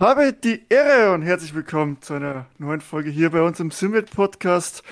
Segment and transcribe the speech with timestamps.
[0.00, 4.12] Habe die Ehre und herzlich willkommen zu einer neuen Folge hier bei uns im Simmet
[4.12, 4.84] Podcast.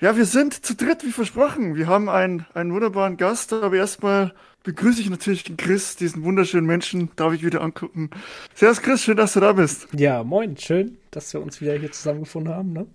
[0.00, 1.74] Ja, wir sind zu dritt, wie versprochen.
[1.74, 4.32] Wir haben einen, einen wunderbaren Gast, aber erstmal
[4.62, 8.10] begrüße ich natürlich den Chris, diesen wunderschönen Menschen, darf ich wieder angucken.
[8.54, 9.88] Servus Chris, schön, dass du da bist.
[9.92, 12.86] Ja, moin, schön, dass wir uns wieder hier zusammengefunden haben, ne?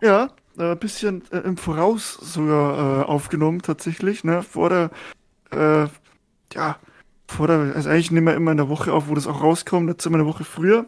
[0.00, 4.42] Ja, ein äh, bisschen äh, im Voraus sogar äh, aufgenommen tatsächlich, ne?
[4.42, 4.90] Vor der,
[5.50, 5.86] äh,
[6.54, 6.78] ja,
[7.34, 9.88] vor der, also eigentlich nehmen wir immer in der Woche auf, wo das auch rauskommt,
[9.88, 10.86] jetzt immer eine Woche früher.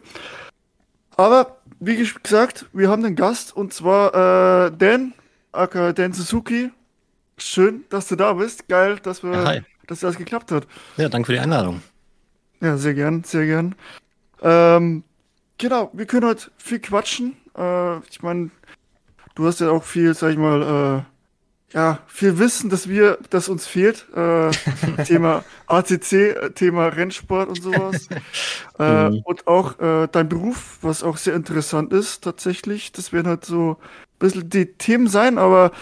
[1.17, 5.15] Aber, wie gesagt, wir haben den Gast und zwar äh, Dan,
[5.53, 6.71] aka Dan Suzuki.
[7.39, 8.69] Schön, dass du da bist.
[8.69, 10.67] Geil, dass wir, ja, dass das geklappt hat.
[10.97, 11.83] Ja, danke für die Einladung.
[12.61, 13.75] Ja, sehr gern, sehr gern.
[14.43, 15.05] Ähm,
[15.59, 17.37] genau, wir können heute viel quatschen.
[17.57, 18.51] Äh, ich meine,
[19.35, 21.16] du hast ja auch viel, sag ich mal, äh,
[21.73, 24.07] ja, viel Wissen, dass wir, dass uns fehlt.
[24.15, 24.51] Äh,
[25.05, 28.09] Thema ACC, Thema Rennsport und sowas.
[28.79, 29.23] äh, mhm.
[29.25, 32.93] Und auch äh, dein Beruf, was auch sehr interessant ist, tatsächlich.
[32.93, 35.73] Das werden halt so ein bisschen die Themen sein, aber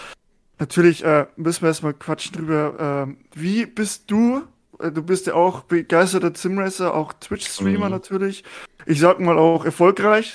[0.59, 3.07] natürlich äh, müssen wir erstmal quatschen drüber.
[3.07, 4.41] Äh, wie bist du?
[4.79, 7.91] Äh, du bist ja auch begeisterter Simracer, auch Twitch-Streamer mhm.
[7.91, 8.43] natürlich.
[8.87, 10.33] Ich sag mal auch erfolgreich.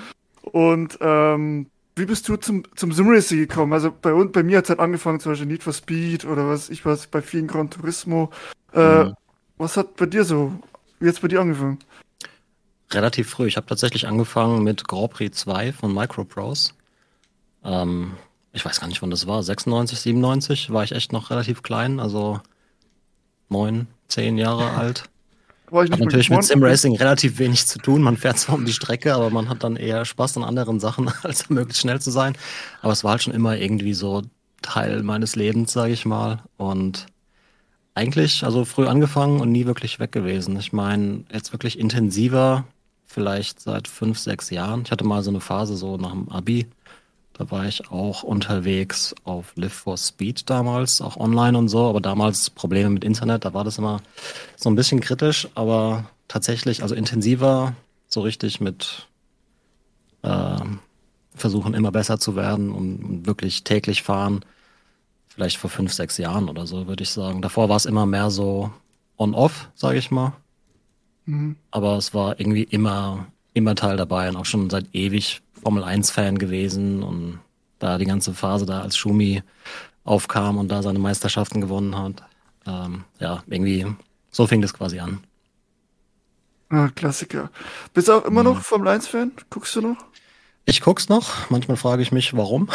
[0.42, 1.66] und ähm,
[2.02, 3.72] wie bist du zum, zum Simracing gekommen?
[3.72, 6.48] Also bei, uns, bei mir hat es halt angefangen, zum Beispiel Need for Speed oder
[6.48, 8.30] was ich weiß, bei vielen Gran Turismo.
[8.72, 9.14] Äh, mhm.
[9.56, 10.52] Was hat bei dir so,
[10.98, 11.78] wie hat es bei dir angefangen?
[12.90, 13.46] Relativ früh.
[13.46, 16.72] Ich habe tatsächlich angefangen mit Grand Prix 2 von Microprose.
[17.64, 18.14] Ähm,
[18.52, 19.40] ich weiß gar nicht, wann das war.
[19.40, 22.40] 96, 97 war ich echt noch relativ klein, also
[23.48, 25.04] neun, zehn Jahre alt.
[25.72, 28.02] War ich nicht hat natürlich mit Simracing relativ wenig zu tun.
[28.02, 31.10] Man fährt zwar um die Strecke, aber man hat dann eher Spaß an anderen Sachen,
[31.22, 32.36] als möglichst schnell zu sein.
[32.82, 34.22] Aber es war halt schon immer irgendwie so
[34.60, 36.40] Teil meines Lebens, sage ich mal.
[36.58, 37.06] Und
[37.94, 40.58] eigentlich, also früh angefangen und nie wirklich weg gewesen.
[40.58, 42.66] Ich meine, jetzt wirklich intensiver,
[43.06, 44.82] vielleicht seit fünf, sechs Jahren.
[44.84, 46.66] Ich hatte mal so eine Phase so nach dem Abi,
[47.42, 52.00] da war ich auch unterwegs auf Live for Speed damals, auch online und so, aber
[52.00, 54.00] damals Probleme mit Internet, da war das immer
[54.56, 57.74] so ein bisschen kritisch, aber tatsächlich, also intensiver,
[58.06, 59.08] so richtig mit
[60.22, 60.56] äh,
[61.34, 64.44] versuchen immer besser zu werden und wirklich täglich fahren,
[65.26, 67.42] vielleicht vor fünf, sechs Jahren oder so, würde ich sagen.
[67.42, 68.70] Davor war es immer mehr so
[69.16, 70.34] on-off, sage ich mal.
[71.24, 71.56] Mhm.
[71.72, 76.38] Aber es war irgendwie immer, immer Teil dabei und auch schon seit ewig Formel 1-Fan
[76.38, 77.40] gewesen und
[77.78, 79.42] da die ganze Phase da als Schumi
[80.04, 82.22] aufkam und da seine Meisterschaften gewonnen hat.
[82.66, 83.86] Ähm, ja, irgendwie,
[84.30, 85.24] so fing das quasi an.
[86.68, 87.50] Ah, Klassiker.
[87.92, 89.32] Bist du auch immer noch Formel 1-Fan?
[89.50, 89.98] Guckst du noch?
[90.64, 91.50] Ich guck's noch.
[91.50, 92.68] Manchmal frage ich mich, warum.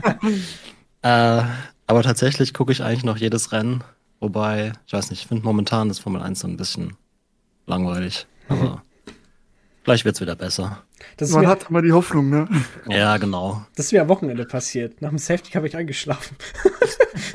[1.02, 1.42] äh,
[1.86, 3.84] aber tatsächlich gucke ich eigentlich noch jedes Rennen.
[4.18, 6.96] Wobei, ich weiß nicht, ich finde momentan das Formel 1 so ein bisschen
[7.66, 8.26] langweilig.
[8.48, 8.82] Aber
[9.84, 10.82] Vielleicht wird's wieder besser.
[11.30, 12.48] Man hat immer die Hoffnung, ne?
[12.88, 13.66] Ja, genau.
[13.74, 15.02] Das ist mir am Wochenende passiert.
[15.02, 16.36] Nach dem Safety habe ich eingeschlafen.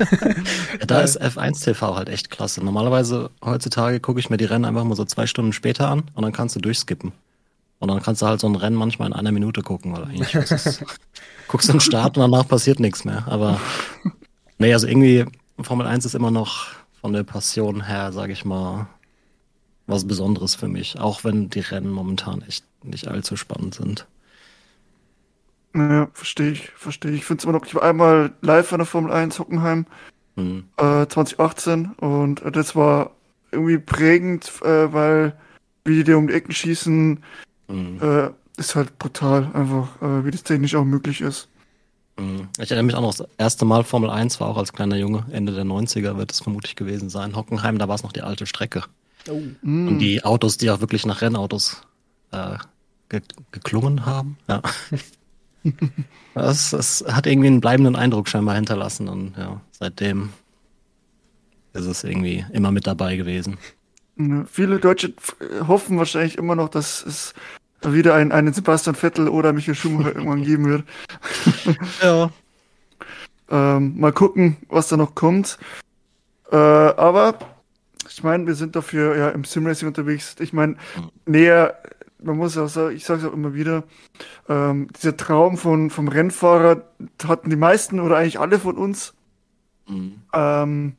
[0.80, 2.64] ja, da ist F1 TV halt echt klasse.
[2.64, 6.22] Normalerweise heutzutage gucke ich mir die Rennen einfach mal so zwei Stunden später an und
[6.22, 7.12] dann kannst du durchskippen.
[7.80, 10.32] Und dann kannst du halt so ein Rennen manchmal in einer Minute gucken, weil eigentlich
[11.48, 13.24] guckst du den Start und danach passiert nichts mehr.
[13.28, 13.60] Aber
[14.58, 15.26] nee, also irgendwie
[15.60, 16.68] Formel 1 ist immer noch
[17.00, 18.88] von der Passion her, sage ich mal,
[19.88, 24.06] was Besonderes für mich, auch wenn die Rennen momentan echt nicht allzu spannend sind.
[25.74, 27.18] Ja, verstehe ich, verstehe ich.
[27.18, 29.86] Ich finde es immer noch, ich war einmal live an der Formel 1 Hockenheim
[30.36, 30.64] hm.
[30.76, 33.12] äh, 2018 und äh, das war
[33.50, 35.34] irgendwie prägend, äh, weil
[35.84, 37.22] wie die um die Ecken schießen,
[37.68, 38.00] hm.
[38.00, 41.48] Äh, ist halt brutal, einfach, äh, wie das technisch auch möglich ist.
[42.18, 42.48] Hm.
[42.58, 45.26] Ich erinnere mich auch noch, das erste Mal Formel 1 war auch als kleiner Junge,
[45.30, 47.36] Ende der 90er wird es vermutlich gewesen sein.
[47.36, 48.84] Hockenheim, da war es noch die alte Strecke.
[49.30, 49.42] Oh.
[49.62, 51.82] Und die Autos, die auch wirklich nach Rennautos
[52.32, 52.56] äh,
[53.08, 53.20] ge
[53.52, 54.36] geklungen haben.
[54.48, 54.62] Ja.
[56.34, 60.30] das, das hat irgendwie einen bleibenden Eindruck scheinbar hinterlassen und ja, seitdem
[61.72, 63.58] ist es irgendwie immer mit dabei gewesen.
[64.50, 65.12] Viele Deutsche
[65.66, 67.34] hoffen wahrscheinlich immer noch, dass es
[67.84, 70.84] wieder einen, einen Sebastian Vettel oder Michael Schumacher irgendwann geben wird.
[72.02, 72.30] ja.
[73.50, 75.58] Ähm, mal gucken, was da noch kommt.
[76.50, 77.38] Äh, aber
[78.08, 80.36] ich meine, wir sind dafür ja im Simracing unterwegs.
[80.40, 81.10] Ich meine, mhm.
[81.26, 81.78] näher,
[82.22, 83.84] man muss auch sagen, ich sage es auch immer wieder,
[84.48, 86.84] ähm, dieser Traum von, vom Rennfahrer
[87.26, 89.14] hatten die meisten oder eigentlich alle von uns.
[89.88, 90.20] Mhm.
[90.32, 90.96] Ähm,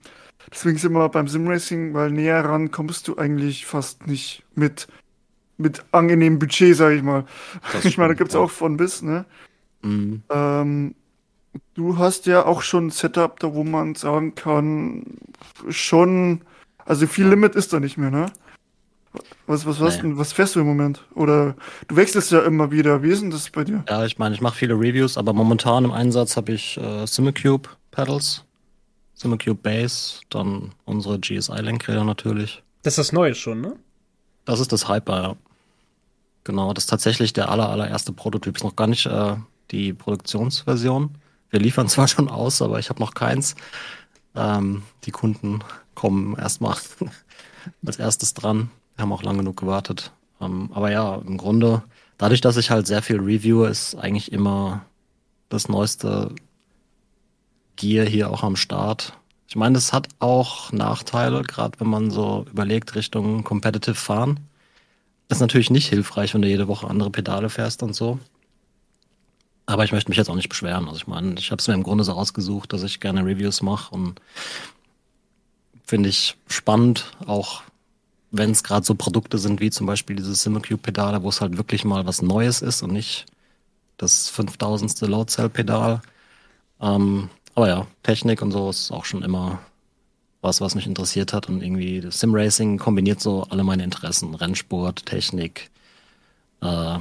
[0.52, 4.88] deswegen sind wir beim Simracing, weil näher ran kommst du eigentlich fast nicht mit,
[5.58, 7.26] mit angenehmem Budget, sage ich mal.
[7.74, 9.26] Das ich meine, da gibt es auch von bis, ne?
[9.82, 10.24] Mhm.
[10.30, 10.96] Ähm,
[11.74, 15.04] du hast ja auch schon ein Setup, da wo man sagen kann,
[15.70, 16.42] schon
[16.90, 18.26] also viel Limit ist da nicht mehr, ne?
[19.46, 20.02] Was, was, was, Nee.
[20.02, 21.06] denn, was fährst du im Moment?
[21.14, 21.56] Oder
[21.88, 23.04] du wechselst ja immer wieder.
[23.04, 23.84] Wie ist denn das bei dir?
[23.88, 27.70] Ja, ich meine, ich mache viele Reviews, aber momentan im Einsatz habe ich äh, Simicube
[27.92, 28.44] Pedals,
[29.14, 32.64] Simicube Bass, dann unsere GSI-Lenkräder natürlich.
[32.84, 33.76] Das ist das Neue schon, ne?
[34.46, 35.36] Das ist das Hyper, ja.
[36.44, 38.56] Genau, das ist tatsächlich der aller, allererste Prototyp.
[38.56, 39.36] Ist noch gar nicht äh,
[39.70, 41.12] die Produktionsversion.
[41.52, 43.56] Wir liefern zwar schon aus, aber ich habe noch keins.
[44.36, 45.60] Ähm, die Kunden
[46.00, 46.78] kommen erstmal
[47.86, 48.72] als erstes dran.
[48.96, 50.14] Wir haben auch lang genug gewartet.
[50.40, 51.84] Ähm, aber ja, im Grunde,
[52.18, 54.86] dadurch, dass ich halt sehr viel reviewe, ist eigentlich immer
[55.50, 56.34] das neueste
[57.76, 59.12] Gear hier auch am Start.
[59.50, 64.40] Ich meine, das hat auch Nachteile, gerade wenn man so überlegt Richtung Competitive fahren.
[65.28, 68.20] Ist natürlich nicht hilfreich, wenn du jede Woche andere Pedale fährst und so.
[69.66, 70.88] Aber ich möchte mich jetzt auch nicht beschweren.
[70.88, 73.62] Also ich meine, ich habe es mir im Grunde so ausgesucht, dass ich gerne Reviews
[73.62, 74.22] mache und
[75.90, 77.64] finde ich spannend, auch
[78.30, 81.84] wenn es gerade so Produkte sind wie zum Beispiel diese Simicube-Pedale, wo es halt wirklich
[81.84, 83.26] mal was Neues ist und nicht
[83.98, 85.02] das 5000.
[85.02, 86.02] Load-Cell-Pedal.
[86.80, 89.60] Ähm, aber ja, Technik und so ist auch schon immer
[90.42, 91.50] was, was mich interessiert hat.
[91.50, 94.36] Und irgendwie das Sim-Racing kombiniert so alle meine Interessen.
[94.36, 95.72] Rennsport, Technik,
[96.62, 97.00] äh,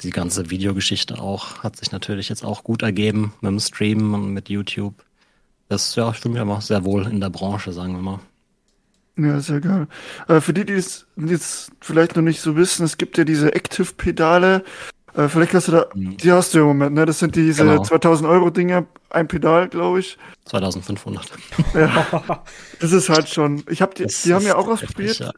[0.00, 4.32] die ganze Videogeschichte auch, hat sich natürlich jetzt auch gut ergeben mit dem Stream und
[4.32, 4.94] mit YouTube.
[5.68, 8.20] Das, ja, ich fühle mich immer sehr wohl in der Branche, sagen wir mal.
[9.16, 9.86] Ja, sehr geil.
[10.28, 13.54] Äh, für die, die es jetzt vielleicht noch nicht so wissen, es gibt ja diese
[13.54, 14.64] Active-Pedale.
[15.14, 16.16] Äh, vielleicht hast du da, Mhm.
[16.16, 17.04] die hast du ja im Moment, ne?
[17.04, 17.82] Das sind diese Genau.
[17.82, 20.16] 2000 Euro Dinger, ein Pedal, glaube ich.
[20.46, 21.26] 2500.
[21.74, 22.44] Ja,
[22.80, 23.62] das ist halt schon.
[23.68, 25.18] Ich habe die, Das die haben ja auch ausprobiert.
[25.18, 25.32] ja.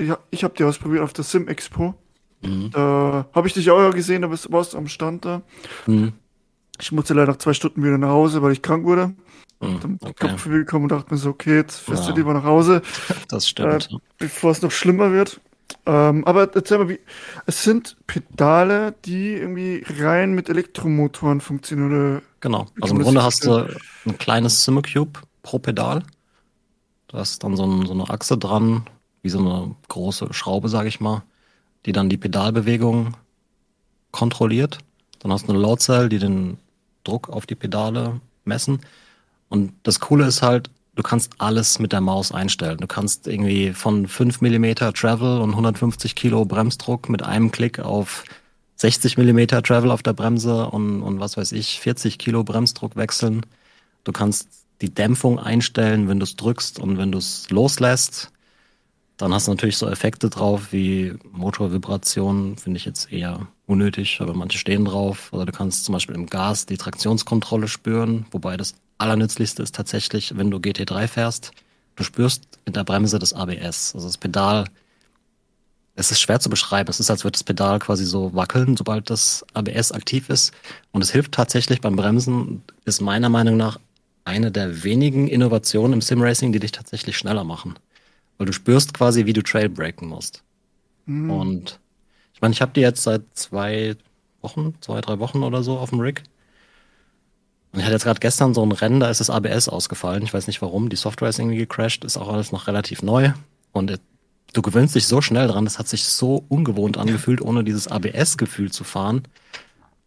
[0.00, 1.94] Ja, ich habe die ausprobiert auf der Sim Expo.
[2.42, 2.70] Mhm.
[2.72, 5.42] Da habe ich dich auch gesehen, bist- warst am Stand da.
[5.86, 6.12] Mhm.
[6.80, 9.14] Ich musste leider nach zwei Stunden wieder nach Hause, weil ich krank wurde.
[9.60, 9.80] Mhm.
[9.80, 12.12] Dann Okay, Kopf gekommen und dachte mir so, okay, jetzt fährst Ja.
[12.12, 12.82] du lieber nach Hause,
[13.28, 13.88] das stimmt.
[14.18, 15.40] bevor es noch schlimmer wird.
[15.86, 17.00] Ähm, aber erzähl mal, wie,
[17.46, 22.22] es sind Pedale, die irgendwie rein mit Elektromotoren funktionieren?
[22.40, 22.66] Genau.
[22.80, 23.66] Also im Grunde hast du
[24.06, 26.02] ein kleines Simicube pro Pedal.
[27.08, 28.84] Da ist dann so, ein, so eine Achse dran,
[29.22, 31.22] wie so eine große Schraube, sage ich mal,
[31.86, 33.16] die dann die Pedalbewegung
[34.10, 34.78] kontrolliert.
[35.20, 36.58] Dann hast du eine Load Cell, die den
[37.04, 38.80] Druck auf die Pedale messen.
[39.48, 42.78] Und das Coole ist halt, du kannst alles mit der Maus einstellen.
[42.78, 48.24] Du kannst irgendwie von 5 mm Travel und 150 Kilo Bremsdruck mit einem Klick auf
[48.76, 53.46] 60 mm Travel auf der Bremse und, und was weiß ich, 40 Kilo Bremsdruck wechseln.
[54.04, 54.48] Du kannst
[54.80, 58.30] die Dämpfung einstellen, wenn du es drückst und wenn du es loslässt.
[59.16, 64.34] Dann hast du natürlich so Effekte drauf wie Motorvibration, finde ich jetzt eher unnötig, aber
[64.34, 65.32] manche stehen drauf.
[65.32, 70.36] Oder du kannst zum Beispiel im Gas die Traktionskontrolle spüren, wobei das Allernützlichste ist tatsächlich,
[70.36, 71.50] wenn du GT3 fährst,
[71.96, 73.94] du spürst mit der Bremse das ABS.
[73.94, 74.64] Also das Pedal,
[75.96, 76.90] es ist schwer zu beschreiben.
[76.90, 80.52] Es ist, als würde das Pedal quasi so wackeln, sobald das ABS aktiv ist.
[80.92, 83.78] Und es hilft tatsächlich beim Bremsen, ist meiner Meinung nach
[84.24, 87.74] eine der wenigen Innovationen im Simracing, die dich tatsächlich schneller machen.
[88.38, 90.42] Weil du spürst quasi, wie du Trailbreaken musst.
[91.06, 91.30] Hm.
[91.30, 91.78] Und
[92.32, 93.96] ich meine, ich habe die jetzt seit zwei
[94.40, 96.22] Wochen, zwei, drei Wochen oder so auf dem Rig.
[97.74, 100.22] Und ich hatte jetzt gerade gestern so ein Rennen, da ist das ABS ausgefallen.
[100.22, 100.90] Ich weiß nicht warum.
[100.90, 103.32] Die Software ist irgendwie gecrashed, ist auch alles noch relativ neu.
[103.72, 103.98] Und äh,
[104.52, 108.70] du gewöhnst dich so schnell dran, das hat sich so ungewohnt angefühlt, ohne dieses ABS-Gefühl
[108.70, 109.22] zu fahren.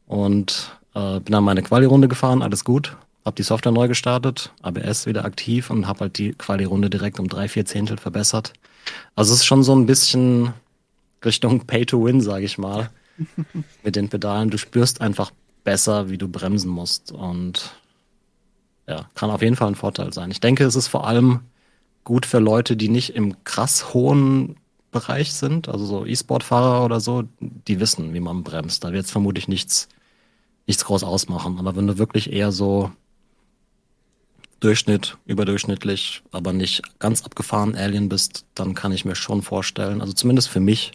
[0.05, 2.95] Und äh, bin dann meine Quali-Runde gefahren, alles gut.
[3.25, 7.27] Hab die Software neu gestartet, ABS wieder aktiv und hab halt die Quali-Runde direkt um
[7.27, 8.53] drei, vier Zehntel verbessert.
[9.13, 10.53] Also es ist schon so ein bisschen
[11.25, 12.91] Richtung Pay to Win, sage ich mal,
[13.83, 14.51] mit den Pedalen.
[14.51, 15.31] Du spürst einfach
[15.67, 17.75] besser, wie du bremsen musst und
[18.88, 20.31] ja, kann auf jeden Fall ein Vorteil sein.
[20.31, 21.41] Ich denke, es ist vor allem
[22.05, 24.55] gut für Leute, die nicht im krass hohen
[24.91, 28.86] Bereich sind, also so E-Sport-Fahrer oder so, die wissen, wie man bremst.
[28.86, 29.89] Da wird es vermutlich nichts,
[30.67, 31.59] nichts groß ausmachen.
[31.59, 32.89] Aber wenn du wirklich eher so
[34.62, 40.13] Durchschnitt, überdurchschnittlich, aber nicht ganz abgefahren Alien bist, dann kann ich mir schon vorstellen, also
[40.13, 40.93] zumindest für mich,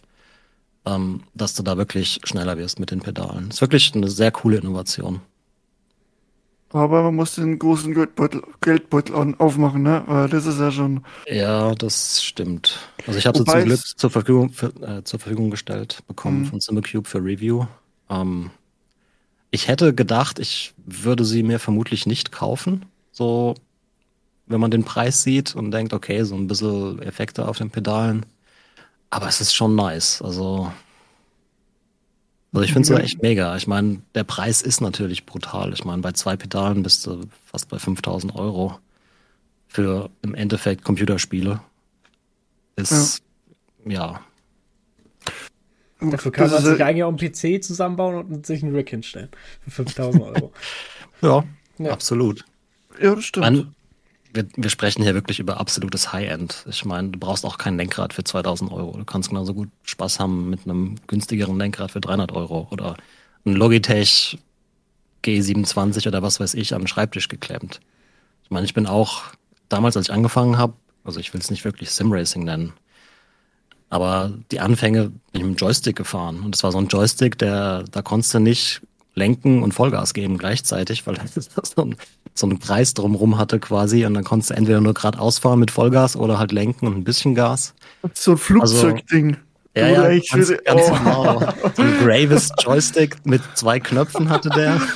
[0.85, 3.49] ähm, dass du da wirklich schneller wirst mit den Pedalen.
[3.49, 5.21] Ist wirklich eine sehr coole Innovation.
[6.71, 10.03] Aber man muss den großen Geldbeutel, Geldbeutel aufmachen, ne?
[10.07, 11.05] Weil das ist ja schon.
[11.27, 12.79] Ja, das stimmt.
[13.05, 16.45] Also ich habe sie zum Glück zur Verfügung, für, äh, zur Verfügung gestellt bekommen Mhm.
[16.45, 17.67] von Simicube für Review.
[18.09, 18.49] Ähm,
[19.51, 22.85] ich hätte gedacht, ich würde sie mir vermutlich nicht kaufen.
[23.11, 23.53] So,
[24.47, 28.25] wenn man den Preis sieht und denkt, okay, so ein bisschen Effekte auf den Pedalen.
[29.13, 30.21] Aber es ist schon nice.
[30.21, 30.71] Also,
[32.51, 33.03] also ich finde es ja Ja.
[33.03, 33.55] echt mega.
[33.55, 35.71] Ich meine, der Preis ist natürlich brutal.
[35.73, 38.79] Ich meine, bei zwei Pedalen bist du fast bei 5000 Euro
[39.67, 41.61] für im Endeffekt Computerspiele.
[42.75, 43.21] Ist,
[43.85, 44.21] ja,
[46.01, 49.29] Dafür kann Das man sich eigentlich auch einen PC zusammenbauen und sich einen Rack hinstellen.
[49.63, 50.51] Für 5000 Euro.
[51.21, 51.45] Ja,
[51.77, 51.91] Ja.
[51.93, 52.43] absolut.
[53.01, 53.45] Ja, das stimmt.
[53.45, 53.75] Man,
[54.33, 56.65] wir, wir sprechen hier wirklich über absolutes High-End.
[56.67, 58.97] Ich meine, du brauchst auch kein Lenkrad für 2000 Euro.
[58.97, 62.97] Du kannst genauso gut Spaß haben mit einem günstigeren Lenkrad für 300 Euro oder
[63.45, 64.39] ein Logitech
[65.23, 67.79] G27 oder was weiß ich am Schreibtisch geklemmt.
[68.43, 69.23] Ich meine, ich bin auch
[69.69, 70.73] damals, als ich angefangen habe,
[71.03, 72.73] also ich will es nicht wirklich Simracing nennen,
[73.89, 76.39] aber die Anfänge bin ich mit dem Joystick gefahren.
[76.39, 78.81] Und es war so ein Joystick, der, da konntest du nicht
[79.15, 81.95] lenken und Vollgas geben gleichzeitig, weil das so ein,
[82.33, 84.05] so einen Kreis drumrum hatte quasi.
[84.05, 87.03] Und dann konntest du entweder nur geradeaus fahren mit Vollgas oder halt lenken und ein
[87.03, 87.73] bisschen Gas.
[88.13, 89.37] so ein Flugzeugding.
[89.75, 90.93] Ja, Wo ja, eigentlich ganz, würde- ganz oh.
[90.93, 91.39] genau.
[91.75, 94.79] So ein Gravis Joystick mit zwei Knöpfen hatte der.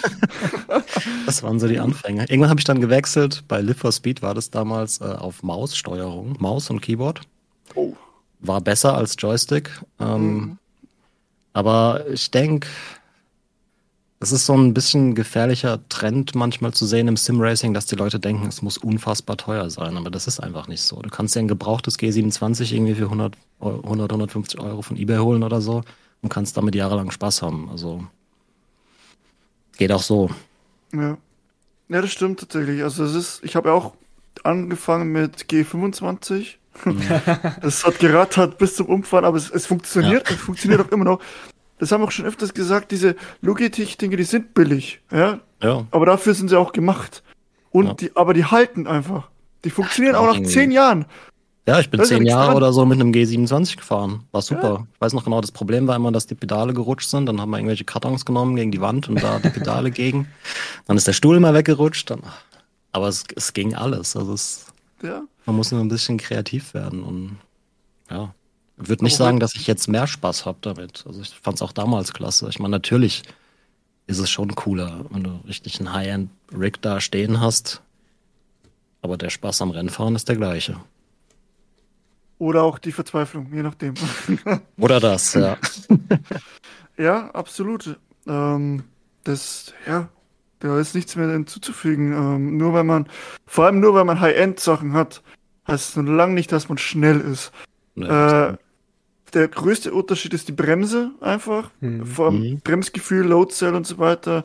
[1.25, 2.21] Das waren so die Anfänge.
[2.29, 3.43] Irgendwann habe ich dann gewechselt.
[3.47, 7.21] Bei Live for Speed war das damals äh, auf Maussteuerung, Maus und Keyboard.
[7.75, 7.93] Oh.
[8.39, 9.69] War besser als Joystick.
[9.99, 10.57] Ähm, Mhm.
[11.53, 12.67] Aber ich denke,
[14.19, 18.19] es ist so ein bisschen gefährlicher Trend manchmal zu sehen im Sim-Racing, dass die Leute
[18.19, 19.95] denken, es muss unfassbar teuer sein.
[19.95, 20.99] Aber das ist einfach nicht so.
[21.01, 25.17] Du kannst dir ein gebrauchtes G27 irgendwie für 100, Eu- 100 150 Euro von eBay
[25.19, 25.83] holen oder so
[26.23, 27.69] und kannst damit jahrelang Spaß haben.
[27.69, 28.05] Also
[29.77, 30.29] geht auch so.
[30.93, 31.17] Ja.
[31.89, 32.83] Ja, das stimmt tatsächlich.
[32.83, 33.93] Also es ist, ich habe ja auch
[34.43, 36.55] angefangen mit G25.
[37.61, 41.19] Das hat gerattert bis zum Umfallen, aber es, es funktioniert, es funktioniert auch immer noch.
[41.79, 46.05] Das haben wir auch schon öfters gesagt, diese Logitech-Dinge, die sind billig, ja, Ja, aber
[46.05, 47.23] dafür sind sie auch gemacht.
[47.71, 47.93] Und Ja.
[47.93, 49.29] die, aber die halten einfach.
[49.63, 51.05] Die funktionieren auch nach zehn Jahren.
[51.67, 52.55] Ja, ich bin ja zehn Jahre dran.
[52.57, 54.23] oder so mit einem G27 gefahren.
[54.31, 54.87] War super.
[54.95, 57.25] Ich weiß noch genau, das Problem war immer, dass die Pedale gerutscht sind.
[57.25, 60.27] Dann haben wir irgendwelche Kartons genommen gegen die Wand und da die Pedale gegen.
[60.87, 62.09] Dann ist der Stuhl immer weggerutscht.
[62.09, 62.21] Dann,
[62.93, 64.15] aber es, es ging alles.
[64.15, 64.67] Also es,
[65.03, 65.23] Ja.
[65.45, 67.37] man muss nur ein bisschen kreativ werden und
[68.09, 68.33] ja.
[68.81, 71.03] Ich würde nicht Aber sagen, dass ich jetzt mehr Spaß habe damit.
[71.07, 72.47] Also ich fand es auch damals klasse.
[72.49, 73.23] Ich meine, natürlich
[74.05, 77.81] ist es schon cooler, wenn du richtig einen High-End-Rig da stehen hast.
[79.01, 80.79] Aber der Spaß am Rennfahren ist der gleiche.
[82.39, 83.95] Oder auch die Verzweiflung, je nachdem.
[84.77, 85.57] Oder das, ja.
[86.97, 87.99] Ja, absolut.
[88.27, 88.83] Ähm,
[89.23, 90.09] das, ja,
[90.59, 92.11] da ist nichts mehr hinzuzufügen.
[92.11, 93.07] Ähm, nur weil man,
[93.45, 95.21] vor allem nur weil man High-End-Sachen hat,
[95.67, 97.51] heißt es noch lange nicht, dass man schnell ist.
[97.93, 98.57] Nee, Äh,
[99.33, 101.71] der größte Unterschied ist die Bremse einfach.
[101.81, 102.03] Mhm.
[102.17, 102.59] Allem Mhm.
[102.63, 104.43] Bremsgefühl, Load Cell und so weiter.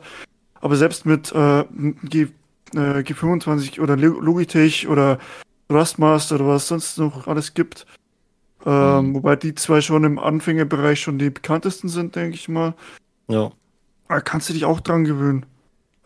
[0.61, 1.65] Aber selbst mit äh,
[2.03, 2.27] G,
[2.73, 5.19] äh, G25 oder Lo- Logitech oder
[5.69, 7.85] Thrustmaster oder was sonst noch alles gibt.
[8.65, 9.15] Ähm, Mhm.
[9.15, 12.73] Wobei die zwei schon im Anfängerbereich schon die bekanntesten sind, denke ich mal.
[13.27, 13.51] ja.
[14.09, 15.45] Da kannst du dich auch dran gewöhnen.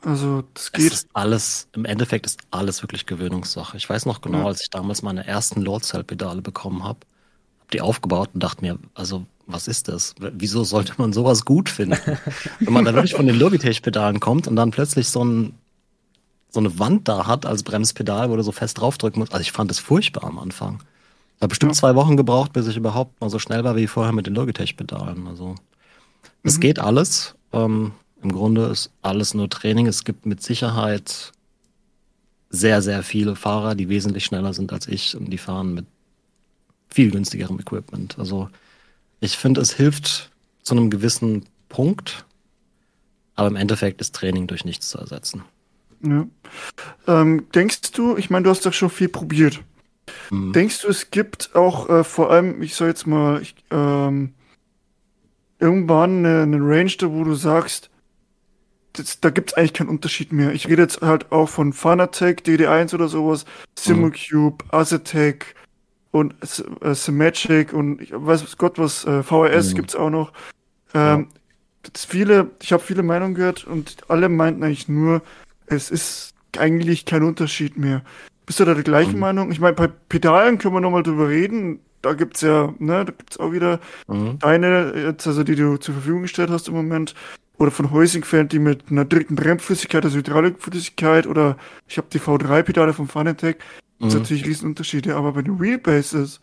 [0.01, 0.93] Also, das Es geht.
[0.93, 3.75] ist alles, im Endeffekt ist alles wirklich Gewöhnungssache.
[3.75, 4.45] Ich weiß noch genau, Ja.
[4.45, 7.05] als ich damals meine ersten Load-Cell-Pedale bekommen habe, habe
[7.73, 10.13] die aufgebaut und dachte mir, also, was ist das?
[10.19, 11.97] Wieso sollte man sowas gut finden?
[12.59, 15.53] Wenn man da wirklich von den Logitech-Pedalen kommt und dann plötzlich so, ein,
[16.49, 19.33] so eine Wand da hat als Bremspedal, wo du so fest draufdrücken musst.
[19.33, 20.83] Also ich fand es furchtbar am Anfang.
[21.37, 21.79] Ich habe bestimmt Ja.
[21.79, 25.27] zwei Wochen gebraucht, bis ich überhaupt mal so schnell war wie vorher mit den Logitech-Pedalen.
[25.27, 25.55] Also
[26.43, 26.61] es Mhm.
[26.61, 27.35] geht alles.
[27.53, 27.91] Ähm,
[28.23, 29.87] Im Grunde ist alles nur Training.
[29.87, 31.31] Es gibt mit Sicherheit
[32.49, 35.85] sehr, sehr viele Fahrer, die wesentlich schneller sind als ich und die fahren mit
[36.89, 38.17] viel günstigerem Equipment.
[38.17, 38.49] Also
[39.19, 40.31] ich finde, es hilft
[40.63, 42.25] zu einem gewissen Punkt,
[43.35, 45.43] aber im Endeffekt ist Training durch nichts zu ersetzen.
[46.01, 46.27] Ja.
[47.07, 49.61] Ähm, denkst du, ich meine, du hast doch schon viel probiert.
[50.29, 50.53] Mhm.
[50.53, 54.33] Denkst du, es gibt auch äh, vor allem, ich sag jetzt mal, ich, ähm,
[55.59, 57.89] irgendwann eine, eine Range, da wo du sagst,
[58.93, 60.53] das, da gibt's eigentlich keinen Unterschied mehr.
[60.53, 63.45] Ich rede jetzt halt auch von Fanatec, DD1 oder sowas,
[63.77, 65.55] Simulcube, Aztec
[66.17, 66.35] und
[66.81, 69.75] äh, Symmetric und ich weiß Gott was, äh, VRS Mhm.
[69.75, 70.31] gibt's auch noch.
[70.93, 71.27] Ähm,
[71.83, 75.21] das viele, ich habe viele Meinungen gehört und alle meinten eigentlich nur,
[75.67, 78.01] es ist eigentlich kein Unterschied mehr.
[78.45, 79.19] Bist du da der gleichen Mhm.
[79.19, 79.51] Meinung?
[79.51, 81.79] Ich meine, bei Pedalen können wir nochmal drüber reden.
[82.01, 84.39] Da gibt's ja, ne, da gibt's auch wieder Mhm.
[84.39, 87.13] deine, jetzt, also die du zur Verfügung gestellt hast im Moment.
[87.57, 91.57] Oder von Heusing-Fan, die mit einer dritten Bremsflüssigkeit, also Hydraulikflüssigkeit, oder
[91.87, 93.57] ich habe die V3-Pedale von Fanatec.
[93.99, 94.23] Das sind Mhm.
[94.23, 96.39] natürlich Riesenunterschiede, aber bei den Wheelbases,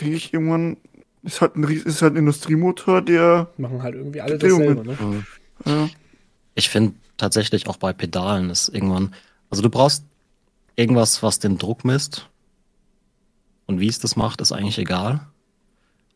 [0.00, 0.76] denke ich irgendwann,
[1.22, 4.84] ist halt ein, Ries- ist halt ein Industriemotor, der, Machen halt irgendwie alle Drehungen.
[4.84, 5.24] dasselbe, ne?
[5.66, 5.70] Mhm.
[5.70, 5.88] ja,
[6.54, 9.14] Ich finde tatsächlich auch bei Pedalen ist irgendwann,
[9.50, 10.04] also du brauchst
[10.76, 12.28] irgendwas, was den Druck misst.
[13.66, 15.26] Und wie es das macht, ist eigentlich egal.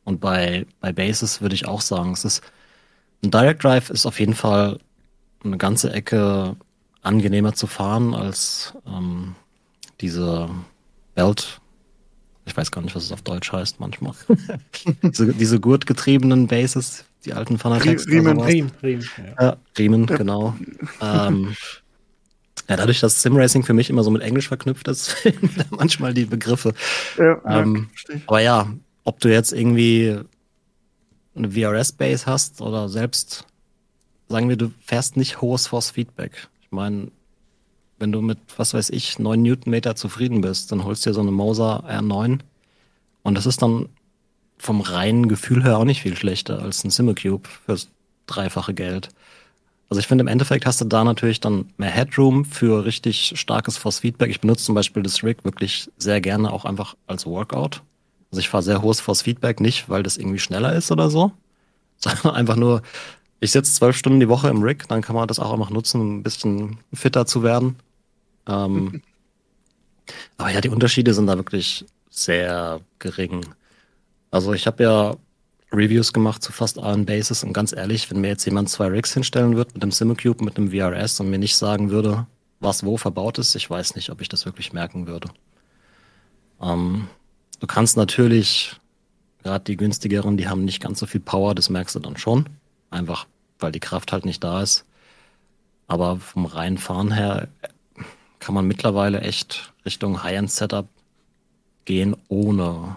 [0.05, 2.43] Und bei, bei Bases würde ich auch sagen, es ist,
[3.23, 4.79] ein Direct Drive ist auf jeden Fall
[5.45, 6.57] eine ganze Ecke
[7.03, 9.35] angenehmer zu fahren als ähm,
[10.01, 10.49] diese
[11.15, 11.61] Belt
[12.47, 14.15] Ich weiß gar nicht, was es auf Deutsch heißt manchmal.
[15.03, 18.07] diese, diese gurtgetriebenen Bases, die alten Fanatics.
[18.07, 18.41] Riemen.
[18.41, 19.45] Riem, Riem, ja.
[19.47, 20.57] Ja, Riemen, genau.
[21.01, 21.55] ähm,
[22.69, 25.77] ja, dadurch, dass Simracing für mich immer so mit Englisch verknüpft ist, fehlen mir da
[25.77, 26.75] manchmal die Begriffe.
[27.19, 28.23] Ja, Ähm, ja, ich.
[28.27, 28.73] Aber ja,
[29.05, 30.19] ob du jetzt irgendwie
[31.35, 33.45] eine VRS-Base hast oder selbst,
[34.29, 36.49] sagen wir, du fährst nicht hohes Force-Feedback.
[36.63, 37.11] Ich meine,
[37.99, 41.21] wenn du mit, was weiß ich, 9 Newtonmeter zufrieden bist, dann holst du dir so
[41.21, 42.41] eine Moser R9
[43.23, 43.89] und das ist dann
[44.59, 47.89] vom reinen Gefühl her auch nicht viel schlechter als ein Simicube fürs
[48.27, 49.11] dreifache Geld.
[49.89, 53.77] Also ich finde, im Endeffekt hast du da natürlich dann mehr Headroom für richtig starkes
[53.77, 54.31] Force-Feedback.
[54.31, 57.83] Ich benutze zum Beispiel das Rig wirklich sehr gerne auch einfach als Workout.
[58.31, 61.33] Also ich fahre sehr hohes Force-Feedback, nicht weil das irgendwie schneller ist oder so,
[61.99, 62.83] sondern einfach nur,
[63.41, 66.01] ich sitze zwölf Stunden die Woche im Rig, dann kann man das auch einfach nutzen,
[66.01, 67.77] um ein bisschen fitter zu werden.
[68.47, 69.03] Ähm,
[70.39, 73.45] aber ja, die Unterschiede sind da wirklich sehr gering.
[74.31, 75.17] Also ich habe ja
[75.73, 79.13] Reviews gemacht zu fast allen Bases und ganz ehrlich, wenn mir jetzt jemand zwei Rigs
[79.13, 82.27] hinstellen wird mit einem Simicube, mit einem VRS und mir nicht sagen würde,
[82.61, 85.29] was wo verbaut ist, ich weiß nicht, ob ich das wirklich merken würde.
[86.61, 87.09] Ähm,
[87.61, 88.77] du kannst natürlich,
[89.43, 92.49] gerade die günstigeren, die haben nicht ganz so viel Power, das merkst du dann schon.
[92.95, 93.27] Einfach,
[93.59, 94.85] weil die Kraft halt nicht da ist.
[95.89, 97.49] Aber vom reinen Fahren her
[98.39, 100.87] kann man mittlerweile echt Richtung High-End-Setup
[101.85, 102.97] gehen, ohne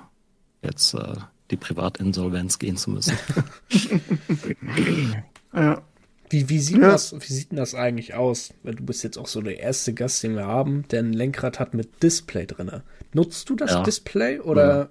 [0.61, 1.15] jetzt äh,
[1.51, 3.17] die Privatinsolvenz gehen zu müssen.
[5.53, 5.81] Ja.
[6.29, 6.89] Wie, wie, sieht Ja.
[6.91, 8.53] das, wie sieht denn das eigentlich aus?
[8.63, 11.57] Weil du bist jetzt auch so der erste Gast, den wir haben, der ein Lenkrad
[11.59, 12.83] hat mit Display drinne.
[13.13, 13.81] Nutzt du das Ja.
[13.83, 14.89] Display oder?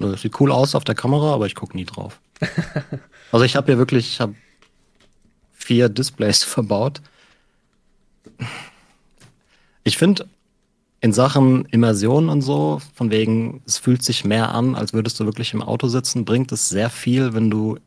[0.00, 2.20] Das sieht cool aus auf der Kamera, aber ich gucke nie drauf.
[3.32, 4.34] also ich habe hier wirklich, ich habe
[5.52, 7.00] vier Displays verbaut.
[9.84, 10.28] Ich finde
[11.00, 15.24] in Sachen Immersion und so, von wegen, es fühlt sich mehr an, als würdest du
[15.24, 17.78] wirklich im Auto sitzen, bringt es sehr viel, wenn du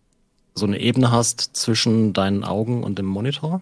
[0.56, 3.62] so eine Ebene hast zwischen deinen Augen und dem Monitor.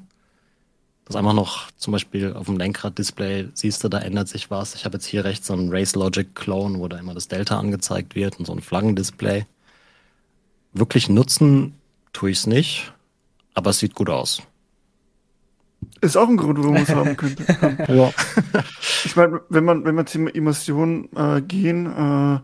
[1.06, 4.76] Das einfach noch zum Beispiel auf dem Lenkrad-Display siehst du, da ändert sich was.
[4.76, 7.58] Ich habe jetzt hier rechts so einen Race Logic Clone, wo da immer das Delta
[7.58, 9.46] angezeigt wird und so ein Flaggendisplay.
[10.74, 11.76] Wirklich nutzen
[12.14, 12.94] tue ich es nicht,
[13.54, 14.42] aber es sieht gut aus.
[16.02, 17.46] Ist auch ein Grund, warum man es haben könnte.
[17.88, 18.12] Ja.
[19.06, 22.40] Ich meine, wenn man, wenn man Thema Immersion äh, gehen, äh,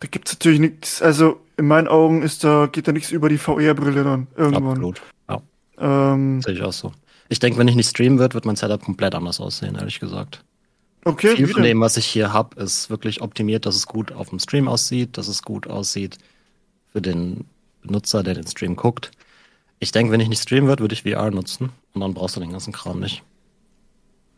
[0.00, 3.36] da gibt's natürlich nichts, also in meinen Augen ist da, geht da nichts über die
[3.36, 4.68] VR-Brille dann irgendwann.
[4.68, 5.02] Absolut.
[5.28, 5.42] Ja,
[5.78, 6.92] Ähm, sehe ich auch so.
[7.28, 10.42] Ich denke, wenn ich nicht streamen wird, wird mein Setup komplett anders aussehen, ehrlich gesagt.
[11.04, 14.30] okay, Viel von dem, was ich hier habe, ist wirklich optimiert, dass es gut auf
[14.30, 16.16] dem Stream aussieht, dass es gut aussieht
[16.92, 17.44] für den
[17.82, 19.10] Benutzer, der den Stream guckt.
[19.78, 22.40] Ich denke, wenn ich nicht streamen wird, würde ich VR nutzen und dann brauchst du
[22.40, 23.22] den ganzen Kram nicht.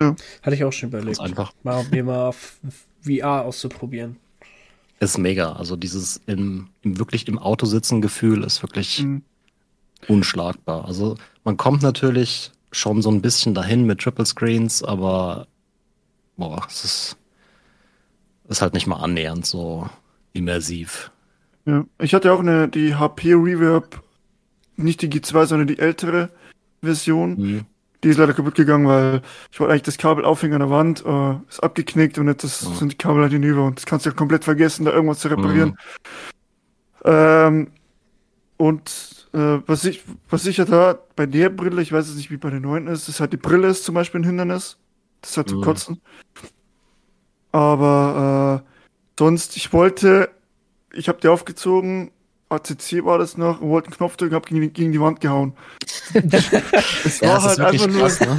[0.00, 1.18] Hatte ich auch schon überlegt.
[1.18, 1.52] Ganz einfach.
[1.62, 2.32] Mal mir mal
[3.02, 4.16] VR auszuprobieren.
[5.00, 5.52] Ist mega.
[5.52, 9.22] Also dieses im, im wirklich im Auto sitzen Gefühl ist wirklich Mhm.
[10.08, 10.84] unschlagbar.
[10.86, 15.46] Also man kommt natürlich schon so ein bisschen dahin mit Triple Screens, aber
[16.36, 17.16] boah, es ist,
[18.48, 19.88] ist halt nicht mal annähernd so
[20.32, 21.10] immersiv.
[21.66, 21.84] Ja.
[21.98, 24.02] Ich hatte auch eine, die HP Reverb,
[24.76, 26.30] nicht die G2, sondern die ältere
[26.82, 27.36] Version.
[27.36, 27.60] Mhm.
[28.02, 31.04] Die ist leider kaputt gegangen, weil ich wollte eigentlich das Kabel aufhängen an der Wand,
[31.06, 32.74] äh, ist abgeknickt und jetzt ist, Mhm.
[32.74, 35.28] sind die Kabel halt hinüber und das kannst du ja komplett vergessen, da irgendwas zu
[35.28, 35.78] reparieren.
[37.04, 37.68] Ähm,
[38.58, 42.30] und äh, was ich, was ich ja da bei der Brille, ich weiß jetzt nicht,
[42.30, 44.76] wie bei der neuen ist, ist halt die Brille ist zum Beispiel ein Hindernis.
[45.22, 45.62] Das ist halt zu Mhm.
[45.62, 46.00] kotzen.
[47.52, 48.70] Aber äh,
[49.18, 50.28] sonst, ich wollte,
[50.94, 52.10] ich habe die aufgezogen,
[52.48, 55.54] ACC war das noch, wollte einen Knopf drücken, hab gegen, die- gegen die Wand gehauen.
[56.14, 58.36] es Ja, war es halt einfach nur, krass, ne?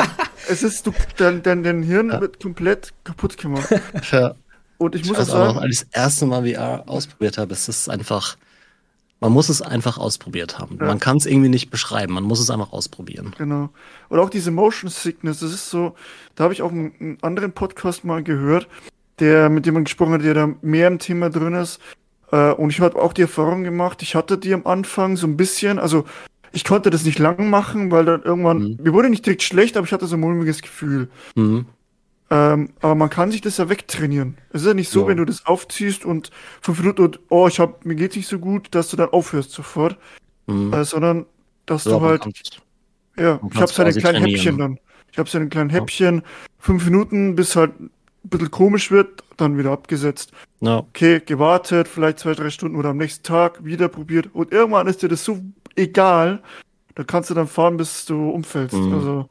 [0.49, 2.21] es ist, du, dein, dein, dein Hirn Ja.
[2.21, 3.67] wird komplett kaputt gemacht.
[4.11, 4.35] Ja.
[4.77, 6.83] Und ich Ich muss auch weiß auch noch, sagen, als ich das erste Mal VR
[6.87, 8.35] ausprobiert habe, es ist einfach,
[9.21, 10.77] man muss es einfach ausprobiert haben.
[10.79, 10.85] Ja.
[10.87, 13.33] Man kann es irgendwie nicht beschreiben, man muss es einfach ausprobieren.
[13.37, 13.69] Genau.
[14.09, 15.95] Und auch diese Motion Sickness, das ist so,
[16.35, 18.67] da habe ich auch einen, einen anderen Podcast mal gehört,
[19.19, 21.79] der, mit dem man gesprochen hat, der da mehr im Thema drin ist.
[22.35, 25.37] Äh, und ich habe auch die Erfahrung gemacht, ich hatte die am Anfang so ein
[25.37, 26.03] bisschen, also
[26.51, 28.77] ich konnte das nicht lang machen, weil dann irgendwann, Mhm.
[28.81, 31.07] mir wurde nicht direkt schlecht, aber ich hatte so ein mulmiges Gefühl.
[31.35, 31.65] Mhm.
[32.31, 34.37] Ähm, aber man kann sich das ja wegtrainieren.
[34.51, 35.07] Es ist ja nicht so, Ja.
[35.07, 38.39] wenn du das aufziehst und fünf Minuten und, oh, ich hab, mir geht's nicht so
[38.39, 39.97] gut, dass du dann aufhörst sofort,
[40.47, 40.73] Mhm.
[40.73, 41.25] äh, sondern
[41.67, 42.31] dass Ja, du halt ja,
[43.17, 44.79] ich habe kannst so ein quasi kleines trainieren, Häppchen dann.
[45.11, 46.23] Ich habe so ein kleines Häppchen,
[46.59, 47.71] fünf Minuten, bis halt
[48.25, 50.31] ein bisschen komisch wird, dann wieder abgesetzt.
[50.61, 50.77] ja.
[50.79, 55.01] Okay, gewartet, vielleicht zwei, drei Stunden oder am nächsten Tag wieder probiert und irgendwann ist
[55.01, 55.39] dir das so
[55.75, 56.41] egal,
[56.95, 58.75] da kannst du dann fahren, bis du umfällst.
[58.75, 58.93] Mhm.
[58.93, 59.29] Also,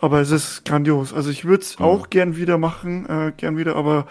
[0.00, 1.12] aber es ist grandios.
[1.12, 1.84] Also ich würde es Mhm.
[1.84, 4.06] auch gern wieder machen, äh, gern wieder, aber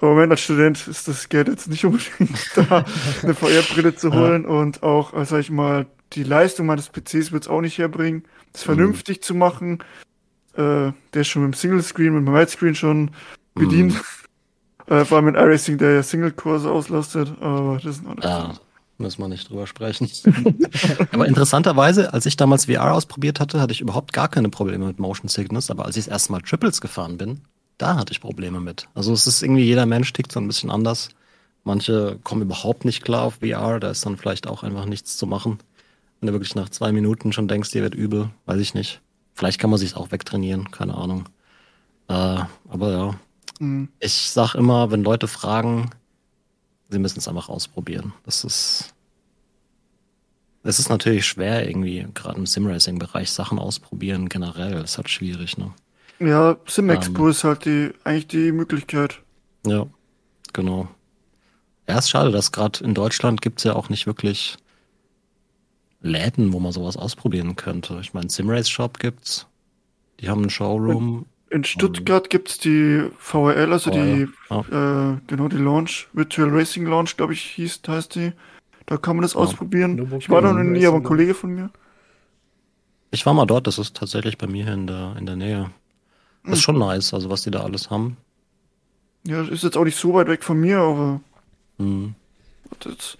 [0.00, 2.84] im Moment als Student ist das Geld jetzt nicht unbedingt da,
[3.22, 7.44] eine VR-Brille zu holen und auch, äh, sag ich mal, die Leistung meines PCs wird
[7.44, 9.22] es auch nicht herbringen, das vernünftig mhm.
[9.22, 9.78] zu machen.
[10.54, 13.10] Äh, der ist schon mit dem Single-Screen, mit dem Widescreen schon
[13.54, 13.94] bedient.
[13.94, 14.00] Mhm.
[14.86, 18.54] Äh, vor allem mit iRacing, der ja Single-Kurse auslastet, aber das ist noch nicht ja.
[19.00, 20.10] Müssen wir nicht drüber sprechen.
[21.12, 24.98] aber interessanterweise, als ich damals VR ausprobiert hatte, hatte ich überhaupt gar keine Probleme mit
[24.98, 25.70] Motion Sickness.
[25.70, 27.40] Aber als ich das erste Mal Triples gefahren bin,
[27.78, 28.88] da hatte ich Probleme mit.
[28.94, 31.08] Also es ist irgendwie, jeder Mensch tickt so ein bisschen anders.
[31.64, 35.26] Manche kommen überhaupt nicht klar auf VR, da ist dann vielleicht auch einfach nichts zu
[35.26, 35.58] machen.
[36.20, 39.00] Wenn du wirklich nach zwei Minuten schon denkst, dir wird übel, weiß ich nicht.
[39.34, 41.28] Vielleicht kann man sich auch wegtrainieren, keine Ahnung.
[42.08, 43.14] Äh, aber ja.
[43.58, 43.88] Mhm.
[44.00, 45.90] Ich sag immer, wenn Leute fragen,
[46.88, 48.12] sie müssen es einfach ausprobieren.
[48.24, 48.94] Das ist.
[50.62, 54.74] Es ist natürlich schwer, irgendwie, gerade im Simracing-Bereich, Sachen ausprobieren generell.
[54.84, 55.72] Ist halt schwierig, ne?
[56.18, 59.22] Ja, SimExpo ähm, ist halt die, eigentlich die Möglichkeit.
[59.66, 59.86] Ja,
[60.52, 60.88] genau.
[61.88, 64.58] Ja, ist schade, dass gerade in Deutschland gibt es ja auch nicht wirklich
[66.02, 67.98] Läden, wo man sowas ausprobieren könnte.
[68.00, 69.46] Ich meine, Simrace Shop gibt's.
[70.20, 71.26] Die haben einen Showroom.
[71.50, 74.26] In Stuttgart gibt's die VRL, also VRL.
[74.26, 75.14] die, ja.
[75.14, 78.32] äh, genau, die Launch, Virtual Racing Launch, glaube ich, hieß, heißt die.
[78.86, 79.40] Da kann man das ja.
[79.40, 80.16] ausprobieren.
[80.18, 81.70] Ich war da noch nie, aber ein Kollege von mir.
[83.10, 85.70] Ich war mal dort, das ist tatsächlich bei mir hier in der, in der Nähe.
[86.44, 88.16] Das ist schon nice, also was die da alles haben.
[89.26, 91.20] Ja, ist jetzt auch nicht so weit weg von mir, aber.
[91.78, 92.14] Mhm.
[92.78, 93.18] Das,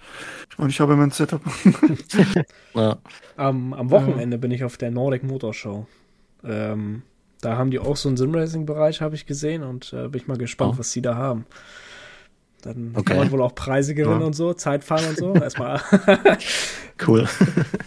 [0.49, 1.41] ich meine, ich habe mein Setup.
[2.73, 2.97] ja.
[3.37, 5.87] am, am Wochenende bin ich auf der Nordic Motor Show.
[6.43, 7.03] Ähm,
[7.41, 10.37] da haben die auch so einen Simracing-Bereich, habe ich gesehen, und äh, bin ich mal
[10.37, 10.79] gespannt, oh.
[10.79, 11.45] was sie da haben.
[12.61, 13.03] Dann okay.
[13.03, 14.27] kann man wohl auch Preise gewinnen ja.
[14.27, 15.33] und so, Zeitfahren und so.
[15.41, 15.81] Erstmal.
[17.07, 17.27] cool.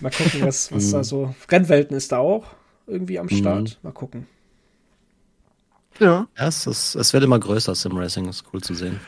[0.00, 0.92] mal gucken, was, was mhm.
[0.92, 1.34] da so.
[1.50, 2.46] Rennwelten ist da auch
[2.86, 3.78] irgendwie am Start.
[3.82, 3.88] Mhm.
[3.88, 4.26] Mal gucken.
[6.00, 6.26] Ja.
[6.36, 9.00] ja es, ist, es wird immer größer, Simracing, ist cool zu sehen.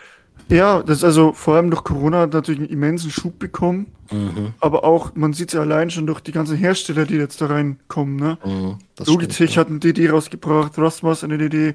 [0.48, 3.86] Ja, das ist also vor allem durch Corona hat natürlich einen immensen Schub bekommen.
[4.10, 4.54] Mhm.
[4.60, 7.46] Aber auch, man sieht es ja allein schon durch die ganzen Hersteller, die jetzt da
[7.46, 8.16] reinkommen.
[8.16, 8.38] Ne?
[8.44, 9.60] Mhm, Logitech stimmt, ja.
[9.60, 11.74] hat eine DD rausgebracht, Rostmas eine DD,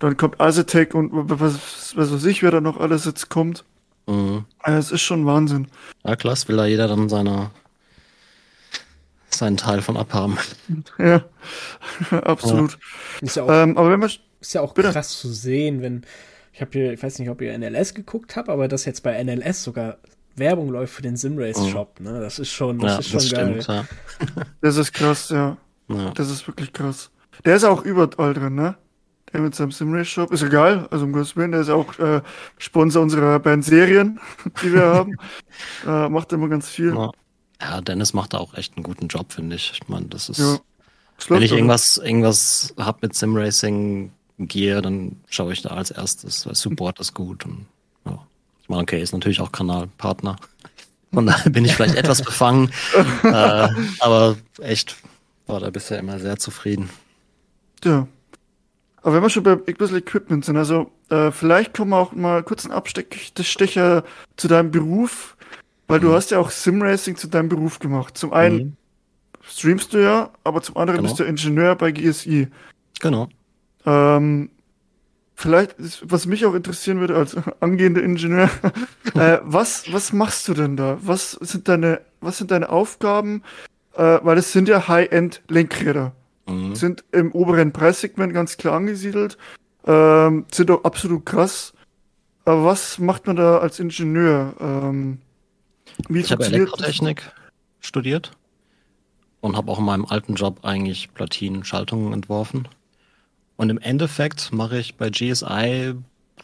[0.00, 3.64] dann kommt Aztec und was, was weiß ich, wer da noch alles jetzt kommt.
[4.06, 4.44] Mhm.
[4.58, 5.68] Also, es ist schon Wahnsinn.
[6.04, 7.50] Ja, klasse, will da jeder dann seine,
[9.28, 10.38] seinen Teil von abhaben.
[10.98, 11.22] Ja,
[12.22, 12.72] absolut.
[12.72, 12.78] Ja.
[13.20, 14.10] Ist ja auch, ähm, aber wenn man
[14.40, 14.90] ist ja auch Bitte?
[14.90, 16.02] krass zu sehen, wenn
[16.52, 19.22] ich habe hier, ich weiß nicht, ob ihr NLS geguckt habt, aber dass jetzt bei
[19.22, 19.98] NLS sogar
[20.36, 22.02] Werbung läuft für den Simrace Shop, oh.
[22.02, 22.20] ne?
[22.20, 23.62] Das ist schon, das ja, ist schon das geil.
[23.62, 23.68] Stimmt,
[24.36, 24.44] ja.
[24.60, 25.56] das ist krass, ja.
[25.88, 26.10] ja.
[26.10, 27.10] Das ist wirklich krass.
[27.44, 28.76] Der ist auch überall drin, ne?
[29.32, 30.32] Der mit seinem Simrace Shop.
[30.32, 32.20] Ist egal, also um Gottes Willen, der ist auch äh,
[32.58, 34.18] Sponsor unserer Bandserien,
[34.62, 35.16] die wir haben.
[35.86, 36.94] äh, macht immer ganz viel.
[36.94, 37.10] Ja.
[37.60, 39.72] ja, Dennis macht da auch echt einen guten Job, finde ich.
[39.72, 40.38] Ich meine, das ist.
[40.38, 40.58] Ja.
[41.28, 44.10] Wenn ich irgendwas, irgendwas hab mit Simracing,
[44.48, 47.44] gehe, dann schaue ich da als erstes, weil Support ist gut.
[47.44, 47.66] Und,
[48.04, 48.18] ja.
[48.62, 50.36] Ich meine, okay, ist natürlich auch Kanalpartner.
[51.12, 52.70] Von daher bin ich vielleicht etwas befangen.
[53.24, 53.68] äh,
[54.00, 54.96] aber echt
[55.46, 56.90] war da bisher immer sehr zufrieden.
[57.84, 58.06] Ja.
[59.02, 62.12] Aber wenn wir schon bei ein bisschen Equipment sind, also äh, vielleicht kommen wir auch
[62.12, 64.04] mal kurz einen Abstecher
[64.36, 65.36] zu deinem Beruf,
[65.88, 66.04] weil mhm.
[66.04, 68.16] du hast ja auch Simracing zu deinem Beruf gemacht.
[68.16, 68.76] Zum einen mhm.
[69.42, 71.08] streamst du ja, aber zum anderen genau.
[71.08, 72.48] bist du Ingenieur bei GSI.
[73.00, 73.28] Genau.
[73.86, 74.50] Ähm,
[75.34, 78.50] vielleicht, was mich auch interessieren würde als angehender Ingenieur,
[79.14, 80.98] äh, was, was machst du denn da?
[81.02, 83.42] Was sind deine, was sind deine Aufgaben?
[83.94, 86.12] Äh, weil es sind ja High-End-Lenkräder.
[86.46, 86.74] Mhm.
[86.74, 89.36] Sind im oberen Preissegment ganz klar angesiedelt,
[89.86, 91.72] ähm, sind auch absolut krass.
[92.44, 94.54] Aber was macht man da als Ingenieur?
[94.60, 95.18] Ähm,
[96.08, 97.30] wie ich habe Elektrotechnik
[97.80, 98.32] studiert
[99.40, 102.68] und habe auch in meinem alten Job eigentlich Platinen, Schaltungen entworfen.
[103.60, 105.94] Und im Endeffekt mache ich bei GSI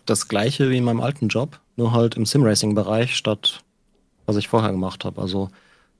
[0.04, 3.64] das gleiche wie in meinem alten Job, nur halt im Simracing-Bereich statt
[4.26, 5.22] was ich vorher gemacht habe.
[5.22, 5.48] Also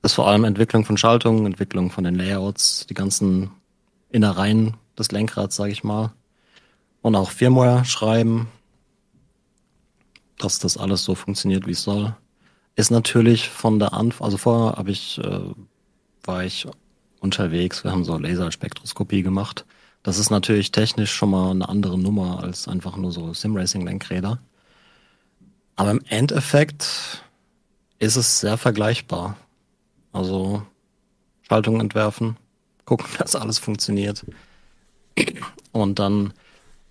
[0.03, 3.49] das ist vor allem Entwicklung von Schaltungen, Entwicklung von den Layouts, die ganzen
[4.11, 6.13] Innereien des Lenkrads, sage ich mal.
[7.01, 8.49] Und auch Firmware schreiben,
[10.37, 12.15] dass das alles so funktioniert, wie es soll.
[12.75, 15.39] Ist natürlich von der Anfang, also vorher habe ich, äh,
[16.25, 16.67] war ich
[17.21, 19.65] unterwegs, wir haben so Laserspektroskopie gemacht
[20.03, 24.39] das ist natürlich technisch schon mal eine andere Nummer als einfach nur so Simracing-Lenkräder.
[25.75, 27.21] Aber im Endeffekt
[27.99, 29.37] ist es sehr vergleichbar.
[30.11, 30.63] Also
[31.47, 32.37] Schaltung entwerfen,
[32.85, 34.25] gucken, dass alles funktioniert.
[35.71, 36.33] Und dann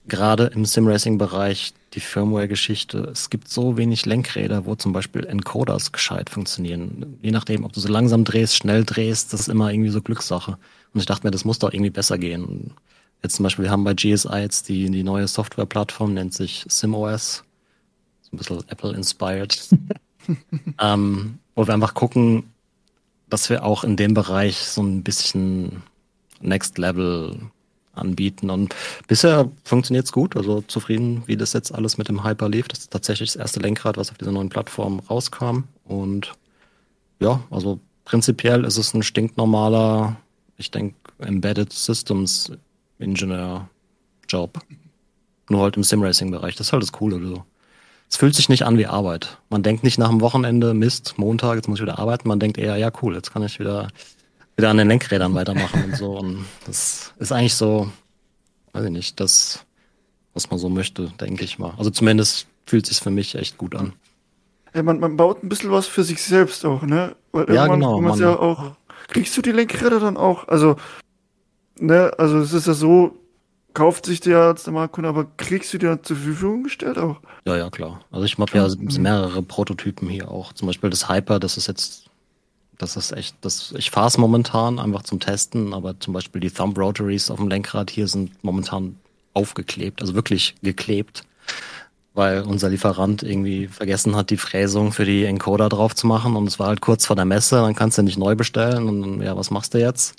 [0.09, 2.99] gerade im Simracing-Bereich die Firmware-Geschichte.
[3.13, 7.19] Es gibt so wenig Lenkräder, wo zum Beispiel Encoders gescheit funktionieren.
[7.23, 10.59] Je nachdem, ob du so langsam drehst, schnell drehst, das ist immer irgendwie so Glückssache.
[10.93, 12.73] Und ich dachte mir, das muss doch irgendwie besser gehen.
[13.27, 17.43] Jetzt zum Beispiel, wir haben bei GSI jetzt die, die neue Softwareplattform, nennt sich SimOS.
[18.23, 19.69] So ein bisschen Apple-inspired.
[20.81, 22.45] ähm, wo wir einfach gucken,
[23.29, 25.83] dass wir auch in dem Bereich so ein bisschen
[26.41, 27.37] Next Level
[27.95, 28.49] anbieten.
[28.49, 28.77] Und
[29.09, 32.69] bisher funktioniert es gut, also zufrieden, wie das jetzt alles mit dem Hyper lief.
[32.69, 35.65] Das ist tatsächlich das erste Lenkrad, was auf dieser neuen Plattform rauskam.
[35.83, 36.33] Und
[37.19, 40.15] ja, also prinzipiell ist es ein stinknormaler,
[40.59, 42.53] ich denke, Embedded Systems
[42.99, 43.69] Ingenieur
[44.29, 44.59] Job.
[45.49, 46.57] Nur halt im Simracing-Bereich.
[46.57, 47.25] Das ist halt das Coole.
[47.25, 47.45] So.
[48.11, 49.39] Es fühlt sich nicht an wie Arbeit.
[49.51, 52.29] Man denkt nicht nach dem Wochenende, Mist, Montag, jetzt muss ich wieder arbeiten.
[52.29, 53.89] Man denkt eher, ja cool, jetzt kann ich wieder
[54.57, 56.19] wieder an den Lenkrädern weitermachen und so.
[56.19, 57.91] Und das ist eigentlich so,
[58.73, 59.65] weiß ich nicht, das,
[60.35, 61.75] was man so möchte, denke ich mal.
[61.77, 63.93] Also zumindest fühlt sich für mich echt gut an.
[64.75, 67.17] Ja, man, man baut ein bisschen was für sich selbst auch, ne?
[67.33, 68.01] Weil ja, genau.
[68.01, 68.77] Man, ja auch,
[69.09, 70.49] kriegst du die Lenkräder dann auch?
[70.49, 70.77] Also,
[71.79, 73.17] ne, also es ist ja so,
[73.75, 77.21] kauft sich der als der Marktkunde, aber kriegst du dir zur Verfügung gestellt auch?
[77.47, 78.01] Ja, ja, klar.
[78.11, 80.53] Also ich habe ja mehrere Prototypen hier auch.
[80.53, 82.07] Zum Beispiel das Hyper, das ist jetzt
[82.79, 86.51] das ist echt, das, ich fahre es momentan einfach zum Testen, aber zum Beispiel die
[86.51, 88.97] Thumb Rotaries auf dem Lenkrad hier sind momentan
[89.35, 91.25] aufgeklebt, also wirklich geklebt,
[92.15, 96.47] weil unser Lieferant irgendwie vergessen hat, die Fräsung für die Encoder drauf zu machen und
[96.47, 99.37] es war halt kurz vor der Messe, dann kannst du nicht neu bestellen und ja,
[99.37, 100.17] was machst du jetzt?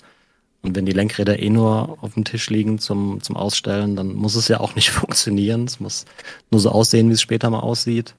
[0.64, 4.36] Und wenn die Lenkräder eh nur auf dem Tisch liegen zum, zum Ausstellen, dann muss
[4.36, 5.66] es ja auch nicht funktionieren.
[5.66, 6.06] Es muss
[6.52, 8.16] nur so aussehen, wie es später mal aussieht.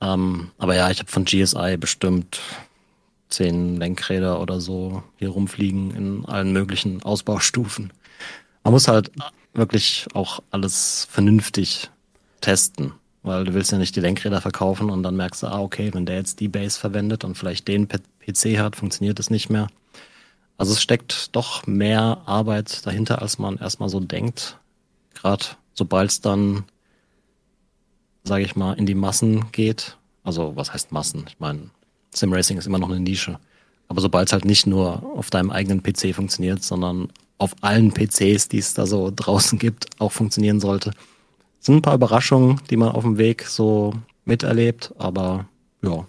[0.00, 2.40] Ähm, aber ja, ich habe von GSI bestimmt
[3.28, 7.92] zehn Lenkräder oder so hier rumfliegen in allen möglichen Ausbaustufen.
[8.62, 9.10] Man muss halt
[9.54, 11.90] wirklich auch alles vernünftig
[12.40, 15.92] testen, weil du willst ja nicht die Lenkräder verkaufen und dann merkst du, ah, okay,
[15.92, 19.68] wenn der jetzt die Base verwendet und vielleicht den PC hat, funktioniert es nicht mehr.
[20.58, 24.58] Also es steckt doch mehr Arbeit dahinter, als man erstmal so denkt.
[25.14, 26.64] Gerade sobald es dann,
[28.24, 29.96] sage ich mal, in die Massen geht.
[30.24, 31.24] Also was heißt Massen?
[31.28, 31.70] Ich meine,
[32.14, 33.38] Simracing ist immer noch eine Nische.
[33.88, 38.48] Aber sobald es halt nicht nur auf deinem eigenen PC funktioniert, sondern auf allen PCs,
[38.48, 40.92] die es da so draußen gibt, auch funktionieren sollte,
[41.60, 43.92] sind ein paar Überraschungen, die man auf dem Weg so
[44.24, 45.46] miterlebt, aber
[45.82, 46.06] ja,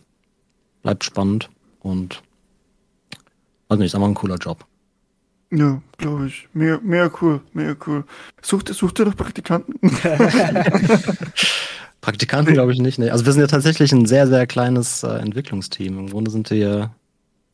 [0.81, 2.21] bleibt spannend und
[3.69, 4.65] also nicht, ist einfach ein cooler Job.
[5.51, 6.47] Ja, glaube ich.
[6.53, 8.03] Mehr, mehr cool, mehr cool.
[8.41, 9.75] Sucht, sucht ihr noch Praktikanten?
[12.01, 12.99] Praktikanten glaube ich nicht.
[12.99, 13.09] Nee.
[13.09, 15.99] Also wir sind ja tatsächlich ein sehr, sehr kleines äh, Entwicklungsteam.
[15.99, 16.91] Im Grunde sind wir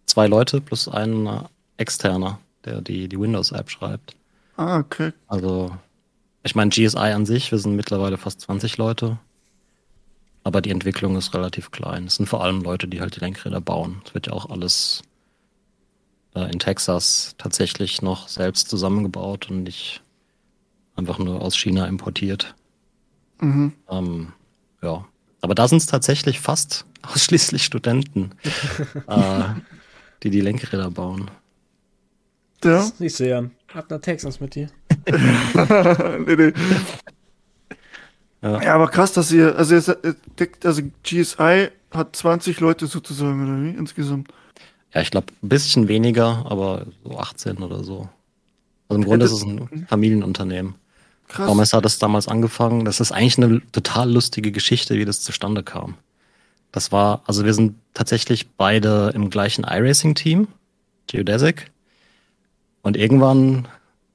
[0.06, 1.42] zwei Leute plus ein äh,
[1.78, 4.16] externer, der die, die Windows-App schreibt.
[4.58, 5.14] Ah, okay.
[5.28, 5.72] Also,
[6.44, 9.18] ich meine, GSI an sich, wir sind mittlerweile fast 20 Leute.
[10.44, 12.06] Aber die Entwicklung ist relativ klein.
[12.06, 14.02] Es sind vor allem Leute, die halt die Lenkräder bauen.
[14.06, 15.04] Es wird ja auch alles
[16.36, 20.02] äh, in Texas tatsächlich noch selbst zusammengebaut und nicht
[20.96, 22.56] einfach nur aus China importiert.
[23.40, 23.74] Mhm.
[23.90, 24.34] Ähm,
[24.82, 25.06] ja.
[25.42, 28.32] Aber da sind es tatsächlich fast ausschließlich Studenten,
[29.08, 29.44] äh,
[30.24, 31.30] die die Lenkräder bauen.
[32.64, 32.90] Ja.
[33.00, 33.52] Nicht so, Jan.
[33.74, 34.70] Hab nach Texas mit dir.
[36.26, 36.54] nee, nee.
[38.42, 38.62] Ja.
[38.62, 38.76] ja.
[38.76, 39.76] aber krass, dass ihr, also,
[40.64, 44.30] also GSI hat 20 Leute sozusagen, oder wie, insgesamt?
[44.94, 48.10] Ja, ich glaube, ein bisschen weniger, aber so 18 oder so.
[48.90, 50.76] Also im Grunde ist es ein Familienunternehmen.
[51.28, 51.48] Krass.
[51.48, 52.86] Gomez hat das damals angefangen.
[52.86, 55.96] Das ist eigentlich eine total lustige Geschichte, wie das zustande kam.
[56.72, 60.48] Das war, also wir sind tatsächlich beide im gleichen iRacing-Team,
[61.08, 61.72] Geodesic.
[62.82, 63.68] Und irgendwann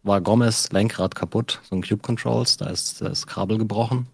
[0.03, 4.07] war Gomez Lenkrad kaputt, so ein Cube Controls, da ist das Kabel gebrochen.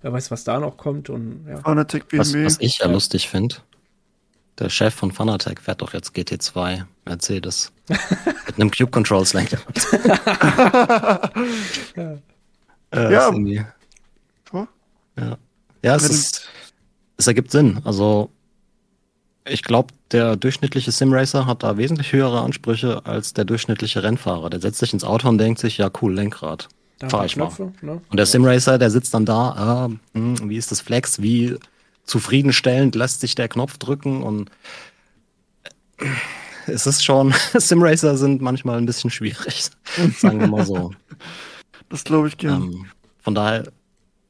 [0.00, 1.60] wer weiß, was da noch kommt und ja.
[1.64, 3.56] Was, was ich ja lustig finde,
[4.58, 9.62] der Chef von Fanatec fährt doch jetzt GT2 Mercedes mit einem Cube Controls Lenkrad.
[11.96, 12.18] ja.
[12.90, 13.32] Äh, ja.
[15.16, 15.38] ja.
[15.82, 16.48] Ja, es, ist,
[17.16, 17.80] es ergibt Sinn.
[17.84, 18.30] Also,
[19.46, 24.50] ich glaube, der durchschnittliche Simracer hat da wesentlich höhere Ansprüche als der durchschnittliche Rennfahrer.
[24.50, 26.68] Der setzt sich ins Auto und denkt sich, ja cool, Lenkrad.
[27.06, 27.50] Fahr ich mal.
[27.80, 28.00] Ne?
[28.10, 31.56] Und der Simracer, der sitzt dann da, hm, wie ist das Flex, wie
[32.08, 34.50] zufriedenstellend lässt sich der Knopf drücken und
[36.66, 39.70] es ist schon, Simracer sind manchmal ein bisschen schwierig,
[40.18, 40.92] sagen wir mal so.
[41.88, 42.62] Das glaube ich gern.
[42.62, 42.86] Ähm,
[43.18, 43.70] von daher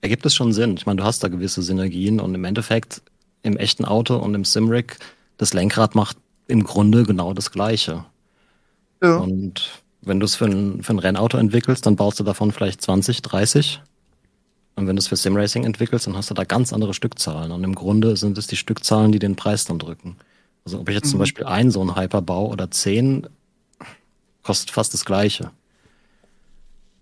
[0.00, 0.76] ergibt es schon Sinn.
[0.76, 3.02] Ich meine, du hast da gewisse Synergien und im Endeffekt
[3.42, 4.98] im echten Auto und im Simrig,
[5.36, 6.16] das Lenkrad macht
[6.48, 8.04] im Grunde genau das Gleiche.
[9.02, 9.16] Ja.
[9.16, 12.82] Und wenn du es für ein, für ein Rennauto entwickelst, dann baust du davon vielleicht
[12.82, 13.80] 20, 30.
[14.78, 17.50] Und wenn du es für Simracing entwickelst, dann hast du da ganz andere Stückzahlen.
[17.50, 20.16] Und im Grunde sind es die Stückzahlen, die den Preis dann drücken.
[20.64, 21.10] Also ob ich jetzt mhm.
[21.10, 23.26] zum Beispiel ein so ein Hyper baue oder zehn,
[24.44, 25.50] kostet fast das Gleiche.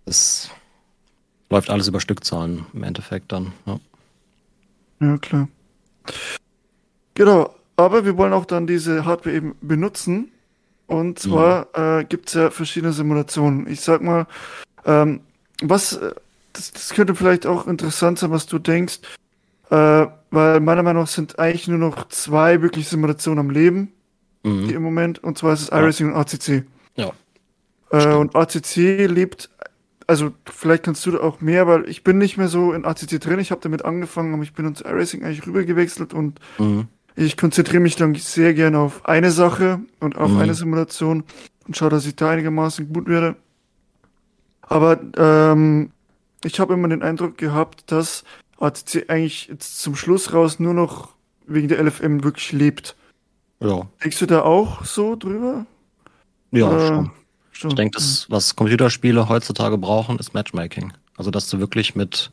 [0.06, 0.50] Das
[1.50, 3.52] läuft alles über Stückzahlen im Endeffekt dann.
[3.66, 3.78] Ja,
[5.00, 5.48] ja klar.
[7.12, 10.30] Genau, aber wir wollen auch dann diese Hardware eben benutzen.
[10.86, 12.00] Und zwar mhm.
[12.00, 13.66] äh, gibt es ja verschiedene Simulationen.
[13.66, 14.26] Ich sag mal,
[14.86, 15.20] ähm,
[15.60, 16.14] was, äh,
[16.56, 19.00] das, das könnte vielleicht auch interessant sein, was du denkst,
[19.70, 23.92] äh, weil meiner Meinung nach sind eigentlich nur noch zwei wirklich Simulationen am Leben
[24.42, 24.70] mhm.
[24.70, 25.22] im Moment.
[25.22, 26.14] Und zwar ist es iRacing ja.
[26.14, 26.64] und ACC.
[26.96, 27.12] Ja.
[27.90, 29.50] Äh, und ACC lebt
[30.06, 33.20] also vielleicht kannst du da auch mehr, weil ich bin nicht mehr so in ACC
[33.20, 33.40] drin.
[33.40, 36.86] Ich habe damit angefangen, aber ich bin ins iRacing eigentlich rübergewechselt und mhm.
[37.16, 40.38] ich konzentriere mich dann sehr gerne auf eine Sache und auf mhm.
[40.38, 41.24] eine Simulation
[41.66, 43.36] und schaue, dass ich da einigermaßen gut werde.
[44.62, 45.90] Aber ähm,
[46.46, 48.24] ich habe immer den Eindruck gehabt, dass
[48.58, 51.14] ACC eigentlich jetzt zum Schluss raus nur noch
[51.46, 52.96] wegen der LFM wirklich lebt.
[53.60, 53.86] Ja.
[54.02, 55.66] Denkst du da auch so drüber?
[56.52, 57.10] Ja, äh, schon.
[57.52, 57.72] Stimmt.
[57.72, 60.92] Ich denke, das, was Computerspiele heutzutage brauchen, ist Matchmaking.
[61.16, 62.30] Also, dass du wirklich mit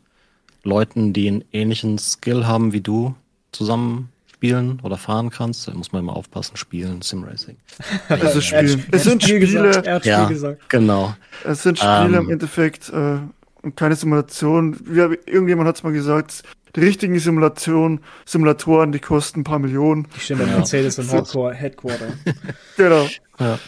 [0.63, 3.15] Leuten, die einen ähnlichen Skill haben wie du,
[3.52, 5.67] zusammen spielen oder fahren kannst.
[5.67, 7.56] Da muss man immer aufpassen, spielen, Simracing.
[8.10, 8.84] es ist Spiel.
[8.91, 10.02] Es sind Spiele.
[10.04, 10.28] ja,
[10.67, 11.15] genau.
[11.45, 13.19] Es sind Spiele ähm, im Endeffekt äh,
[13.63, 14.78] und keine Simulation.
[14.86, 16.43] Wie, irgendjemand hat es mal gesagt,
[16.76, 20.08] die richtigen Simulation, Simulatoren, die kosten ein paar Millionen.
[20.15, 22.13] Die stehen bei Mercedes im Headquarter.
[22.78, 23.08] genau.
[23.39, 23.60] Ja.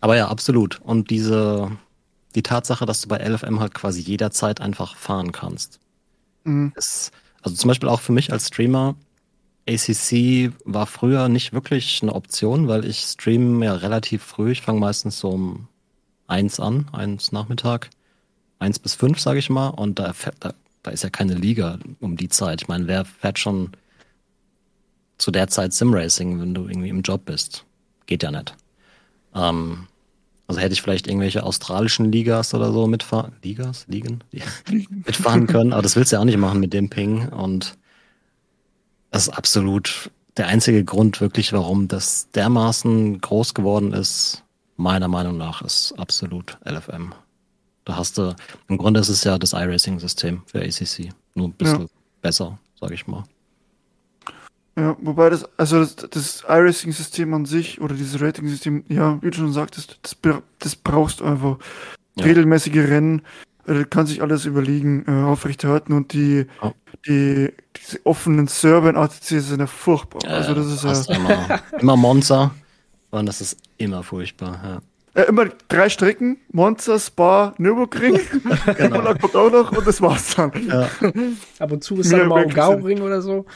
[0.00, 0.80] Aber ja, absolut.
[0.82, 1.70] Und diese,
[2.34, 5.80] die Tatsache, dass du bei LFM halt quasi jederzeit einfach fahren kannst.
[6.44, 6.72] Mhm.
[6.76, 8.96] Ist, also zum Beispiel auch für mich als Streamer,
[9.68, 14.52] ACC war früher nicht wirklich eine Option, weil ich streame ja relativ früh.
[14.52, 15.68] Ich fange meistens so um
[16.28, 17.90] eins an, eins Nachmittag,
[18.58, 19.68] eins bis fünf, sage ich mal.
[19.68, 22.62] Und da, da, da ist ja keine Liga um die Zeit.
[22.62, 23.72] Ich meine, wer fährt schon
[25.18, 27.64] zu der Zeit Simracing, wenn du irgendwie im Job bist?
[28.06, 28.54] Geht ja nicht.
[29.34, 29.88] Ähm,
[30.46, 34.20] also hätte ich vielleicht irgendwelche australischen Ligas oder so mitfahren, Ligas, Ligen,
[35.06, 37.76] mitfahren können, aber das willst du ja auch nicht machen mit dem Ping und
[39.10, 44.44] das ist absolut der einzige Grund wirklich, warum das dermaßen groß geworden ist,
[44.76, 47.14] meiner Meinung nach, ist absolut LFM.
[47.86, 48.34] Da hast du,
[48.68, 51.86] im Grunde ist es ja das iRacing-System für ACC, nur ein bisschen ja.
[52.20, 53.22] besser, sag ich mal.
[54.76, 59.38] Ja, wobei das, also das, das iRacing-System an sich oder dieses Rating-System, ja, wie du
[59.38, 60.16] schon sagtest, das,
[60.58, 61.58] das brauchst du einfach.
[62.16, 62.24] Ja.
[62.24, 63.22] Regelmäßige Rennen,
[63.68, 66.72] äh, kann sich alles überlegen, äh, aufrechterhalten und die, oh.
[67.06, 70.22] die, diese offenen Server in ATC sind ja furchtbar.
[70.24, 71.14] Ja, also das ist ja.
[71.14, 72.50] Immer, immer Monster
[73.12, 74.82] und das ist immer furchtbar, ja.
[75.16, 78.20] Äh, immer drei Strecken, Monster, Spa, Nürburgring,
[78.76, 79.14] genau.
[79.14, 80.52] kommt auch noch und das war's dann.
[80.68, 80.90] Ja.
[81.58, 83.46] Ab und zu ist dann mal Gauring oder so.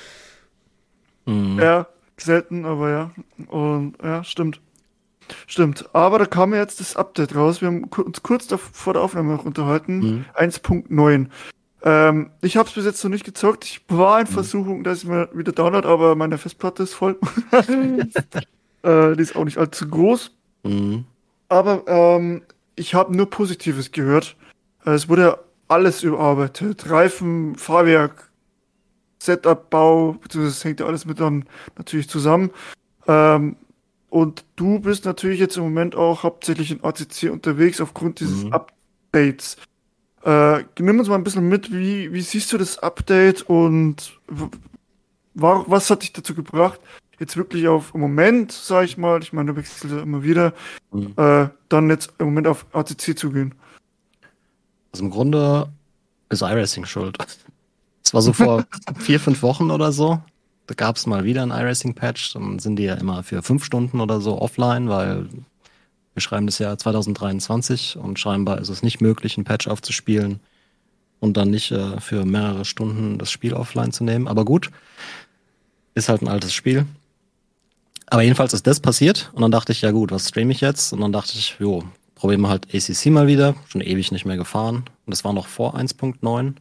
[1.27, 1.59] Mhm.
[1.61, 1.87] Ja,
[2.17, 3.11] selten, aber ja.
[3.49, 4.63] Und ja, stimmt.
[5.47, 5.87] Stimmt.
[5.93, 7.61] Aber da kam jetzt das Update raus.
[7.61, 9.99] Wir haben uns kurz vor der Aufnahme noch unterhalten.
[9.99, 10.25] Mhm.
[10.35, 11.27] 1.9.
[11.83, 13.67] Ähm, ich habe es bis jetzt noch nicht gezockt.
[13.67, 14.33] Ich war in mhm.
[14.33, 17.19] Versuchung, dass ich mir wieder download, aber meine Festplatte ist voll.
[17.53, 20.31] äh, die ist auch nicht allzu groß.
[20.63, 21.05] Mhm.
[21.51, 22.43] Aber ähm,
[22.77, 24.37] ich habe nur Positives gehört.
[24.85, 25.39] Es wurde
[25.69, 26.89] alles überarbeitet.
[26.89, 28.31] Reifen, Fahrwerk,
[29.19, 31.45] Setup-Bau, beziehungsweise es hängt ja alles mit dann
[31.77, 32.51] natürlich zusammen.
[33.07, 33.57] Ähm,
[34.09, 38.53] und du bist natürlich jetzt im Moment auch hauptsächlich in ACC unterwegs aufgrund dieses mhm.
[38.53, 39.57] Updates.
[40.25, 44.19] Äh, nimm uns mal ein bisschen mit, wie, wie siehst du das Update und
[45.35, 46.81] war, was hat dich dazu gebracht,
[47.21, 50.53] jetzt wirklich auf im Moment, sag ich mal, ich meine, du wechselst immer wieder,
[50.91, 51.13] mhm.
[51.17, 53.55] äh, dann jetzt im Moment auf ACC zu gehen?
[54.93, 55.69] Also im Grunde
[56.31, 57.19] ist iRacing schuld.
[58.03, 58.65] Es war so vor
[58.99, 60.21] vier, fünf Wochen oder so.
[60.67, 62.33] Da gab es mal wieder ein iRacing-Patch.
[62.33, 65.29] Dann sind die ja immer für fünf Stunden oder so offline, weil
[66.15, 70.41] wir schreiben das Jahr 2023 und scheinbar ist es nicht möglich, ein Patch aufzuspielen
[71.21, 74.27] und dann nicht äh, für mehrere Stunden das Spiel offline zu nehmen.
[74.27, 74.71] Aber gut,
[75.95, 76.87] ist halt ein altes Spiel.
[78.11, 80.93] Aber jedenfalls ist das passiert und dann dachte ich, ja gut, was streame ich jetzt?
[80.93, 81.85] Und dann dachte ich, jo,
[82.17, 83.55] probieren wir halt ACC mal wieder.
[83.69, 84.85] Schon ewig nicht mehr gefahren.
[85.07, 86.55] Und das war noch vor 1.9.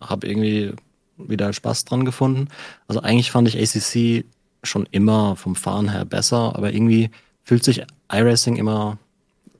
[0.00, 0.72] Hab irgendwie
[1.18, 2.48] wieder Spaß dran gefunden.
[2.88, 4.24] Also eigentlich fand ich ACC
[4.62, 7.10] schon immer vom Fahren her besser, aber irgendwie
[7.44, 8.98] fühlt sich iRacing immer,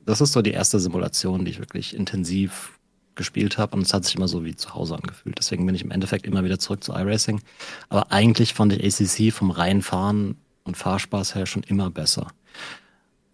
[0.05, 2.79] das ist so die erste Simulation, die ich wirklich intensiv
[3.13, 5.37] gespielt habe und es hat sich immer so wie zu Hause angefühlt.
[5.37, 7.39] Deswegen bin ich im Endeffekt immer wieder zurück zu iRacing.
[7.87, 10.35] Aber eigentlich fand ich ACC vom reinen Fahren
[10.65, 12.27] und Fahrspaß her schon immer besser.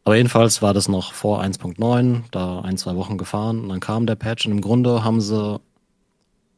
[0.03, 4.05] Aber jedenfalls war das noch vor 1.9, da ein, zwei Wochen gefahren und dann kam
[4.05, 5.59] der Patch und im Grunde haben sie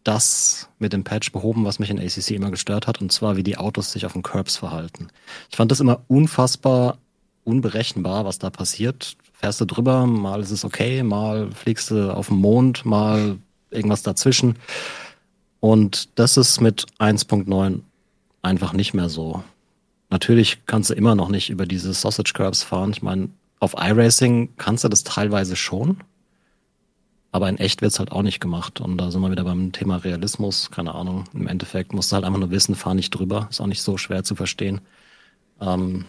[0.03, 3.43] das mit dem Patch behoben, was mich in ACC immer gestört hat, und zwar wie
[3.43, 5.07] die Autos sich auf den Curbs verhalten.
[5.49, 6.97] Ich fand das immer unfassbar
[7.43, 9.17] unberechenbar, was da passiert.
[9.33, 13.37] Fährst du drüber, mal ist es okay, mal fliegst du auf den Mond, mal
[13.69, 14.55] irgendwas dazwischen.
[15.59, 17.79] Und das ist mit 1.9
[18.41, 19.43] einfach nicht mehr so.
[20.13, 22.91] Natürlich kannst du immer noch nicht über diese Sausage Curbs fahren.
[22.91, 26.01] Ich meine, auf iRacing kannst du das teilweise schon,
[27.31, 28.79] aber in echt wird's halt auch nicht gemacht.
[28.79, 30.69] Und da sind wir wieder beim Thema Realismus.
[30.69, 31.23] Keine Ahnung.
[31.33, 33.47] Im Endeffekt musst du halt einfach nur wissen, fahr nicht drüber.
[33.49, 34.81] Ist auch nicht so schwer zu verstehen.
[35.59, 36.05] Ähm,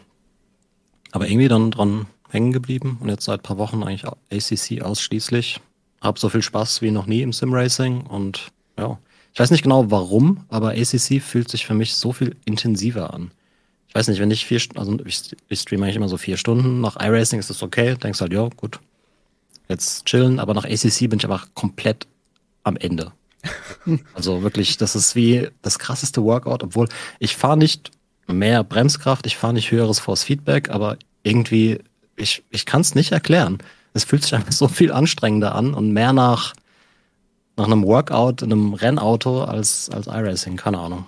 [1.13, 5.63] aber irgendwie dann dran hängen geblieben und jetzt seit paar Wochen eigentlich ACC ausschließlich.
[6.03, 8.49] Hab so viel Spaß wie noch nie im Simracing und
[8.79, 8.99] ja,
[9.33, 13.31] ich weiß nicht genau warum, aber ACC fühlt sich für mich so viel intensiver an.
[13.95, 16.37] Ich weiß nicht, wenn ich vier Stunden, also ich, ich streame eigentlich immer so vier
[16.37, 18.81] Stunden, nach iRacing ist das okay, denkst halt, ja, gut,
[19.69, 22.09] jetzt chillen, aber nach ACC bin ich einfach komplett
[22.65, 23.13] am Ende.
[24.15, 26.89] also wirklich, das ist wie das krasseste Workout, obwohl
[27.21, 27.93] ich fahre nicht
[28.27, 31.79] mehr Bremskraft, ich fahre nicht höheres Force Feedback, aber irgendwie,
[32.17, 33.59] ich, ich kann es nicht erklären.
[33.93, 36.55] Es fühlt sich einfach so viel anstrengender an und mehr nach,
[37.57, 41.07] nach einem Workout in einem Rennauto als, als iRacing, keine Ahnung.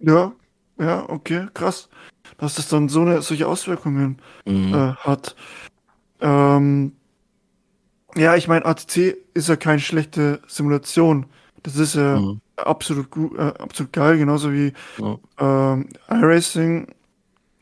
[0.00, 0.32] Ja,
[0.78, 1.88] ja, okay, krass.
[2.38, 4.74] Dass das dann so eine, solche Auswirkungen mhm.
[4.74, 5.36] äh, hat.
[6.20, 6.92] Ähm,
[8.14, 11.26] ja, ich meine, ATC ist ja keine schlechte Simulation.
[11.62, 15.18] Das ist ja mhm absolut gut, äh, absolut geil, genauso wie ja.
[15.38, 16.88] ähm, iRacing.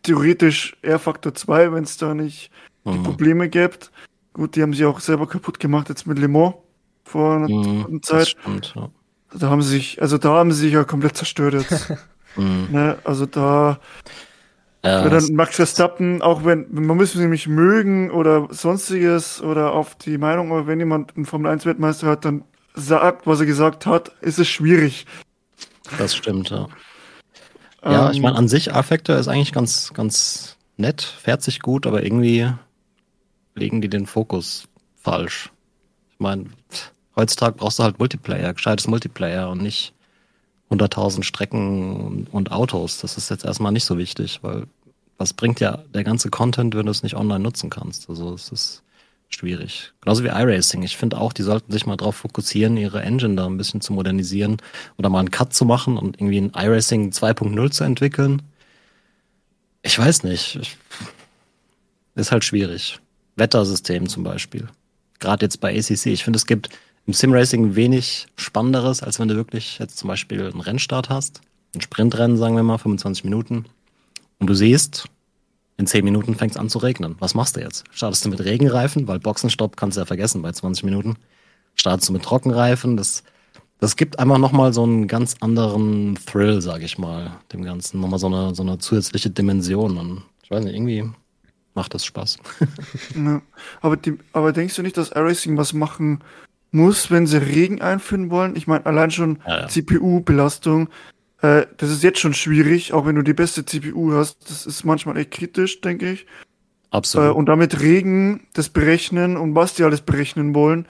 [0.03, 2.51] Theoretisch Air Factor 2, wenn es da nicht
[2.85, 2.93] mhm.
[2.93, 3.91] die Probleme gibt.
[4.35, 6.55] Gut, die haben sie auch selber kaputt gemacht jetzt mit Le Mans
[7.05, 8.29] vor einer mhm, Zeit.
[8.29, 8.91] Stimmt, ja.
[9.37, 11.93] Da haben sie sich, also da haben sie sich ja komplett zerstört jetzt.
[12.37, 12.69] mhm.
[12.71, 12.99] ne?
[13.05, 13.79] Also da
[14.85, 19.95] ja, dann Max Verstappen, auch wenn, man müsste sie nicht mögen oder sonstiges oder auf
[19.95, 23.87] die Meinung, aber wenn jemand einen Formel 1 Weltmeister hat, dann sagt, was er gesagt
[23.87, 25.07] hat, ist es schwierig.
[25.97, 26.69] Das stimmt, ja.
[27.83, 28.41] Ja, ich meine, ähm.
[28.41, 32.51] an sich, Affektor ist eigentlich ganz, ganz nett, fährt sich gut, aber irgendwie
[33.55, 35.51] legen die den Fokus falsch.
[36.13, 36.51] Ich meine,
[37.17, 39.94] heutzutage brauchst du halt Multiplayer, gescheites Multiplayer und nicht
[40.79, 42.99] 100.000 Strecken und Autos.
[42.99, 44.65] Das ist jetzt erstmal nicht so wichtig, weil
[45.17, 48.09] was bringt ja der ganze Content, wenn du es nicht online nutzen kannst?
[48.09, 48.83] Also es ist
[49.29, 49.93] schwierig.
[50.01, 50.83] Genauso wie iRacing.
[50.83, 53.93] Ich finde auch, die sollten sich mal darauf fokussieren, ihre Engine da ein bisschen zu
[53.93, 54.59] modernisieren
[54.97, 58.43] oder mal einen Cut zu machen und irgendwie ein iRacing 2.0 zu entwickeln.
[59.83, 60.57] Ich weiß nicht.
[60.57, 60.77] Ich,
[62.15, 63.01] ist halt schwierig.
[63.37, 64.69] Wettersystem zum Beispiel.
[65.19, 66.07] Gerade jetzt bei ACC.
[66.07, 66.71] Ich finde, es gibt
[67.07, 71.41] im Simracing wenig Spannenderes, als wenn du wirklich jetzt zum Beispiel einen Rennstart hast.
[71.75, 73.67] Ein Sprintrennen, sagen wir mal, 25 Minuten.
[74.39, 75.07] Und du siehst,
[75.77, 77.17] in zehn Minuten fängt es an zu regnen.
[77.19, 77.85] Was machst du jetzt?
[77.91, 81.17] Startest du mit Regenreifen, weil Boxenstopp kannst du ja vergessen bei 20 Minuten.
[81.75, 83.25] Startest du mit Trockenreifen, das,
[83.81, 88.01] das gibt einfach nochmal so einen ganz anderen Thrill, sag ich mal, dem Ganzen.
[88.01, 89.99] Nochmal so eine, so eine zusätzliche Dimension.
[89.99, 91.11] Und ich weiß nicht, irgendwie
[91.75, 92.39] macht das Spaß.
[93.17, 93.43] ja,
[93.81, 96.23] aber, die, aber denkst du nicht, dass iRacing was machen
[96.75, 98.57] muss, wenn sie Regen einführen wollen?
[98.57, 99.69] Ich meine, allein schon ja, ja.
[99.69, 100.89] CPU-Belastung
[101.45, 104.49] äh, das ist jetzt schon schwierig, auch wenn du die beste CPU hast.
[104.49, 106.27] Das ist manchmal echt kritisch, denke ich.
[106.91, 107.29] Absolut.
[107.29, 110.87] Äh, und damit Regen, das Berechnen und was die alles berechnen wollen,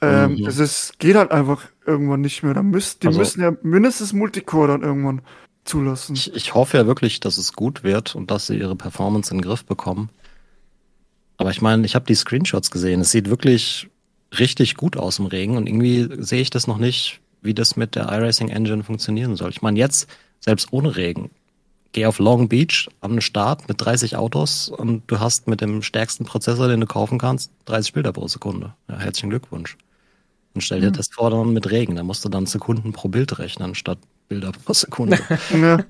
[0.00, 0.44] ähm, mhm.
[0.44, 2.52] das ist, geht halt einfach irgendwann nicht mehr.
[2.52, 5.22] Da müssen, die also, müssen ja mindestens Multicore dann irgendwann
[5.64, 6.16] zulassen.
[6.16, 9.38] Ich, ich hoffe ja wirklich, dass es gut wird und dass sie ihre Performance in
[9.38, 10.10] den Griff bekommen.
[11.36, 13.00] Aber ich meine, ich habe die Screenshots gesehen.
[13.02, 13.88] Es sieht wirklich
[14.38, 17.94] richtig gut aus im Regen und irgendwie sehe ich das noch nicht, wie das mit
[17.94, 19.50] der iRacing Engine funktionieren soll.
[19.50, 20.08] Ich meine, jetzt,
[20.40, 21.30] selbst ohne Regen,
[21.92, 26.24] geh auf Long Beach den Start mit 30 Autos und du hast mit dem stärksten
[26.24, 28.74] Prozessor, den du kaufen kannst, 30 Bilder pro Sekunde.
[28.88, 29.76] Ja, herzlichen Glückwunsch.
[30.54, 30.94] Und stell dir mhm.
[30.94, 34.52] das vor dann mit Regen, da musst du dann Sekunden pro Bild rechnen, statt Bilder
[34.52, 35.18] pro Sekunde.
[35.52, 35.84] ja.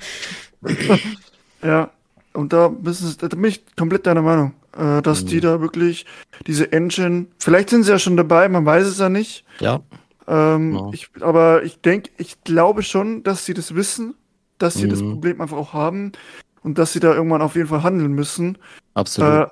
[1.62, 1.90] ja,
[2.32, 5.26] und da, müssen, da bin ich komplett deiner Meinung, äh, dass mhm.
[5.28, 6.06] die da wirklich
[6.46, 9.44] diese Engine, vielleicht sind sie ja schon dabei, man weiß es ja nicht.
[9.60, 9.80] Ja.
[10.26, 10.90] Ähm, ja.
[10.92, 14.14] Ich, aber ich denke, ich glaube schon, dass sie das wissen,
[14.58, 14.90] dass sie mhm.
[14.90, 16.12] das Problem einfach auch haben
[16.62, 18.58] und dass sie da irgendwann auf jeden Fall handeln müssen.
[18.94, 19.30] Absolut.
[19.30, 19.46] Äh,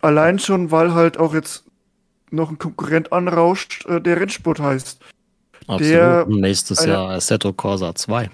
[0.00, 1.64] allein schon, weil halt auch jetzt
[2.30, 5.00] noch ein Konkurrent anrauscht, äh, der Rennsport heißt.
[5.66, 5.80] Absolut.
[5.80, 8.30] Der Nächstes eine, Jahr Assetto Corsa 2.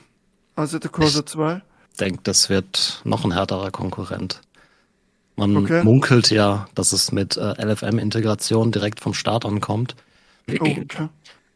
[0.57, 1.63] Assetto Corsa 2?
[1.93, 4.41] Ich denke, das wird noch ein härterer Konkurrent.
[5.37, 5.83] Man okay.
[5.85, 9.97] munkelt ja, dass es mit äh, LFM-Integration direkt vom Start ankommt.
[10.49, 11.09] Oh, okay.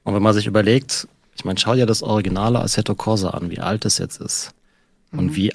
[0.05, 3.61] Und wenn man sich überlegt, ich meine, schau dir das originale Assetto Corsa an, wie
[3.61, 4.55] alt es jetzt ist.
[5.11, 5.19] Mhm.
[5.19, 5.53] Und wie,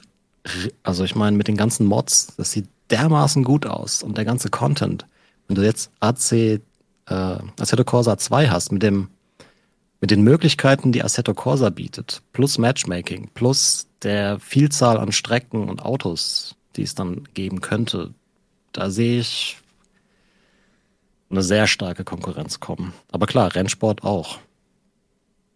[0.83, 4.49] also ich meine, mit den ganzen Mods, das sieht dermaßen gut aus und der ganze
[4.49, 5.05] Content.
[5.47, 6.59] Wenn du jetzt AC, äh,
[7.07, 9.09] Assetto Corsa 2 hast, mit dem,
[10.01, 15.83] mit den Möglichkeiten, die Assetto Corsa bietet, plus Matchmaking, plus der Vielzahl an Strecken und
[15.83, 18.13] Autos, die es dann geben könnte,
[18.71, 19.57] da sehe ich
[21.29, 22.93] eine sehr starke Konkurrenz kommen.
[23.11, 24.39] Aber klar, Rennsport auch.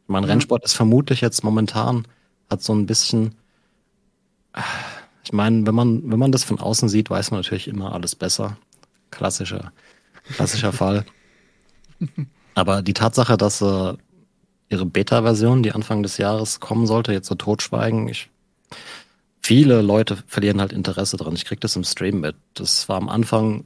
[0.07, 0.29] Mein mhm.
[0.29, 2.05] Rennsport ist vermutlich jetzt momentan,
[2.49, 3.35] hat so ein bisschen,
[5.23, 8.15] ich meine, wenn man, wenn man das von außen sieht, weiß man natürlich immer alles
[8.15, 8.57] besser.
[9.09, 9.71] Klassischer,
[10.35, 11.05] klassischer Fall.
[12.53, 13.93] Aber die Tatsache, dass äh,
[14.67, 18.29] ihre Beta-Version, die Anfang des Jahres kommen sollte, jetzt so totschweigen, ich,
[19.43, 21.35] viele Leute verlieren halt Interesse dran.
[21.35, 22.35] Ich krieg das im Stream mit.
[22.53, 23.65] Das war am Anfang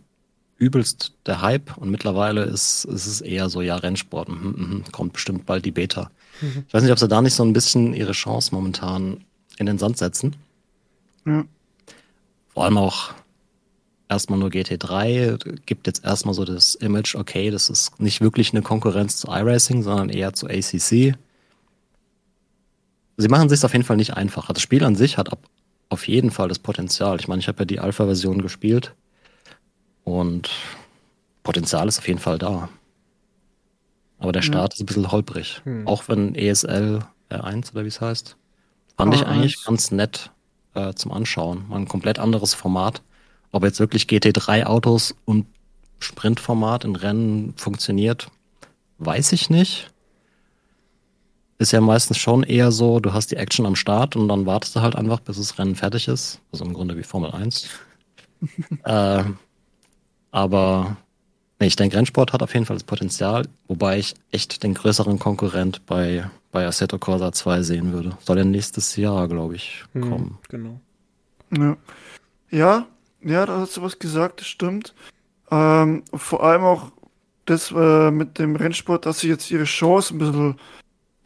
[0.58, 5.14] übelst der Hype und mittlerweile ist, ist es eher so, ja, Rennsport, mhm, mhm, kommt
[5.14, 6.10] bestimmt bald die Beta.
[6.42, 6.66] Mhm.
[6.68, 9.24] Ich weiß nicht, ob sie da nicht so ein bisschen ihre Chance momentan
[9.58, 10.36] in den Sand setzen.
[11.26, 11.46] Ja.
[12.54, 13.14] Vor allem auch
[14.10, 18.64] erstmal nur GT3 gibt jetzt erstmal so das Image, okay, das ist nicht wirklich eine
[18.64, 21.16] Konkurrenz zu iRacing, sondern eher zu ACC.
[23.20, 24.54] Sie machen sich auf jeden Fall nicht einfacher.
[24.54, 25.32] Das Spiel an sich hat
[25.90, 27.20] auf jeden Fall das Potenzial.
[27.20, 28.94] Ich meine, ich habe ja die Alpha-Version gespielt
[30.04, 30.50] und
[31.44, 32.70] Potenzial ist auf jeden Fall da.
[34.20, 34.76] Aber der Start ja.
[34.76, 35.62] ist ein bisschen holprig.
[35.64, 35.88] Hm.
[35.88, 38.36] Auch wenn ESL R1 oder wie es heißt.
[38.98, 40.32] Fand oh, ich eigentlich ganz nett
[40.74, 41.66] äh, zum Anschauen.
[41.70, 43.02] Mal ein komplett anderes Format.
[43.52, 45.46] Ob jetzt wirklich GT3-Autos und
[46.00, 48.30] Sprintformat in Rennen funktioniert,
[48.98, 49.92] weiß ich nicht.
[51.60, 54.76] Ist ja meistens schon eher so, du hast die Action am Start und dann wartest
[54.76, 56.40] du halt einfach, bis das Rennen fertig ist.
[56.52, 57.68] Also im Grunde wie Formel 1.
[58.84, 59.24] äh,
[60.32, 60.98] aber
[61.60, 65.18] nee, ich denke, Rennsport hat auf jeden Fall das Potenzial, wobei ich echt den größeren
[65.18, 68.16] Konkurrent bei, bei Assetto Corsa 2 sehen würde.
[68.20, 70.26] Soll ja nächstes Jahr, glaube ich, hm, kommen.
[70.26, 70.80] Hm, genau.
[71.58, 71.78] Ja.
[72.52, 72.86] ja,
[73.22, 74.94] ja, da hast du was gesagt, das stimmt.
[75.50, 76.92] Ähm, vor allem auch
[77.46, 80.60] das äh, mit dem Rennsport, dass sie jetzt ihre Chance ein bisschen.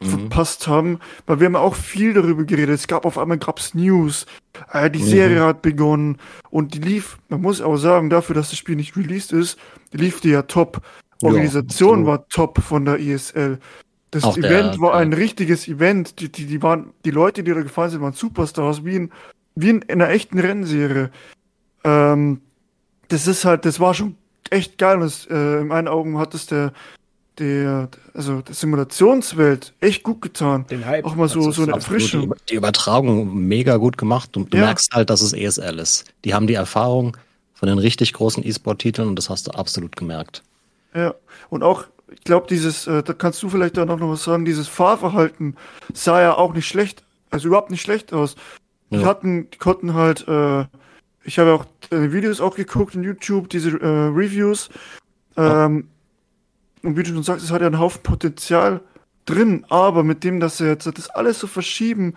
[0.04, 2.74] Verpasst haben, weil wir haben auch viel darüber geredet.
[2.74, 4.26] Es gab auf einmal gab's News,
[4.72, 5.06] äh, die mhm.
[5.06, 6.18] Serie hat begonnen
[6.50, 9.58] und die lief, man muss auch sagen, dafür, dass das Spiel nicht released ist,
[9.92, 10.82] die lief die ja top.
[11.22, 13.58] Organisation ja, war top von der ESL.
[14.10, 16.20] Das auch Event der, war ein richtiges Event.
[16.20, 19.12] Die, die, die waren, die Leute, die da gefallen sind, waren Superstars, wie in,
[19.54, 21.10] wie in, in einer echten Rennserie.
[21.84, 22.42] Ähm,
[23.08, 24.16] das ist halt, das war schon
[24.50, 24.96] echt geil.
[24.96, 26.72] Und das, äh, in meinen Augen hat es der,
[27.38, 30.66] der, also der Simulationswelt echt gut getan.
[30.68, 31.04] Den Hype.
[31.04, 32.34] Auch mal so, so eine Erfrischung.
[32.48, 34.64] Die, Übertragung mega gut gemacht und du ja.
[34.64, 36.04] merkst halt, dass es ESL ist.
[36.24, 37.16] Die haben die Erfahrung
[37.54, 40.42] von den richtig großen E-Sport-Titeln und das hast du absolut gemerkt.
[40.94, 41.14] Ja,
[41.48, 44.68] und auch, ich glaube, dieses, äh, da kannst du vielleicht auch noch was sagen, dieses
[44.68, 45.56] Fahrverhalten
[45.94, 48.36] sah ja auch nicht schlecht, also überhaupt nicht schlecht aus.
[48.90, 49.06] Die ja.
[49.06, 50.66] hatten, die konnten halt, äh,
[51.24, 54.68] ich habe auch deine Videos auch geguckt in YouTube, diese äh, Reviews.
[55.36, 55.88] Ähm,
[56.82, 58.80] und wie du schon sagst, es hat ja einen Haufen Potenzial
[59.24, 62.14] drin, aber mit dem, dass sie jetzt das alles so verschieben,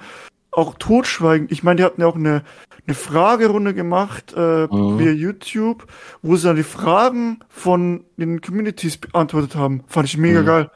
[0.51, 1.47] auch totschweigen.
[1.51, 2.43] Ich meine, die hatten ja auch eine,
[2.87, 4.99] eine Fragerunde gemacht äh, mhm.
[4.99, 5.85] via YouTube,
[6.21, 9.83] wo sie dann die Fragen von den Communities beantwortet haben.
[9.87, 10.45] Fand ich mega mhm.
[10.45, 10.71] geil.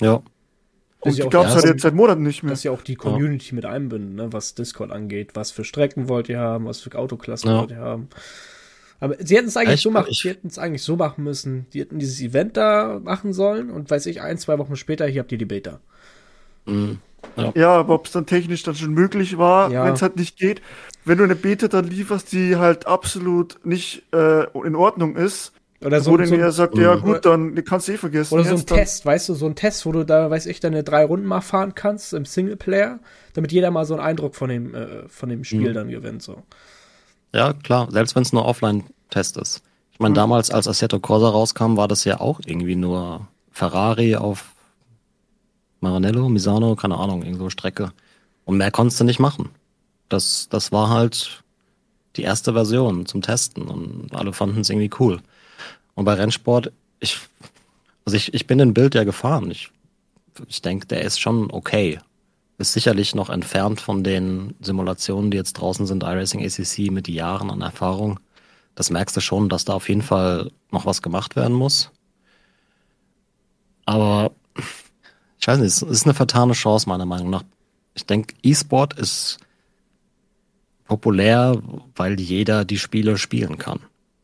[0.00, 0.22] Ja.
[1.00, 2.50] Und die gab es halt jetzt seit Monaten nicht mehr.
[2.50, 3.54] Dass ja auch die Community ja.
[3.54, 4.32] mit einbinden, ne?
[4.32, 5.30] was Discord angeht.
[5.34, 7.60] Was für Strecken wollt ihr haben, was für Autoklassen ja.
[7.60, 8.08] wollt ihr haben.
[9.00, 9.82] Aber sie hätten es eigentlich Echt?
[9.82, 11.66] so machen, sie hätten es eigentlich so machen müssen.
[11.72, 15.20] Die hätten dieses Event da machen sollen und weiß ich, ein, zwei Wochen später, hier
[15.20, 15.80] habt ihr die Beta.
[16.66, 16.98] Mhm.
[17.36, 19.84] Ja, ja aber ob es dann technisch dann schon möglich war, ja.
[19.84, 20.62] wenn es halt nicht geht.
[21.04, 25.52] Wenn du eine Beta dann lieferst, die halt absolut nicht äh, in Ordnung ist,
[25.84, 28.34] Oder so, wo so, er sagt, ja gut, dann kannst du eh vergessen.
[28.34, 30.82] Oder so ein Test, weißt du, so ein Test, wo du da, weiß ich, deine
[30.82, 32.98] drei Runden mal fahren kannst im Singleplayer,
[33.34, 35.74] damit jeder mal so einen Eindruck von dem, äh, von dem Spiel mhm.
[35.74, 36.22] dann gewinnt.
[36.22, 36.42] So.
[37.32, 39.62] Ja, klar, selbst wenn es nur Offline-Test ist.
[39.92, 40.16] Ich meine, mhm.
[40.16, 44.52] damals, als Assetto Corsa rauskam, war das ja auch irgendwie nur Ferrari auf
[45.80, 47.92] Maranello, Misano, keine Ahnung, irgendwo Strecke.
[48.44, 49.50] Und mehr konntest du nicht machen.
[50.08, 51.42] Das, das war halt
[52.16, 55.20] die erste Version zum Testen und alle fanden es irgendwie cool.
[55.94, 57.18] Und bei Rennsport, ich,
[58.04, 59.50] also ich, ich bin den Bild ja gefahren.
[59.50, 59.70] Ich,
[60.46, 61.98] ich denke, der ist schon okay.
[62.58, 67.50] Ist sicherlich noch entfernt von den Simulationen, die jetzt draußen sind, iRacing ACC mit Jahren
[67.50, 68.18] an Erfahrung.
[68.74, 71.90] Das merkst du schon, dass da auf jeden Fall noch was gemacht werden muss.
[73.84, 74.32] Aber
[75.38, 77.44] ich weiß nicht, es ist eine vertane Chance meiner Meinung nach.
[77.94, 79.38] Ich denke, E-Sport ist
[80.84, 81.60] populär,
[81.94, 83.80] weil jeder die Spiele spielen kann.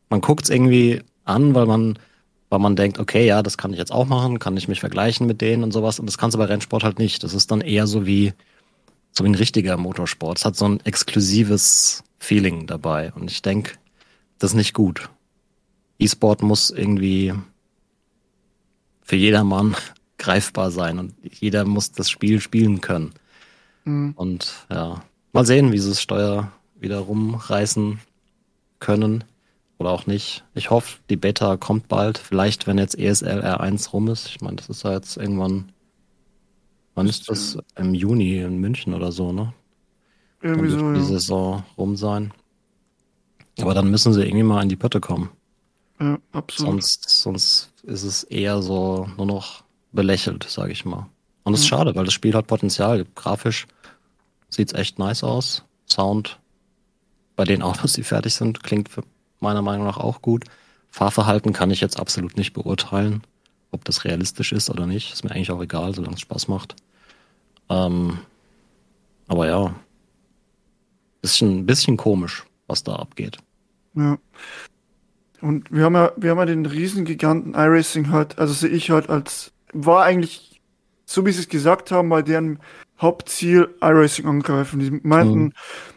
[0.08, 1.98] Man guckt es irgendwie an, weil man,
[2.50, 5.26] weil man denkt, okay, ja, das kann ich jetzt auch machen, kann ich mich vergleichen
[5.26, 5.98] mit denen und sowas.
[5.98, 7.22] Und das kannst du bei Rennsport halt nicht.
[7.22, 8.32] Das ist dann eher so wie,
[9.12, 10.38] so wie ein richtiger Motorsport.
[10.38, 13.12] Es hat so ein exklusives Feeling dabei.
[13.12, 13.72] Und ich denke,
[14.38, 15.08] das ist nicht gut.
[15.98, 17.34] E-Sport muss irgendwie
[19.02, 19.76] für jedermann
[20.18, 23.12] greifbar sein und jeder muss das Spiel spielen können.
[23.84, 24.12] Mhm.
[24.16, 25.02] Und ja,
[25.34, 27.98] Mal sehen, wie sie das Steuer wieder rumreißen
[28.78, 29.24] können
[29.78, 30.44] oder auch nicht.
[30.54, 32.18] Ich hoffe, die Beta kommt bald.
[32.18, 34.28] Vielleicht, wenn jetzt ESL R1 rum ist.
[34.28, 35.72] Ich meine, das ist ja jetzt irgendwann.
[36.94, 37.58] Wann ist das?
[37.76, 39.52] Im Juni in München oder so, ne?
[40.42, 40.92] Irgendwie so.
[40.92, 41.04] Die ja.
[41.04, 42.32] Saison rum sein.
[43.60, 45.30] Aber dann müssen sie irgendwie mal in die Pötte kommen.
[46.00, 46.72] Ja, absolut.
[46.72, 51.08] Sonst, sonst ist es eher so nur noch belächelt, sage ich mal.
[51.44, 51.78] Und das ist ja.
[51.78, 53.06] schade, weil das Spiel hat Potenzial.
[53.14, 53.66] Grafisch
[54.54, 55.64] Sieht's echt nice aus.
[55.90, 56.38] Sound
[57.34, 58.88] bei den Autos, die fertig sind, klingt
[59.44, 60.44] meiner Meinung nach auch gut.
[60.90, 63.22] Fahrverhalten kann ich jetzt absolut nicht beurteilen,
[63.70, 65.12] ob das realistisch ist oder nicht.
[65.12, 66.74] Ist mir eigentlich auch egal, solange es Spaß macht.
[67.68, 68.18] Ähm,
[69.28, 69.74] aber ja,
[71.20, 73.38] bisschen, ein bisschen komisch, was da abgeht.
[73.94, 74.18] Ja.
[75.40, 79.10] Und wir haben ja, wir haben ja den Riesengiganten iRacing halt, also sehe ich halt
[79.10, 80.60] als, war eigentlich,
[81.06, 82.60] so wie sie es gesagt haben, bei deren
[83.00, 84.80] Hauptziel iRacing angreifen.
[84.80, 85.52] Die meinten mhm.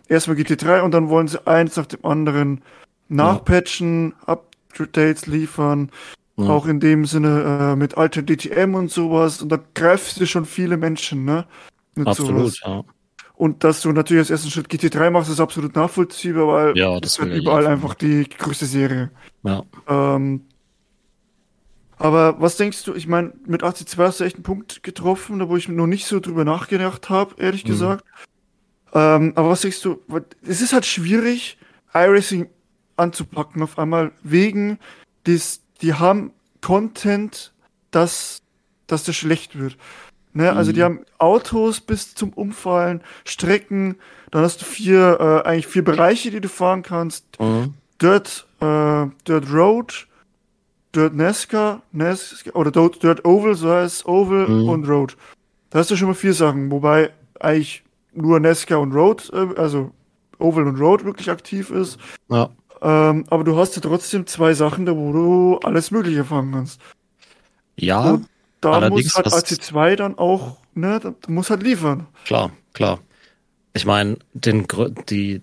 [0.07, 2.61] erstmal GT3 und dann wollen sie eins nach dem anderen
[3.09, 4.33] nachpatchen, ja.
[4.33, 5.91] Updates liefern.
[6.37, 6.49] Ja.
[6.49, 9.41] Auch in dem Sinne äh, mit alter DTM und sowas.
[9.41, 11.45] Und da greifst du schon viele Menschen, ne?
[11.95, 12.61] Mit absolut, sowas.
[12.63, 12.83] ja.
[13.33, 17.13] Und dass du natürlich als ersten Schritt GT3 machst, ist absolut nachvollziehbar, weil ja, das
[17.13, 19.11] ist halt überall einfach die größte Serie.
[19.43, 19.63] Ja.
[19.87, 20.41] Ähm,
[21.97, 25.49] aber was denkst du, ich meine, mit AC2 hast du echt einen Punkt getroffen, da
[25.49, 27.69] wo ich noch nicht so drüber nachgedacht habe, ehrlich mhm.
[27.69, 28.05] gesagt.
[28.93, 30.01] Ähm, aber was denkst du,
[30.43, 31.57] es ist halt schwierig,
[31.93, 32.49] iRacing
[32.97, 34.79] anzupacken auf einmal, wegen
[35.25, 36.31] des, die haben
[36.61, 37.53] Content,
[37.91, 38.41] dass,
[38.87, 39.77] dass der schlecht wird.
[40.33, 40.51] Ne?
[40.51, 40.57] Mhm.
[40.57, 40.83] Also die mhm.
[40.83, 43.95] haben Autos bis zum Umfallen, Strecken,
[44.31, 47.25] dann hast du vier, äh, eigentlich vier Bereiche, die du fahren kannst.
[47.39, 47.73] Mhm.
[48.01, 50.07] Dirt, äh, Dirt Road,
[50.93, 54.69] Dirt NASCAR, NASCAR oder Dirt Oval, so heißt Oval mhm.
[54.69, 55.17] und Road.
[55.69, 57.83] Da hast du schon mal vier Sachen, wobei eigentlich
[58.13, 59.91] nur NASCAR und Road, äh, also
[60.39, 61.97] Oval und Road wirklich aktiv ist.
[62.29, 62.49] Ja.
[62.81, 66.81] Ähm, aber du hast ja trotzdem zwei Sachen, da wo du alles Mögliche fahren kannst.
[67.75, 68.11] Ja.
[68.11, 68.27] Und
[68.61, 72.07] da muss halt AC2 dann auch, ne, da muss halt liefern.
[72.25, 72.99] Klar, klar.
[73.73, 74.65] Ich meine, den
[75.09, 75.41] die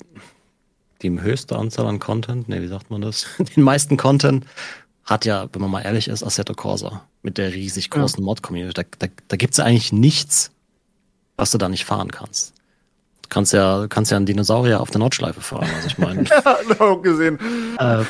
[1.03, 3.27] die höchste Anzahl an Content, ne, wie sagt man das?
[3.57, 4.47] Den meisten Content
[5.05, 8.25] hat ja, wenn man mal ehrlich ist, Assetto Corsa mit der riesig großen ja.
[8.25, 8.73] Mod-Community.
[8.75, 10.51] Da, da, da gibt es ja eigentlich nichts,
[11.37, 12.54] was du da nicht fahren kannst.
[13.25, 16.25] Du kannst ja, kannst ja einen Dinosaurier auf der Nordschleife fahren, also ich meine.
[16.29, 17.39] ja, auch gesehen.
[17.79, 18.05] Äh,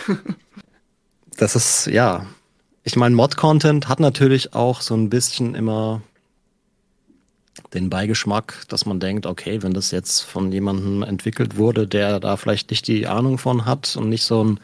[1.36, 2.26] das ist, ja.
[2.82, 6.02] Ich meine, Mod-Content hat natürlich auch so ein bisschen immer
[7.72, 12.36] den Beigeschmack, dass man denkt, okay, wenn das jetzt von jemandem entwickelt wurde, der da
[12.36, 14.60] vielleicht nicht die Ahnung von hat und nicht so ein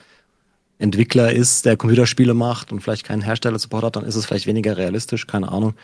[0.78, 4.76] Entwickler ist, der Computerspiele macht und vielleicht keinen Hersteller-Support hat, dann ist es vielleicht weniger
[4.76, 5.74] realistisch, keine Ahnung.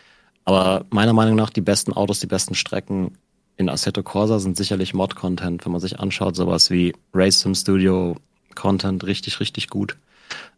[0.45, 3.17] Aber meiner Meinung nach die besten Autos, die besten Strecken
[3.57, 8.17] in Assetto Corsa sind sicherlich Mod-Content, wenn man sich anschaut, sowas wie Race Sim Studio
[8.55, 9.97] Content, richtig, richtig gut.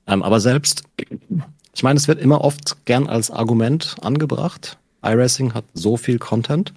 [0.07, 0.85] Ähm, aber selbst,
[1.75, 4.79] ich meine, es wird immer oft gern als Argument angebracht.
[5.03, 6.73] iRacing hat so viel Content.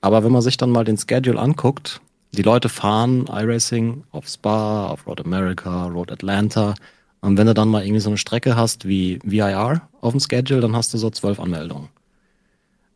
[0.00, 2.00] Aber wenn man sich dann mal den Schedule anguckt,
[2.32, 6.74] die Leute fahren iRacing auf Spa, auf Road America, Road Atlanta.
[7.20, 10.60] Und wenn du dann mal irgendwie so eine Strecke hast wie VIR auf dem Schedule,
[10.60, 11.88] dann hast du so zwölf Anmeldungen.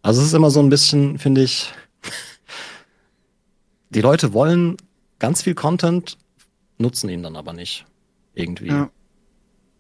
[0.02, 1.72] Also es ist immer so ein bisschen, finde ich,
[3.94, 4.76] die Leute wollen
[5.18, 6.18] ganz viel Content,
[6.78, 7.86] nutzen ihn dann aber nicht.
[8.34, 8.68] Irgendwie.
[8.68, 8.90] Ja.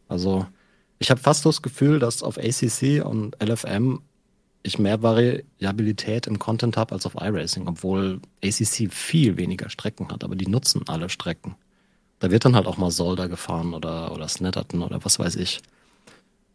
[0.08, 0.46] Also,
[0.98, 4.00] ich habe fast das Gefühl, dass auf ACC und LFM
[4.62, 10.24] ich mehr Variabilität im Content habe als auf iRacing, obwohl ACC viel weniger Strecken hat,
[10.24, 11.56] aber die nutzen alle Strecken.
[12.18, 15.60] Da wird dann halt auch mal Solda gefahren oder, oder Snetterton oder was weiß ich.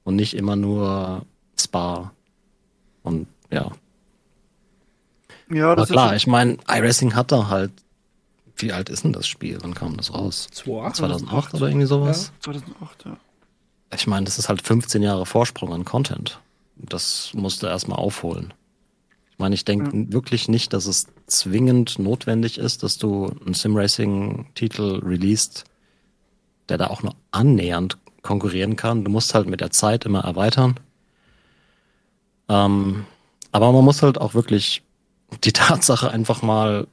[0.03, 1.26] Und nicht immer nur
[1.60, 2.12] Spa.
[3.03, 3.72] Und ja.
[5.52, 7.72] Ja, das aber klar, ich meine, iRacing hat da halt.
[8.56, 9.58] Wie alt ist denn das Spiel?
[9.62, 10.50] Wann kam das raus?
[10.52, 12.34] 2008, 2008 oder irgendwie sowas?
[12.36, 13.18] Ja, 2008, ja.
[13.95, 16.39] Ich meine, das ist halt 15 Jahre Vorsprung an Content.
[16.76, 18.54] Das musste erstmal aufholen.
[19.32, 20.12] Ich meine, ich denke ja.
[20.12, 25.64] wirklich nicht, dass es zwingend notwendig ist, dass du einen Simracing-Titel releast,
[26.68, 29.06] der da auch nur annähernd konkurrieren kann.
[29.06, 30.76] Du musst halt mit der Zeit immer erweitern.
[32.50, 33.06] Ähm,
[33.52, 34.84] aber man muss halt auch wirklich
[35.44, 36.88] die Tatsache einfach mal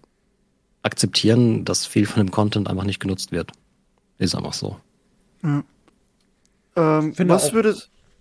[0.82, 3.52] akzeptieren, dass viel von dem Content einfach nicht genutzt wird.
[4.18, 4.78] Ist einfach so.
[5.42, 5.64] Ja.
[6.76, 7.74] Ähm, was würde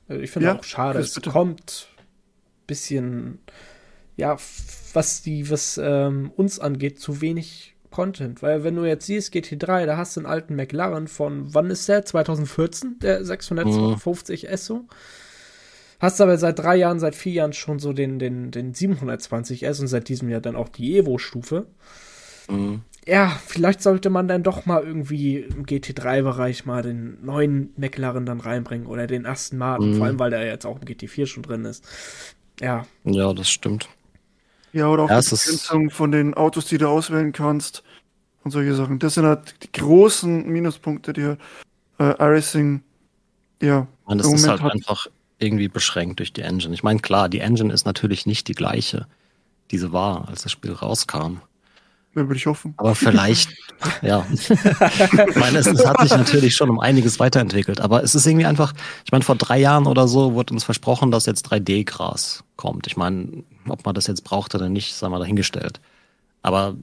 [0.07, 0.99] also ich finde ja, auch schade.
[0.99, 1.29] Es bitte.
[1.31, 1.87] kommt
[2.67, 3.39] bisschen,
[4.17, 4.37] ja,
[4.93, 8.41] was die, was ähm, uns angeht, zu wenig Content.
[8.41, 11.87] Weil wenn du jetzt siehst, GT3, da hast du einen alten McLaren von, wann ist
[11.87, 12.05] der?
[12.05, 14.57] 2014, der 650 mhm.
[14.57, 14.85] SO.
[15.99, 19.87] Hast aber seit drei Jahren, seit vier Jahren schon so den, den, den 720S und
[19.87, 21.67] seit diesem Jahr dann auch die Evo-Stufe.
[22.49, 28.25] Mhm ja, vielleicht sollte man dann doch mal irgendwie im GT3-Bereich mal den neuen McLaren
[28.25, 29.97] dann reinbringen oder den ersten Martin, mhm.
[29.97, 31.85] vor allem weil der jetzt auch im GT4 schon drin ist.
[32.59, 32.85] Ja.
[33.03, 33.89] Ja, das stimmt.
[34.73, 37.83] Ja, oder auch ja, die Begrenzung von den Autos, die du auswählen kannst
[38.43, 38.97] und solche Sachen.
[38.99, 41.35] Das sind halt die großen Minuspunkte, die
[41.99, 42.81] äh, iRacing
[43.61, 43.87] ja.
[44.05, 44.73] Und das ist halt hat.
[44.73, 45.07] einfach
[45.39, 46.73] irgendwie beschränkt durch die Engine.
[46.73, 49.07] Ich meine, klar, die Engine ist natürlich nicht die gleiche,
[49.71, 51.41] die sie war, als das Spiel rauskam.
[52.15, 52.73] Ja, würde ich hoffen.
[52.77, 53.53] Aber vielleicht,
[54.01, 54.25] ja.
[54.31, 57.81] ich meine, es, es, hat sich natürlich schon um einiges weiterentwickelt.
[57.81, 58.73] Aber es ist irgendwie einfach,
[59.03, 62.87] ich meine, vor drei Jahren oder so wurde uns versprochen, dass jetzt 3D-Gras kommt.
[62.87, 65.81] Ich meine, ob man das jetzt braucht oder nicht, sagen wir dahingestellt.
[66.41, 66.75] Aber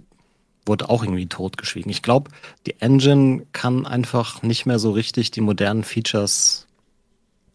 [0.66, 1.90] wurde auch irgendwie totgeschwiegen.
[1.90, 2.30] Ich glaube,
[2.66, 6.66] die Engine kann einfach nicht mehr so richtig die modernen Features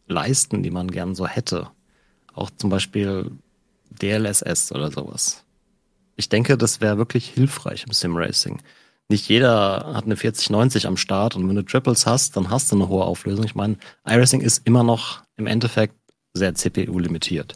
[0.08, 1.70] leisten, die man gern so hätte.
[2.34, 3.32] Auch zum Beispiel
[3.90, 5.44] DLSS oder sowas.
[6.16, 8.62] Ich denke, das wäre wirklich hilfreich im Simracing.
[9.10, 12.76] Nicht jeder hat eine 4090 am Start und wenn du Triples hast, dann hast du
[12.76, 13.46] eine hohe Auflösung.
[13.46, 15.96] Ich meine, iRacing ist immer noch im Endeffekt
[16.34, 17.56] sehr CPU-limitiert.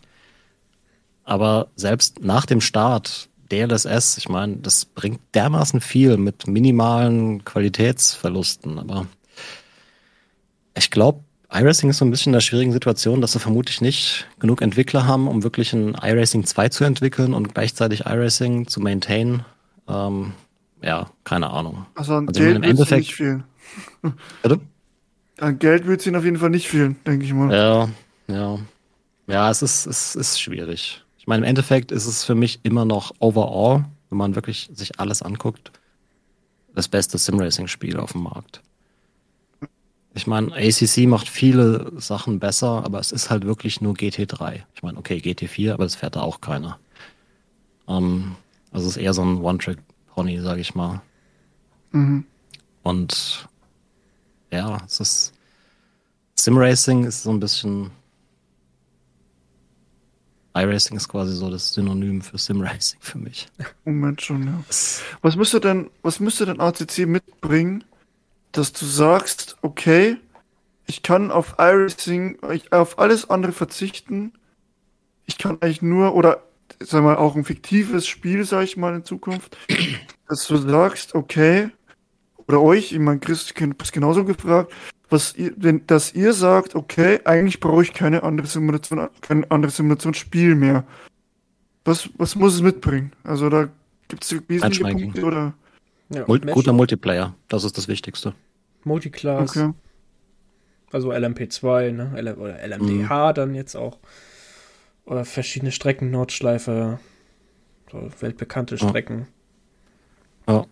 [1.24, 8.80] Aber selbst nach dem Start DLSS, ich meine, das bringt dermaßen viel mit minimalen Qualitätsverlusten.
[8.80, 9.08] Aber
[10.78, 14.28] ich glaube, iRacing ist so ein bisschen in der schwierigen Situation, dass sie vermutlich nicht
[14.40, 19.46] genug Entwickler haben, um wirklich ein iRacing 2 zu entwickeln und gleichzeitig iRacing zu maintainen.
[19.88, 20.34] Ähm,
[20.82, 21.86] ja, keine Ahnung.
[21.96, 23.44] Also an also Geld im Endeffekt nicht fehlen.
[24.42, 24.60] Bitte?
[25.40, 27.52] An Geld wird es ihnen auf jeden Fall nicht fehlen, denke ich mal.
[27.54, 27.90] Ja,
[28.28, 28.60] ja.
[29.28, 31.04] Ja, es ist, es ist schwierig.
[31.18, 35.00] Ich meine, im Endeffekt ist es für mich immer noch overall, wenn man wirklich sich
[35.00, 35.72] alles anguckt,
[36.74, 38.62] das beste Simracing-Spiel auf dem Markt.
[40.14, 44.64] Ich meine, ACC macht viele Sachen besser, aber es ist halt wirklich nur GT3.
[44.76, 46.80] Ich meine, okay, GT4, aber das fährt da auch keiner.
[47.88, 48.36] Ähm,
[48.72, 51.02] also es ist eher so ein One-Trick-Pony, sag ich mal.
[51.92, 52.26] Mhm.
[52.84, 53.48] Und
[54.52, 55.34] ja, es ist
[56.36, 57.92] Sim-Racing ist so ein bisschen
[60.54, 63.48] iRacing ist quasi so das Synonym für Sim-Racing für mich.
[63.86, 64.64] Moment schon, ja.
[65.22, 67.84] Was müsste denn, was müsste denn ACC mitbringen,
[68.52, 70.18] dass du sagst, okay,
[70.88, 72.38] ich kann auf iRacing,
[72.72, 74.34] auf alles andere verzichten.
[75.26, 76.44] Ich kann eigentlich nur, oder
[76.80, 79.58] sag mal, auch ein fiktives Spiel, sag ich mal, in Zukunft,
[80.28, 81.70] dass du sagst, okay,
[82.48, 84.74] oder euch, ich meine, Chris, ich habe genauso gefragt,
[85.10, 89.78] was ihr, wenn, dass ihr sagt, okay, eigentlich brauche ich keine andere Simulation, kein anderes
[89.78, 90.86] Simulationsspiel mehr.
[91.84, 93.12] Was, was muss es mitbringen?
[93.24, 93.70] Also da
[94.08, 95.54] gibt es wesentliche Punkte oder?
[96.14, 98.34] Ja, Mul guter Multiplayer, das ist das Wichtigste.
[98.84, 99.56] Multiclass.
[99.56, 99.74] Okay.
[100.92, 102.12] Also LMP2, ne?
[102.16, 103.34] L oder LMDH mhm.
[103.34, 103.98] dann jetzt auch.
[105.06, 107.00] Oder verschiedene Strecken, Nordschleife,
[107.92, 109.28] so weltbekannte Strecken.
[110.48, 110.54] Ja.
[110.54, 110.66] ja.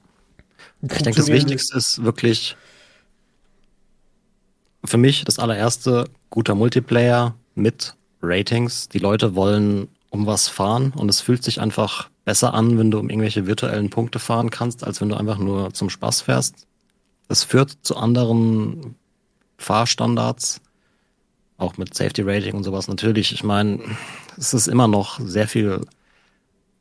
[0.82, 2.58] Ich denke, das Wichtigste ist wirklich
[4.84, 8.90] für mich das allererste guter Multiplayer mit Ratings.
[8.90, 12.99] Die Leute wollen um was fahren und es fühlt sich einfach besser an, wenn du
[12.99, 16.67] um irgendwelche virtuellen Punkte fahren kannst, als wenn du einfach nur zum Spaß fährst.
[17.27, 18.93] Es führt zu anderen
[19.57, 20.61] Fahrstandards,
[21.57, 22.88] auch mit Safety Rating und sowas.
[22.88, 23.80] Natürlich, ich meine,
[24.38, 25.82] es ist immer noch sehr viel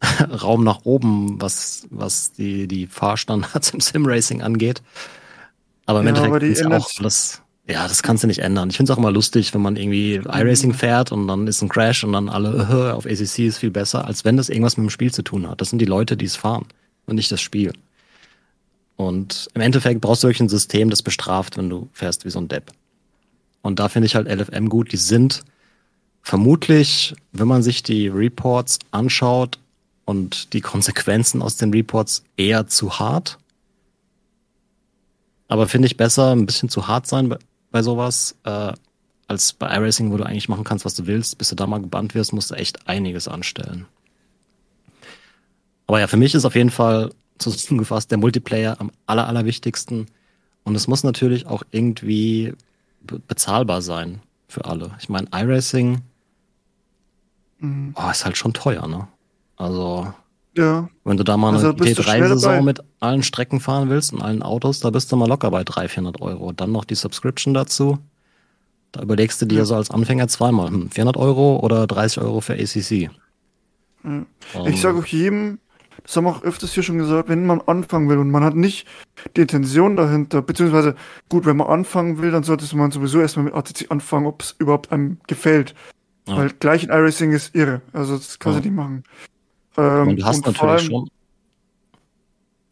[0.43, 4.83] Raum nach oben, was, was die, die Fahrstandards im Sim Racing angeht.
[5.87, 7.41] Aber im ja, Endeffekt ist ja auch alles
[7.71, 8.71] Ja, das kannst du nicht ändern.
[8.71, 11.69] Ich finde es auch immer lustig, wenn man irgendwie iRacing fährt und dann ist ein
[11.69, 14.91] Crash und dann alle auf ACC ist viel besser, als wenn das irgendwas mit dem
[14.91, 15.61] Spiel zu tun hat.
[15.61, 16.67] Das sind die Leute, die es fahren
[17.05, 17.73] und nicht das Spiel.
[18.97, 22.41] Und im Endeffekt brauchst du wirklich ein System, das bestraft, wenn du fährst wie so
[22.41, 22.73] ein Depp.
[23.61, 24.91] Und da finde ich halt LFM gut.
[24.93, 25.43] Die sind
[26.23, 29.59] vermutlich, wenn man sich die Reports anschaut
[30.07, 33.39] und die Konsequenzen aus den Reports eher zu hart.
[35.49, 37.35] Aber finde ich besser, ein bisschen zu hart sein
[37.71, 38.73] bei sowas, äh,
[39.27, 41.39] als bei iRacing, wo du eigentlich machen kannst, was du willst.
[41.39, 43.87] Bis du da mal gebannt wirst, musst du echt einiges anstellen.
[45.87, 50.07] Aber ja, für mich ist auf jeden Fall zusammengefasst der Multiplayer am aller, allerwichtigsten.
[50.65, 52.55] Und es muss natürlich auch irgendwie
[53.01, 54.97] be bezahlbar sein für alle.
[55.01, 56.03] Ich meine, iRacing
[57.59, 57.95] mhm.
[57.97, 59.09] oh, ist halt schon teuer, ne?
[59.57, 60.13] Also,
[60.59, 60.89] ja.
[61.05, 64.81] wenn du da mal also eine T3-Saison mit allen Strecken fahren willst und allen Autos,
[64.81, 66.53] da bist du mal locker bei 300, 400 Euro.
[66.53, 67.99] Dann noch die Subscription dazu.
[68.93, 69.65] Da überlegst du dir ja.
[69.65, 73.11] so als Anfänger zweimal, hm, 400 Euro oder 30 Euro für ACC.
[74.05, 74.67] Ja.
[74.67, 75.59] Ich sage auch jedem,
[76.03, 78.55] das haben wir auch öfters hier schon gesagt, wenn man anfangen will und man hat
[78.55, 78.87] nicht
[79.37, 80.95] die Intention dahinter, beziehungsweise
[81.29, 84.55] gut, wenn man anfangen will, dann sollte man sowieso erstmal mit ATC anfangen, ob es
[84.59, 85.75] überhaupt einem gefällt.
[86.27, 86.37] Ja.
[86.37, 87.81] Weil gleich in iRacing ist irre.
[87.93, 88.61] Also das kann ja.
[88.61, 89.05] nicht machen.
[89.79, 91.11] Ähm, und du hast natürlich allem, schon.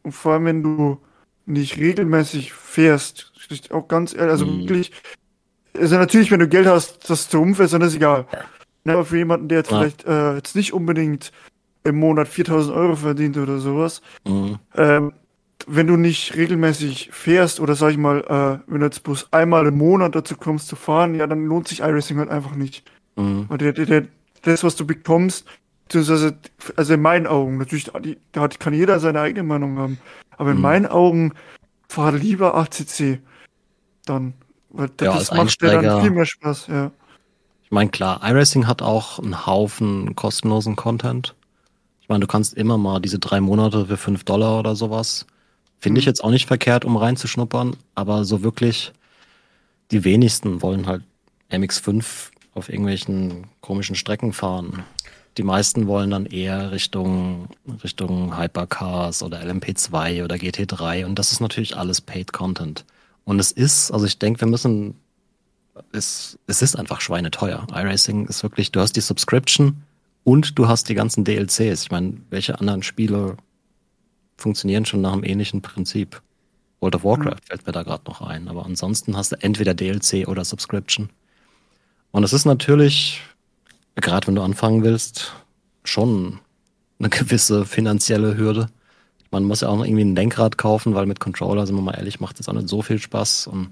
[0.02, 0.98] Und vor allem, wenn du
[1.46, 3.32] nicht regelmäßig fährst,
[3.70, 4.60] auch ganz ehrlich, also mhm.
[4.60, 4.92] wirklich,
[5.74, 8.26] also natürlich, wenn du Geld hast, dass du rumfährst, dann ist egal.
[8.84, 9.78] Ja, aber für jemanden, der jetzt ja.
[9.78, 11.32] vielleicht äh, jetzt nicht unbedingt
[11.84, 14.58] im Monat 4000 Euro verdient oder sowas, mhm.
[14.74, 15.12] ähm,
[15.68, 19.66] wenn du nicht regelmäßig fährst oder sag ich mal, äh, wenn du jetzt bloß einmal
[19.66, 22.88] im Monat dazu kommst zu fahren, ja, dann lohnt sich iRacing halt einfach nicht.
[23.16, 23.46] Mhm.
[23.48, 24.06] Weil der, der, der,
[24.42, 25.46] das, was du bekommst,
[25.86, 26.36] beziehungsweise,
[26.76, 27.90] also in meinen Augen, natürlich,
[28.32, 29.98] da kann jeder seine eigene Meinung haben,
[30.36, 30.62] aber in mhm.
[30.62, 31.32] meinen Augen
[31.88, 33.20] fahr lieber ACC
[34.04, 34.34] dann.
[34.70, 36.90] Weil ja, das macht dir dann viel mehr Spaß, ja.
[37.62, 41.34] Ich meine, klar, iRacing hat auch einen Haufen kostenlosen Content.
[42.00, 45.26] Ich meine, du kannst immer mal diese drei Monate für fünf Dollar oder sowas.
[45.80, 46.10] Finde ich mhm.
[46.10, 48.92] jetzt auch nicht verkehrt, um reinzuschnuppern, aber so wirklich
[49.90, 51.02] die wenigsten wollen halt
[51.50, 54.84] MX5 auf irgendwelchen komischen Strecken fahren.
[55.36, 57.48] Die meisten wollen dann eher Richtung,
[57.84, 62.84] Richtung Hypercars oder LMP2 oder GT3 und das ist natürlich alles Paid Content.
[63.24, 64.94] Und es ist, also ich denke, wir müssen,
[65.92, 67.66] es, es ist einfach schweineteuer.
[67.70, 69.82] iRacing ist wirklich, du hast die Subscription,
[70.26, 71.84] und du hast die ganzen DLCs.
[71.84, 73.36] Ich meine, welche anderen Spiele
[74.36, 76.20] funktionieren schon nach einem ähnlichen Prinzip?
[76.80, 77.46] World of Warcraft mhm.
[77.46, 78.48] fällt mir da gerade noch ein.
[78.48, 81.10] Aber ansonsten hast du entweder DLC oder Subscription.
[82.10, 83.20] Und es ist natürlich,
[83.96, 85.32] gerade wenn du anfangen willst,
[85.84, 86.38] schon
[86.98, 88.68] eine gewisse finanzielle Hürde.
[89.30, 91.96] Man muss ja auch noch irgendwie ein Lenkrad kaufen, weil mit Controller, sind wir mal
[91.96, 93.48] ehrlich, macht es auch nicht so viel Spaß.
[93.48, 93.70] Und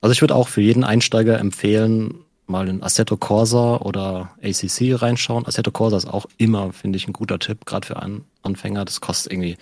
[0.00, 2.14] also ich würde auch für jeden Einsteiger empfehlen,
[2.46, 5.46] mal in Assetto Corsa oder ACC reinschauen.
[5.46, 8.84] Assetto Corsa ist auch immer, finde ich, ein guter Tipp, gerade für einen Anfänger.
[8.84, 9.56] Das kostet irgendwie,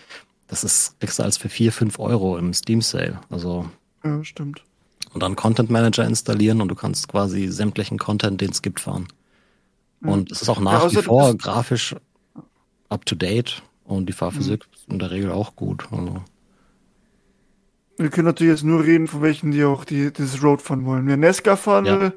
[0.49, 3.21] das ist, kriegst du als für vier fünf Euro im Steam Sale.
[3.31, 3.69] Also.
[4.05, 4.63] Ja, stimmt.
[5.15, 9.07] Und dann Content Manager installieren und du kannst quasi sämtlichen Content, den es gibt, fahren.
[10.05, 10.11] Ja.
[10.11, 11.97] Und es ist auch nach ja, wie vor grafisch
[12.89, 14.75] up to date und die Fahrphysik mhm.
[14.75, 15.89] ist in der Regel auch gut.
[15.91, 16.23] Also.
[17.97, 21.07] Wir können natürlich jetzt nur reden, von welchen die auch die, dieses Road fahren wollen.
[21.07, 22.13] Wer Nesca fahren will,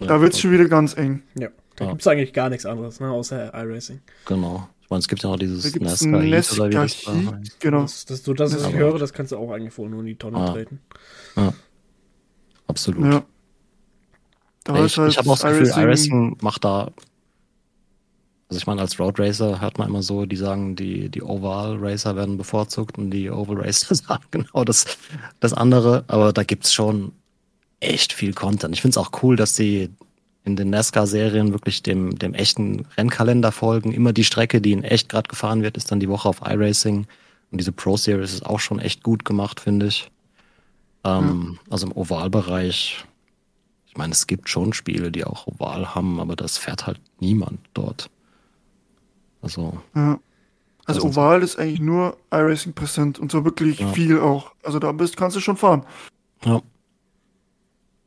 [0.00, 1.22] ja, da wird es schon wieder ganz eng.
[1.34, 1.90] Ja, da ja.
[1.90, 4.00] gibt es eigentlich gar nichts anderes, ne, außer iRacing.
[4.26, 4.68] Genau.
[4.82, 7.82] Ich meine, es gibt ja auch dieses NASCAR Heat oder wie das da Genau.
[7.82, 10.06] Das, das, du, das, was ich höre, das kannst du auch eigentlich wohl nur in
[10.06, 10.52] die Tonne ah.
[10.52, 10.80] treten.
[11.34, 11.52] Ja.
[12.68, 13.12] Absolut.
[13.12, 13.24] Ja.
[14.66, 16.90] Da ich halt ich habe auch das Gefühl, iRacing macht da
[18.48, 21.78] also ich meine, als Road Racer hört man immer so, die sagen, die, die Oval
[21.80, 24.86] Racer werden bevorzugt und die Oval Racer sagen genau das,
[25.40, 26.04] das andere.
[26.06, 27.12] Aber da gibt's schon
[27.80, 28.74] echt viel Content.
[28.74, 29.90] Ich finde es auch cool, dass sie
[30.44, 33.92] in den NASCAR-Serien wirklich dem, dem echten Rennkalender folgen.
[33.92, 37.08] Immer die Strecke, die in echt gerade gefahren wird, ist dann die Woche auf iRacing.
[37.50, 40.08] Und diese Pro-Series ist auch schon echt gut gemacht, finde ich.
[41.02, 41.72] Ähm, ja.
[41.72, 43.04] Also im Ovalbereich.
[43.96, 47.60] Ich meine, es gibt schon Spiele, die auch Oval haben, aber das fährt halt niemand
[47.72, 48.10] dort.
[49.40, 49.80] Also.
[49.94, 50.20] Ja.
[50.84, 53.88] Also, also Oval ist eigentlich nur iRacing präsent und so wirklich ja.
[53.88, 54.52] viel auch.
[54.62, 55.86] Also da bist, kannst du schon fahren.
[56.44, 56.60] Ja.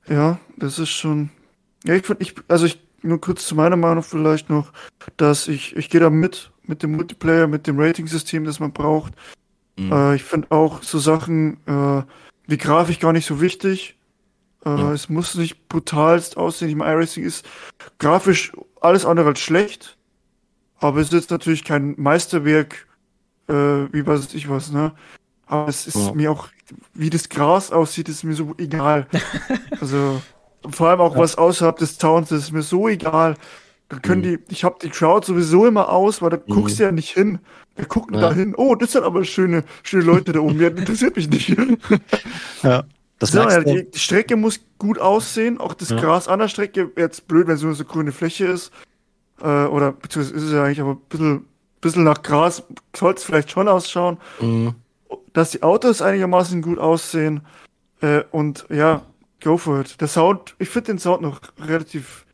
[0.07, 1.31] Ja, das ist schon.
[1.85, 4.71] Ja, ich finde, ich, also ich, nur kurz zu meiner Meinung vielleicht noch,
[5.17, 9.13] dass ich, ich gehe da mit, mit dem Multiplayer, mit dem Rating-System, das man braucht.
[9.75, 9.91] Mhm.
[9.91, 12.03] Äh, ich finde auch so Sachen äh,
[12.45, 13.95] wie Grafik gar nicht so wichtig.
[14.65, 14.93] Äh, ja.
[14.93, 16.69] Es muss nicht brutalst aussehen.
[16.69, 17.45] Ich meine, iRacing ist
[17.97, 18.51] grafisch
[18.81, 19.97] alles andere als schlecht.
[20.79, 22.87] Aber es ist jetzt natürlich kein Meisterwerk,
[23.47, 24.93] äh, wie weiß ich was, ne?
[25.45, 26.13] Aber es ist ja.
[26.13, 26.47] mir auch,
[26.93, 29.07] wie das Gras aussieht, ist mir so egal.
[29.81, 30.21] also,
[30.69, 31.21] vor allem auch ja.
[31.21, 33.35] was außerhalb des Zauns, das ist mir so egal.
[33.89, 34.45] Da können mhm.
[34.47, 36.53] die, ich hab die Crowd sowieso immer aus, weil da mhm.
[36.53, 37.39] guckst du ja nicht hin.
[37.75, 38.21] Wir gucken ja.
[38.21, 38.53] da hin.
[38.55, 40.59] Oh, das sind aber schöne, schöne Leute da oben.
[40.61, 41.55] Ja, interessiert mich nicht.
[42.63, 42.83] ja.
[43.19, 45.59] Das so, ja, die, die, Strecke muss gut aussehen.
[45.59, 45.99] Auch das ja.
[45.99, 48.71] Gras an der Strecke, jetzt blöd, wenn es so eine grüne Fläche ist.
[49.41, 51.45] Äh, oder beziehungsweise ist es ja eigentlich aber ein bisschen,
[51.81, 52.63] bisschen nach Gras,
[52.95, 54.17] soll es vielleicht schon ausschauen.
[54.39, 54.75] Mhm.
[55.33, 57.41] Dass die Autos einigermaßen gut aussehen.
[58.01, 59.01] Äh, und ja,
[59.43, 59.99] go for it.
[59.99, 62.25] Der Sound, ich finde den Sound noch relativ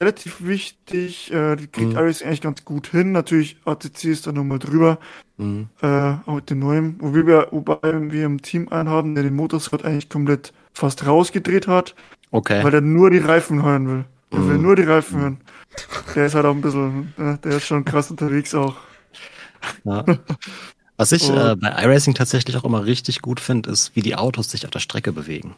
[0.00, 1.32] relativ wichtig.
[1.32, 1.98] Äh, die kriegt mhm.
[1.98, 3.12] Iris eigentlich ganz gut hin.
[3.12, 4.98] Natürlich, ATC ist da nochmal drüber.
[5.36, 5.68] Mhm.
[5.82, 5.86] Äh,
[6.26, 6.96] auch mit dem neuen.
[7.00, 11.66] Wobei wir, wobei wir im Team einen haben, der den Motorrad eigentlich komplett fast rausgedreht
[11.66, 11.94] hat.
[12.30, 12.62] Okay.
[12.62, 14.04] Weil er nur die Reifen hören will.
[14.30, 14.48] Er mhm.
[14.48, 15.40] will nur die Reifen hören.
[16.14, 18.76] Der ist halt auch ein bisschen, äh, der ist schon krass unterwegs auch.
[19.84, 20.04] Ja.
[20.96, 24.50] Was ich äh, bei iRacing tatsächlich auch immer richtig gut finde, ist, wie die Autos
[24.50, 25.54] sich auf der Strecke bewegen.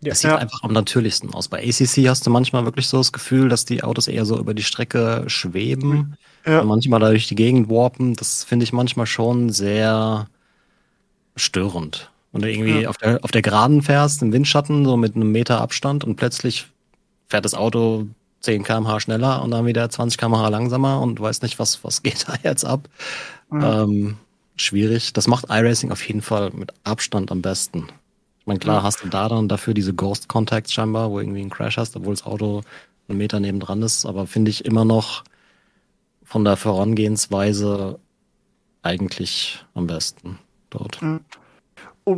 [0.00, 0.10] Ja.
[0.10, 0.36] Das sieht ja.
[0.36, 1.48] einfach am natürlichsten aus.
[1.48, 4.54] Bei ACC hast du manchmal wirklich so das Gefühl, dass die Autos eher so über
[4.54, 6.60] die Strecke schweben ja.
[6.60, 8.14] und manchmal da durch die Gegend warpen.
[8.14, 10.26] Das finde ich manchmal schon sehr
[11.34, 12.10] störend.
[12.32, 15.60] Und du irgendwie auf, der, auf der Geraden fährst, im Windschatten, so mit einem Meter
[15.60, 16.66] Abstand und plötzlich
[17.28, 18.06] fährt das Auto
[18.40, 22.02] 10 kmh schneller und dann wieder 20 kmh langsamer und du weißt nicht, was, was
[22.02, 22.88] geht da jetzt ab.
[23.50, 24.16] Ähm,
[24.56, 25.12] schwierig.
[25.12, 27.88] Das macht iRacing auf jeden Fall mit Abstand am besten.
[28.46, 31.50] Ich meine, klar hast du da dann dafür diese Ghost Contacts scheinbar, wo irgendwie ein
[31.50, 32.62] Crash hast, obwohl das Auto
[33.08, 35.24] einen Meter nebendran ist, aber finde ich immer noch
[36.22, 37.98] von der Vorangehensweise
[38.82, 40.38] eigentlich am besten
[40.70, 41.02] dort.
[41.02, 41.20] Und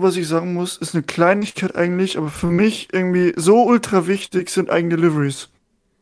[0.03, 4.51] was ich sagen muss, ist eine Kleinigkeit eigentlich, aber für mich irgendwie so ultra wichtig
[4.51, 5.49] sind eigene Deliveries.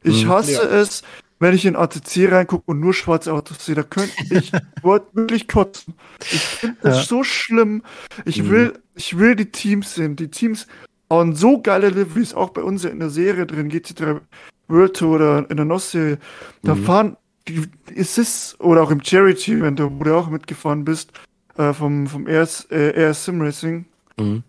[0.03, 0.31] Ich hm.
[0.31, 0.63] hasse ja.
[0.63, 1.05] es,
[1.39, 5.95] wenn ich in ATC reingucke und nur schwarze Autos sehe, da könnte ich wirklich kotzen.
[6.21, 7.03] Ich finde das ja.
[7.03, 7.83] so schlimm.
[8.25, 8.51] Ich mhm.
[8.51, 10.17] will, ich will die Teams sehen.
[10.17, 10.67] Die Teams
[11.11, 14.21] hauen so geile Liveries, auch bei uns in der Serie drin, GT3
[14.69, 16.19] World Tour oder in der NOS-Serie.
[16.63, 16.85] Da mhm.
[16.85, 17.17] fahren,
[17.49, 17.63] die,
[17.95, 21.13] ist es, oder auch im Charity Event, wo du auch mitgefahren bist,
[21.57, 23.85] äh, vom, vom RS, äh, RS Sim Racing.
[24.19, 24.43] Mhm.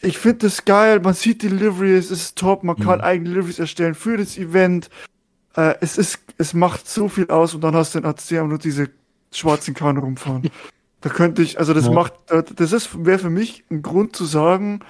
[0.00, 3.04] Ich finde das geil, man sieht die Liveries, es ist top, man kann mhm.
[3.04, 4.88] eigene Liveries erstellen für das Event
[5.56, 8.58] äh, es ist, es macht so viel aus und dann hast du in ACM nur
[8.58, 8.90] diese
[9.30, 10.50] schwarzen Kahn rumfahren.
[11.00, 11.92] Da könnte ich, also das ja.
[11.92, 14.80] macht, das ist, wäre für mich ein Grund zu sagen,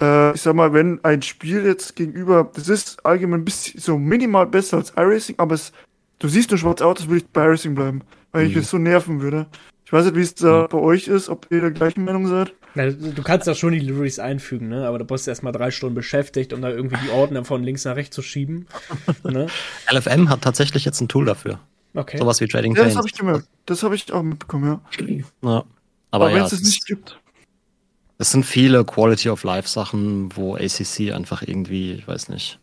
[0.00, 3.98] äh, ich sag mal, wenn ein Spiel jetzt gegenüber, das ist allgemein ein bisschen so
[3.98, 5.72] minimal besser als iRacing, aber es,
[6.18, 8.00] du siehst nur schwarze Autos, würde ich bei iRacing bleiben,
[8.32, 8.50] weil mhm.
[8.50, 9.46] ich es so nerven würde.
[9.84, 10.68] Ich weiß nicht, wie es da mhm.
[10.70, 12.54] bei euch ist, ob ihr der gleichen Meinung seid.
[12.74, 14.86] Na, du kannst da schon die Liveries einfügen, ne?
[14.86, 17.84] aber da bist du erstmal drei Stunden beschäftigt, um da irgendwie die Ordner von links
[17.84, 18.66] nach rechts zu schieben.
[19.24, 19.46] ne?
[19.90, 21.58] LFM hat tatsächlich jetzt ein Tool dafür.
[21.94, 22.18] Okay.
[22.18, 23.48] Sowas wie Trading Ja, das habe ich gemerkt.
[23.66, 24.80] Das habe ich auch mitbekommen, ja.
[25.42, 25.50] ja.
[25.50, 25.66] Aber,
[26.12, 27.18] aber ja, wenn es es nicht gibt.
[28.18, 32.60] Es sind viele Quality of Life Sachen, wo ACC einfach irgendwie, ich weiß nicht,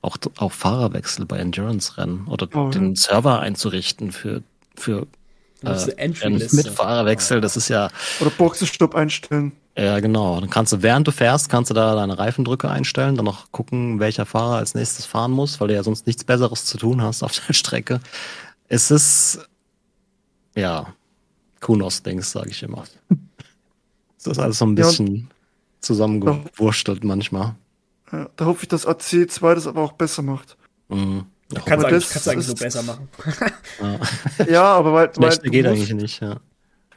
[0.00, 2.96] auch, auch Fahrerwechsel bei Endurance-Rennen oder oh, den ja.
[2.96, 4.42] Server einzurichten für,
[4.76, 5.06] für
[5.62, 7.90] äh, mit Fahrerwechsel, das ist ja.
[8.20, 9.52] Oder Boxenstopp einstellen.
[9.76, 10.40] Ja, genau.
[10.40, 14.00] Dann kannst du, während du fährst, kannst du da deine Reifendrücke einstellen, dann noch gucken,
[14.00, 17.22] welcher Fahrer als nächstes fahren muss, weil du ja sonst nichts Besseres zu tun hast
[17.22, 18.00] auf der Strecke.
[18.68, 19.40] Es ist,
[20.54, 20.94] ja,
[21.60, 22.84] Kunos-Dings, sage ich immer.
[24.18, 25.22] Das ist alles so ein bisschen ja,
[25.78, 27.54] zusammengewurstelt manchmal.
[28.10, 30.56] Ja, da hoffe ich, dass AC2 das aber auch besser macht.
[30.88, 31.26] Mhm.
[31.52, 33.08] Ja, kannst, du eigentlich, kannst du eigentlich nur besser machen.
[34.38, 34.44] ja.
[34.50, 36.40] ja, aber weil, weil geht musst, eigentlich nicht, ja.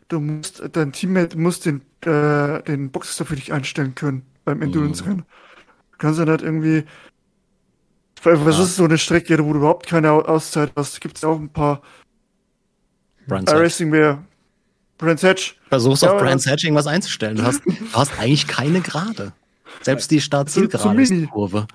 [0.07, 5.23] Du musst, dein Teammate muss den, äh, den Boxer für dich einstellen können beim Endurance-Rennen.
[5.91, 6.83] Du kannst ja nicht irgendwie.
[8.23, 8.63] Was ja.
[8.63, 10.99] ist so eine Strecke, wo du überhaupt keine Auszeit hast?
[10.99, 11.81] Gibt es auch ein paar
[13.27, 14.23] Brands Racing mehr.
[14.97, 15.57] Brands Hatch.
[15.69, 17.37] Versuchst ja, auf Brands Hatch irgendwas einzustellen.
[17.37, 19.31] Du hast, du hast eigentlich keine Gerade.
[19.81, 21.67] Selbst die Start-Ziel-Gerade ist Kurve.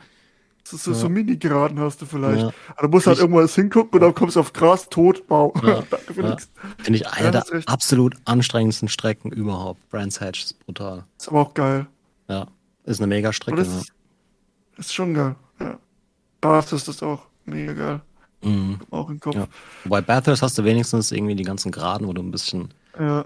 [0.67, 0.97] So, so, ja.
[0.97, 2.41] so Mini-Geraden hast du vielleicht.
[2.41, 2.51] Ja.
[2.77, 5.53] Aber du musst halt irgendwas hingucken und dann kommst du auf Gras, tot, Bau.
[5.62, 5.83] Ja.
[6.17, 6.37] ja.
[6.79, 9.87] Finde ich eine der absolut anstrengendsten Strecken überhaupt.
[9.91, 11.05] Brands Hatch ist brutal.
[11.19, 11.87] Ist aber auch geil.
[12.29, 12.47] Ja,
[12.85, 13.61] ist eine mega Strecke.
[13.61, 13.93] Ist,
[14.79, 15.37] ist, schon geil.
[15.61, 15.79] Ja.
[16.41, 18.01] Bathurst ist auch mega geil.
[18.43, 18.81] Mhm.
[18.91, 19.35] Auch im Kopf.
[19.35, 19.47] Ja.
[19.85, 22.73] Wobei Bathurst hast du wenigstens irgendwie die ganzen Geraden, wo du ein bisschen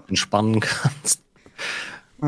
[0.07, 1.21] entspannen kannst.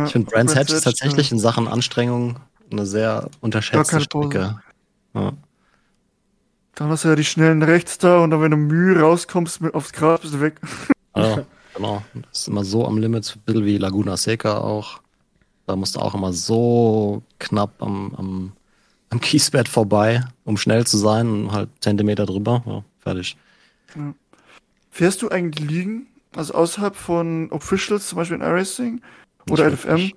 [0.06, 2.38] ich finde Brands Hatch ist tatsächlich in Sachen Anstrengung
[2.72, 4.62] eine sehr unterschätzte Strecke.
[5.14, 5.34] Ja.
[6.76, 9.74] Dann hast du ja die schnellen rechts da und dann, wenn du Mühe rauskommst mit
[9.74, 10.60] aufs Gras, bist du weg.
[11.16, 11.44] Ja,
[11.76, 12.04] genau.
[12.14, 15.02] Das ist immer so am Limit, ein bisschen wie Laguna Seca auch.
[15.68, 18.52] Da musst du auch immer so knapp am, am,
[19.10, 22.64] am Kiesbett vorbei, um schnell zu sein und halt Zentimeter drüber.
[22.66, 23.38] Ja, fertig.
[23.96, 24.14] Ja.
[24.90, 26.08] Fährst du eigentlich liegen?
[26.36, 29.02] Also außerhalb von Officials, zum Beispiel in iRacing?
[29.50, 29.90] Oder nicht LFM?
[29.90, 30.16] Wirklich.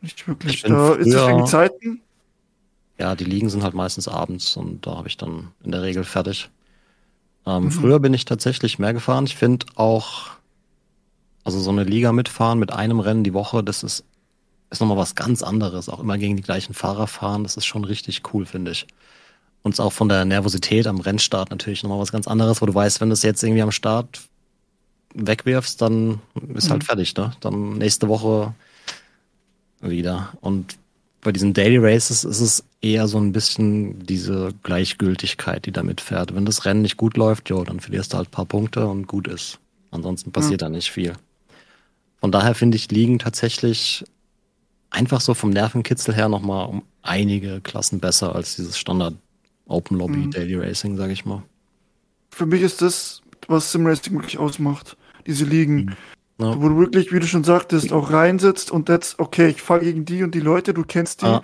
[0.00, 0.62] Nicht wirklich.
[0.62, 2.02] Da ist es wegen Zeiten?
[2.98, 6.04] Ja, die Ligen sind halt meistens abends und da habe ich dann in der Regel
[6.04, 6.50] fertig.
[7.46, 7.70] Ähm, mhm.
[7.70, 9.24] Früher bin ich tatsächlich mehr gefahren.
[9.26, 10.30] Ich finde auch,
[11.44, 14.04] also so eine Liga mitfahren mit einem Rennen die Woche, das ist,
[14.70, 15.88] ist nochmal was ganz anderes.
[15.88, 18.86] Auch immer gegen die gleichen Fahrer fahren, das ist schon richtig cool, finde ich.
[19.62, 22.74] Und es auch von der Nervosität am Rennstart natürlich nochmal was ganz anderes, wo du
[22.74, 24.20] weißt, wenn du es jetzt irgendwie am Start
[25.14, 26.20] wegwirfst, dann
[26.54, 26.86] ist halt mhm.
[26.86, 27.32] fertig, ne?
[27.40, 28.54] Dann nächste Woche
[29.80, 30.32] wieder.
[30.40, 30.76] Und
[31.20, 36.34] bei diesen Daily Races ist es eher so ein bisschen diese Gleichgültigkeit, die damit fährt.
[36.34, 39.06] Wenn das Rennen nicht gut läuft, jo, dann verlierst du halt ein paar Punkte und
[39.06, 39.58] gut ist.
[39.90, 40.68] Ansonsten passiert ja.
[40.68, 41.14] da nicht viel.
[42.20, 44.04] Von daher finde ich Ligen tatsächlich
[44.90, 49.14] einfach so vom Nervenkitzel her nochmal um einige Klassen besser als dieses Standard
[49.66, 50.30] Open Lobby mhm.
[50.30, 51.42] Daily Racing, sage ich mal.
[52.30, 54.96] Für mich ist das, was Sim Racing wirklich ausmacht.
[55.26, 55.76] Diese Ligen.
[55.76, 55.96] Mhm.
[56.40, 56.60] Ja.
[56.60, 60.04] Wo du wirklich, wie du schon sagtest, auch reinsitzt und jetzt, okay, ich fahre gegen
[60.04, 61.26] die und die Leute, du kennst die.
[61.26, 61.42] Ah.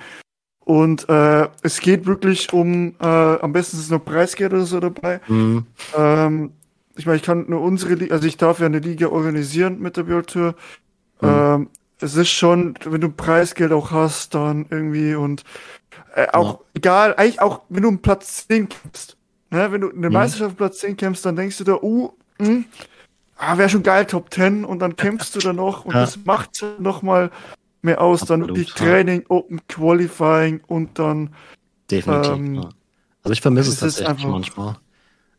[0.64, 5.20] Und äh, es geht wirklich um, äh, am besten ist noch Preisgeld oder so dabei.
[5.28, 5.66] Mhm.
[5.96, 6.52] Ähm,
[6.96, 9.96] ich meine, ich kann nur unsere Liga, also ich darf ja eine Liga organisieren mit
[9.96, 10.54] der World Tour.
[11.20, 11.28] Mhm.
[11.28, 11.68] Ähm,
[12.00, 15.44] es ist schon, wenn du Preisgeld auch hast, dann irgendwie und
[16.14, 16.66] äh, auch ja.
[16.74, 19.16] egal, eigentlich auch, wenn du einen Platz 10 kämpfst,
[19.50, 20.12] ne, wenn du eine mhm.
[20.12, 22.64] Meisterschaft Platz 10 kämpfst, dann denkst du da, uh, mh, hm,
[23.36, 26.00] ah, wäre schon geil, Top 10 und dann kämpfst du da noch und ja.
[26.00, 27.30] das macht noch mal
[27.84, 28.64] mehr aus, Absolut, dann ja.
[28.74, 31.30] Training, Open Qualifying und dann
[31.90, 32.32] Definitiv.
[32.32, 32.68] Ähm, ja.
[33.22, 34.76] Also ich vermisse es tatsächlich manchmal.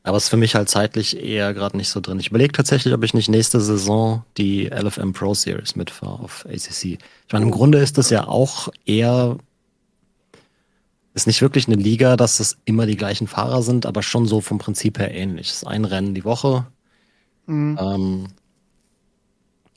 [0.03, 2.19] Aber es ist für mich halt zeitlich eher gerade nicht so drin.
[2.19, 6.85] Ich überlege tatsächlich, ob ich nicht nächste Saison die LFM Pro Series mitfahre auf ACC.
[6.85, 7.55] Ich meine, im oh.
[7.55, 9.37] Grunde ist das ja auch eher,
[11.15, 14.41] ist nicht wirklich eine Liga, dass es immer die gleichen Fahrer sind, aber schon so
[14.41, 15.47] vom Prinzip her ähnlich.
[15.47, 16.67] Es ist ein Rennen die Woche.
[17.47, 17.79] Mhm.
[17.81, 18.27] Ähm,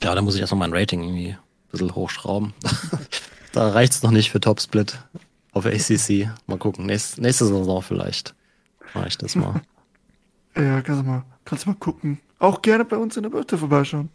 [0.02, 1.38] ja, da muss ich erstmal mein Rating irgendwie
[1.70, 2.54] bisschen hochschrauben.
[3.52, 4.98] da reicht es noch nicht für Topsplit
[5.52, 6.30] auf ACC.
[6.46, 6.86] Mal gucken.
[6.86, 8.34] Nächste, nächste Saison vielleicht
[8.94, 9.60] mache ich das mal.
[10.56, 12.18] Ja, kannst du mal, kannst du mal gucken.
[12.40, 14.08] Auch gerne bei uns in der Birte vorbeischauen.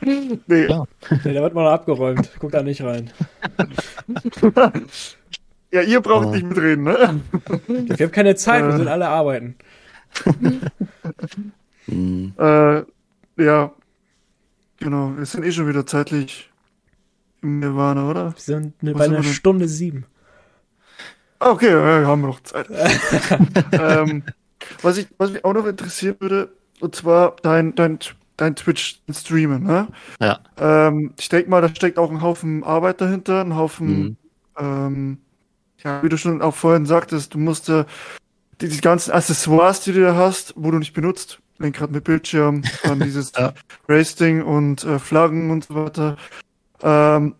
[0.02, 0.66] nee.
[0.66, 0.84] Ja.
[1.24, 2.30] nee, da wird mal abgeräumt.
[2.38, 3.10] Guck da nicht rein.
[5.72, 6.30] ja, ihr braucht oh.
[6.32, 7.22] nicht mitreden, ne?
[7.68, 8.76] Wir haben keine Zeit, wir äh.
[8.76, 9.56] sind alle arbeiten.
[11.88, 12.82] Äh,
[13.42, 13.72] ja,
[14.78, 15.16] genau.
[15.16, 16.50] Wir sind eh schon wieder zeitlich
[17.42, 18.34] Nirvana, oder?
[18.34, 20.06] Wir sind bei einer Stunde sieben.
[21.38, 22.68] Okay, ja, haben wir noch Zeit.
[23.72, 24.22] ähm,
[24.80, 27.98] was, ich, was mich auch noch interessieren würde, und zwar dein, dein,
[28.36, 29.88] dein Twitch-Streamen, ne?
[30.20, 30.40] Ja.
[30.56, 34.16] Ähm, ich denke mal, da steckt auch ein Haufen Arbeit dahinter, ein Haufen, mhm.
[34.58, 35.18] ähm,
[35.82, 37.84] ja, wie du schon auch vorhin sagtest, du musst äh,
[38.60, 42.62] die, die ganzen Accessoires, die du da hast, wo du nicht benutzt, Lenkrad mit Bildschirm,
[42.84, 43.52] dann dieses ja.
[43.88, 46.16] Racing und äh, Flaggen und so weiter.
[46.82, 47.34] Ähm,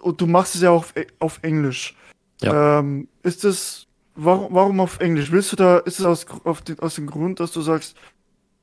[0.00, 1.96] und du machst es ja auch auf, auf Englisch.
[2.40, 2.80] Ja.
[2.80, 5.32] Ähm, ist es, warum, warum auf Englisch?
[5.32, 6.26] Willst du da, ist es aus,
[6.64, 7.96] den, aus dem Grund, dass du sagst,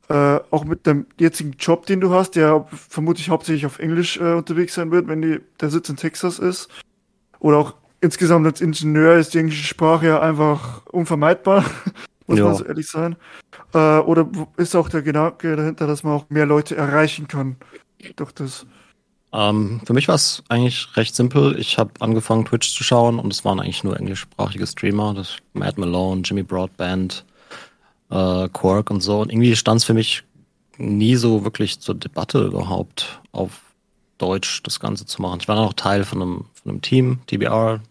[0.09, 4.33] äh, auch mit dem jetzigen Job, den du hast, der vermutlich hauptsächlich auf Englisch äh,
[4.33, 6.69] unterwegs sein wird, wenn die, der Sitz in Texas ist,
[7.39, 11.63] oder auch insgesamt als Ingenieur ist die englische Sprache ja einfach unvermeidbar,
[12.27, 12.45] muss ja.
[12.45, 13.15] man so ehrlich sein.
[13.73, 17.55] Äh, oder ist auch der Gedanke dahinter, dass man auch mehr Leute erreichen kann
[18.15, 18.65] durch das?
[19.33, 21.57] Ähm, für mich war es eigentlich recht simpel.
[21.57, 25.13] Ich habe angefangen, Twitch zu schauen und es waren eigentlich nur englischsprachige Streamer.
[25.13, 27.25] Das Matt Malone, Jimmy Broadband,
[28.09, 29.21] äh, Quark und so.
[29.21, 30.23] Und irgendwie stand es für mich
[30.77, 33.61] nie so wirklich zur Debatte überhaupt auf
[34.17, 35.39] Deutsch das Ganze zu machen.
[35.41, 37.81] Ich war dann auch Teil von einem, von einem Team, TBR,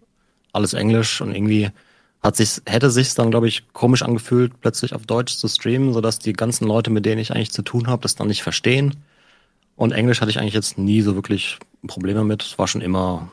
[0.53, 1.71] alles Englisch und irgendwie
[2.23, 6.19] hat sich, hätte sich dann, glaube ich, komisch angefühlt, plötzlich auf Deutsch zu streamen, sodass
[6.19, 8.97] die ganzen Leute, mit denen ich eigentlich zu tun habe, das dann nicht verstehen.
[9.81, 12.43] Und Englisch hatte ich eigentlich jetzt nie so wirklich Probleme mit.
[12.43, 13.31] Es war schon immer,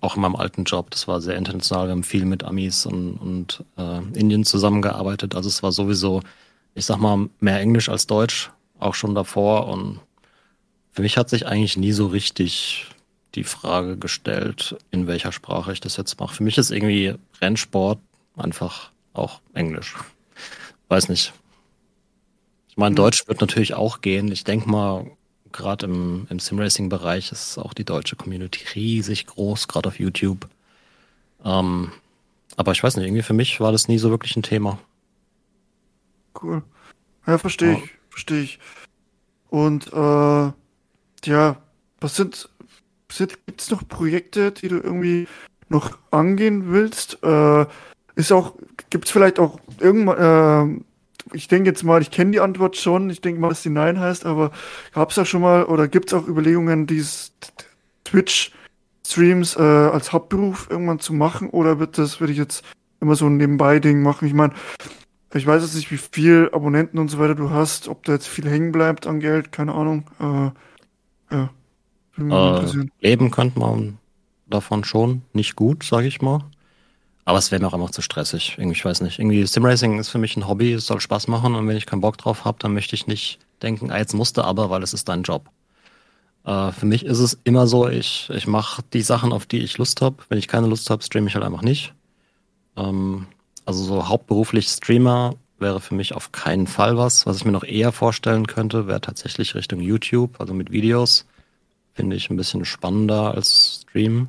[0.00, 1.88] auch in meinem alten Job, das war sehr international.
[1.88, 5.34] Wir haben viel mit Amis und, und äh, Indien zusammengearbeitet.
[5.34, 6.22] Also es war sowieso,
[6.74, 9.68] ich sag mal, mehr Englisch als Deutsch, auch schon davor.
[9.68, 10.00] Und
[10.92, 12.86] für mich hat sich eigentlich nie so richtig
[13.34, 16.36] die Frage gestellt, in welcher Sprache ich das jetzt mache.
[16.36, 17.98] Für mich ist irgendwie Rennsport
[18.38, 19.94] einfach auch Englisch.
[20.88, 21.34] Weiß nicht.
[22.70, 24.32] Ich meine, Deutsch wird natürlich auch gehen.
[24.32, 25.04] Ich denke mal,
[25.52, 30.48] gerade im, im Simracing-Bereich ist auch die deutsche Community riesig groß, gerade auf YouTube.
[31.44, 31.92] Ähm,
[32.56, 34.78] aber ich weiß nicht, irgendwie für mich war das nie so wirklich ein Thema.
[36.40, 36.62] Cool.
[37.26, 38.58] Ja, verstehe ich, verstehe ich.
[39.48, 40.52] Und äh,
[41.24, 41.56] ja,
[42.00, 42.48] was sind,
[43.46, 45.28] gibt es noch Projekte, die du irgendwie
[45.68, 47.22] noch angehen willst?
[47.22, 47.66] Äh,
[48.14, 48.54] ist auch,
[48.90, 50.84] gibt es vielleicht auch irgendwann, äh,
[51.32, 53.98] ich denke jetzt mal, ich kenne die Antwort schon, ich denke mal, dass die Nein
[53.98, 54.50] heißt, aber
[54.92, 57.32] gab es auch schon mal oder gibt es auch Überlegungen, dies
[58.04, 62.64] Twitch-Streams äh, als Hauptberuf irgendwann zu machen oder wird das, würde ich jetzt
[63.00, 64.26] immer so ein Nebenbei-Ding machen?
[64.26, 64.52] Ich meine,
[65.34, 68.28] ich weiß jetzt nicht, wie viel Abonnenten und so weiter du hast, ob da jetzt
[68.28, 70.04] viel hängen bleibt an Geld, keine Ahnung.
[70.20, 71.50] Äh, ja.
[72.18, 73.98] Äh, leben könnte man
[74.46, 76.44] davon schon, nicht gut, sage ich mal.
[77.24, 78.56] Aber es wäre mir auch einfach zu stressig.
[78.58, 79.18] Irgendwie, ich weiß nicht.
[79.18, 82.00] Irgendwie Simracing ist für mich ein Hobby, es soll Spaß machen und wenn ich keinen
[82.00, 85.08] Bock drauf habe, dann möchte ich nicht denken, ah, jetzt musste aber, weil es ist
[85.08, 85.48] dein Job.
[86.44, 89.78] Äh, für mich ist es immer so, ich, ich mache die Sachen, auf die ich
[89.78, 90.16] Lust habe.
[90.28, 91.94] Wenn ich keine Lust habe, streame ich halt einfach nicht.
[92.76, 93.26] Ähm,
[93.64, 97.26] also so hauptberuflich Streamer wäre für mich auf keinen Fall was.
[97.26, 101.26] Was ich mir noch eher vorstellen könnte, wäre tatsächlich Richtung YouTube, also mit Videos.
[101.94, 104.28] Finde ich ein bisschen spannender als Stream.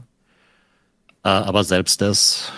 [1.23, 2.51] Äh, aber selbst das,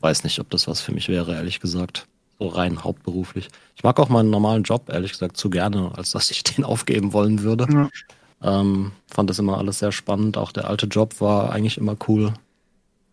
[0.00, 2.06] weiß nicht, ob das was für mich wäre, ehrlich gesagt.
[2.38, 3.48] So rein hauptberuflich.
[3.76, 7.12] Ich mag auch meinen normalen Job, ehrlich gesagt, zu gerne, als dass ich den aufgeben
[7.12, 7.66] wollen würde.
[7.70, 7.88] Ja.
[8.42, 10.36] Ähm, fand das immer alles sehr spannend.
[10.36, 12.34] Auch der alte Job war eigentlich immer cool.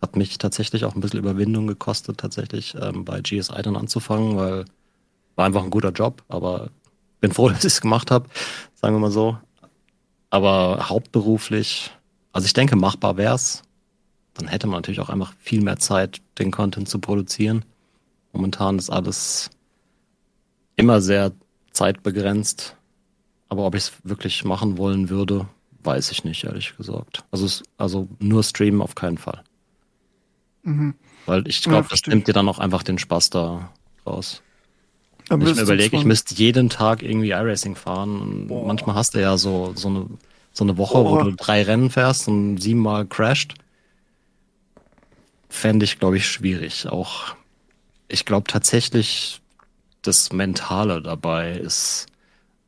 [0.01, 4.65] Hat mich tatsächlich auch ein bisschen Überwindung gekostet, tatsächlich ähm, bei GSI dann anzufangen, weil
[5.35, 6.69] war einfach ein guter Job, aber
[7.19, 8.29] bin froh, dass ich es gemacht habe,
[8.75, 9.37] sagen wir mal so.
[10.29, 11.91] Aber hauptberuflich,
[12.31, 13.63] also ich denke, machbar wär's.
[14.35, 17.65] Dann hätte man natürlich auch einfach viel mehr Zeit, den Content zu produzieren.
[18.31, 19.51] Momentan ist alles
[20.75, 21.31] immer sehr
[21.71, 22.75] zeitbegrenzt.
[23.49, 25.47] Aber ob ich es wirklich machen wollen würde,
[25.83, 27.23] weiß ich nicht, ehrlich gesagt.
[27.31, 29.43] Also, also nur streamen auf keinen Fall.
[30.63, 30.95] Mhm.
[31.25, 33.71] Weil ich glaube, ja, das nimmt dir dann auch einfach den Spaß da
[34.05, 34.41] raus.
[35.29, 38.19] Wenn ich mir überlege, ich müsste jeden Tag irgendwie iRacing fahren.
[38.19, 38.67] Und Boah.
[38.67, 40.05] manchmal hast du ja so, so, eine,
[40.51, 41.19] so eine Woche, Boah.
[41.19, 43.53] wo du drei Rennen fährst und siebenmal crasht.
[45.53, 46.87] Fände ich, glaube ich, schwierig.
[46.87, 47.35] Auch,
[48.07, 49.39] ich glaube tatsächlich,
[50.01, 52.07] das Mentale dabei ist.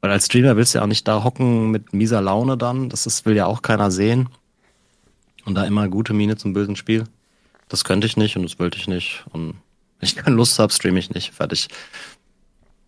[0.01, 2.89] Weil als Streamer willst du ja auch nicht da hocken mit mieser Laune dann.
[2.89, 4.29] Das ist, will ja auch keiner sehen.
[5.45, 7.05] Und da immer gute Miene zum bösen Spiel.
[7.69, 9.25] Das könnte ich nicht und das wollte ich nicht.
[9.31, 9.55] Und
[9.99, 11.33] wenn ich keine Lust habe, streame ich nicht.
[11.33, 11.69] Fertig.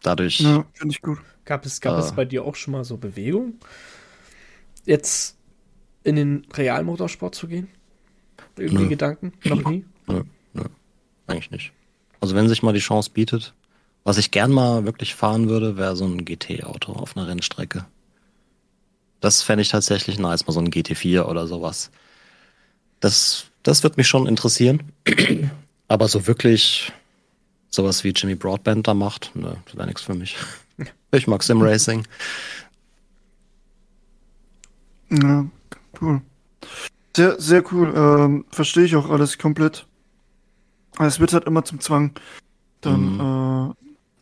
[0.03, 0.39] Dadurch.
[0.41, 1.17] Ja, finde ich gut.
[1.43, 3.55] Gab es, gab äh, es bei dir auch schon mal so Bewegung?
[4.85, 5.37] Jetzt
[6.03, 7.67] in den Realmotorsport zu gehen?
[8.57, 8.89] Irgendwie nö.
[8.89, 9.33] Gedanken?
[9.43, 9.85] Noch nie?
[10.07, 10.23] Nö,
[10.53, 10.63] nö.
[11.27, 11.71] Eigentlich nicht.
[12.19, 13.53] Also wenn sich mal die Chance bietet,
[14.03, 17.85] was ich gern mal wirklich fahren würde, wäre so ein GT-Auto auf einer Rennstrecke.
[19.19, 21.91] Das fände ich tatsächlich nice, mal so ein GT4 oder sowas.
[22.99, 24.93] Das das wird mich schon interessieren.
[25.89, 26.91] Aber so wirklich
[27.69, 30.35] sowas wie Jimmy Broadband da macht, ne, das wäre nichts für mich.
[31.11, 32.05] Ich mag Sim Racing.
[35.09, 35.47] Ja,
[36.01, 36.21] cool.
[37.17, 37.91] Sehr, sehr cool.
[37.95, 39.87] Ähm, Verstehe ich auch alles komplett.
[40.99, 42.11] Es wird halt immer zum Zwang.
[42.81, 43.75] Dann mm.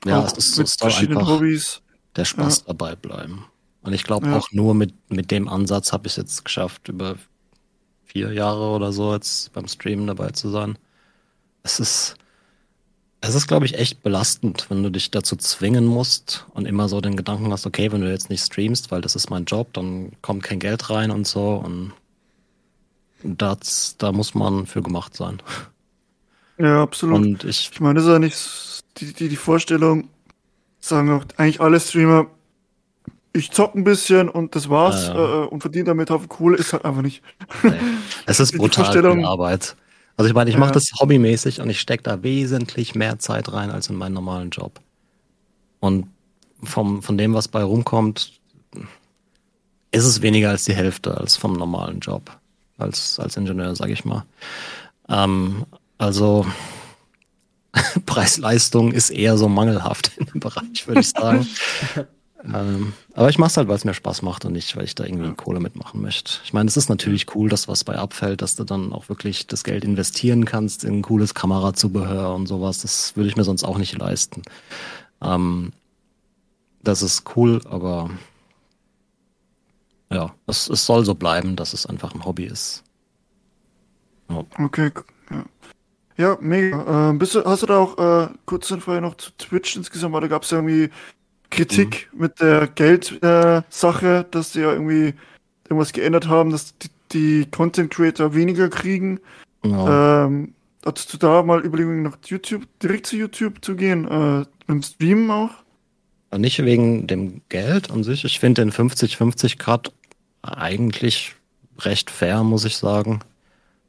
[0.05, 1.81] äh, ja, es ist, mit es verschiedenen Hobbys.
[2.15, 2.63] Der Spaß ja.
[2.67, 3.47] dabei bleiben.
[3.81, 4.37] Und ich glaube ja.
[4.37, 7.17] auch nur mit, mit dem Ansatz habe ich es jetzt geschafft, über
[8.05, 10.77] vier Jahre oder so jetzt beim Streamen dabei zu sein.
[11.63, 12.15] Es ist,
[13.19, 17.01] es ist, glaube ich, echt belastend, wenn du dich dazu zwingen musst und immer so
[17.01, 20.13] den Gedanken hast, okay, wenn du jetzt nicht streamst, weil das ist mein Job, dann
[20.21, 21.91] kommt kein Geld rein und so und
[23.23, 25.41] das, da muss man für gemacht sein.
[26.57, 27.17] Ja, absolut.
[27.17, 30.09] Und ich, ich meine, das ist ja nicht die, die, die Vorstellung,
[30.79, 32.27] sagen auch eigentlich alle Streamer,
[33.33, 35.43] ich zock ein bisschen und das war's ja, ja.
[35.43, 37.21] Äh, und verdiene damit auf Kohle, ist halt einfach nicht.
[37.63, 37.73] Nee.
[38.25, 39.75] Es ist brutal viel Arbeit.
[40.17, 43.69] Also ich meine, ich mache das hobbymäßig und ich stecke da wesentlich mehr Zeit rein
[43.69, 44.79] als in meinen normalen Job.
[45.81, 46.07] Und
[46.63, 48.39] vom, von dem, was bei rumkommt,
[49.91, 52.37] ist es weniger als die Hälfte als vom normalen Job.
[52.77, 54.25] Als, als Ingenieur, sage ich mal.
[55.07, 55.65] Ähm,
[55.97, 56.45] also
[58.05, 61.47] Preis-Leistung ist eher so mangelhaft in dem Bereich, würde ich sagen.
[62.53, 64.95] Ähm, aber ich mache es halt, weil es mir Spaß macht und nicht, weil ich
[64.95, 66.33] da irgendwie Kohle mitmachen möchte.
[66.43, 69.47] Ich meine, es ist natürlich cool, dass was bei abfällt, dass du dann auch wirklich
[69.47, 72.81] das Geld investieren kannst in ein cooles Kamerazubehör und sowas.
[72.81, 74.43] Das würde ich mir sonst auch nicht leisten.
[75.21, 75.71] Ähm,
[76.83, 78.11] das ist cool, aber
[80.11, 82.83] ja, es, es soll so bleiben, dass es einfach ein Hobby ist.
[84.29, 84.43] Ja.
[84.59, 84.91] Okay,
[85.29, 85.45] ja.
[86.17, 87.11] Ja, mega.
[87.11, 90.21] Äh, bist du, hast du da auch äh, kurz vorher noch zu Twitch insgesamt, weil
[90.21, 90.89] da gab es ja irgendwie
[91.49, 92.21] Kritik mhm.
[92.21, 95.13] mit der Geldsache, äh, dass sie ja irgendwie
[95.65, 99.19] irgendwas geändert haben, dass die, die Content Creator weniger kriegen.
[99.65, 100.25] Ja.
[100.25, 100.53] Ähm,
[100.85, 105.29] hattest du da mal Überlegungen nach YouTube, direkt zu YouTube zu gehen, äh, im Streamen
[105.31, 105.64] auch?
[106.37, 108.25] Nicht wegen dem Geld an sich.
[108.25, 109.91] Ich finde den 50-50 Grad
[110.41, 111.35] eigentlich
[111.79, 113.21] recht fair, muss ich sagen.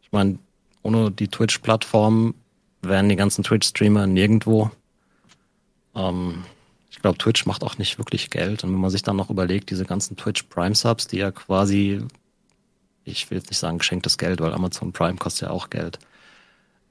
[0.02, 0.38] Ich meine,
[0.82, 2.34] ohne die Twitch-Plattform
[2.82, 4.70] wären die ganzen Twitch-Streamer nirgendwo.
[5.94, 6.44] Ähm,
[6.90, 8.64] ich glaube, Twitch macht auch nicht wirklich Geld.
[8.64, 12.02] Und wenn man sich dann noch überlegt, diese ganzen Twitch Prime Subs, die ja quasi
[13.06, 15.98] ich will jetzt nicht sagen geschenktes Geld, weil Amazon Prime kostet ja auch Geld.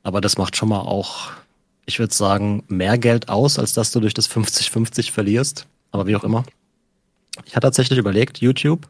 [0.01, 1.31] Aber das macht schon mal auch,
[1.85, 5.67] ich würde sagen, mehr Geld aus, als dass du durch das 50-50 verlierst.
[5.91, 6.43] Aber wie auch immer.
[7.45, 8.87] Ich hatte tatsächlich überlegt, YouTube.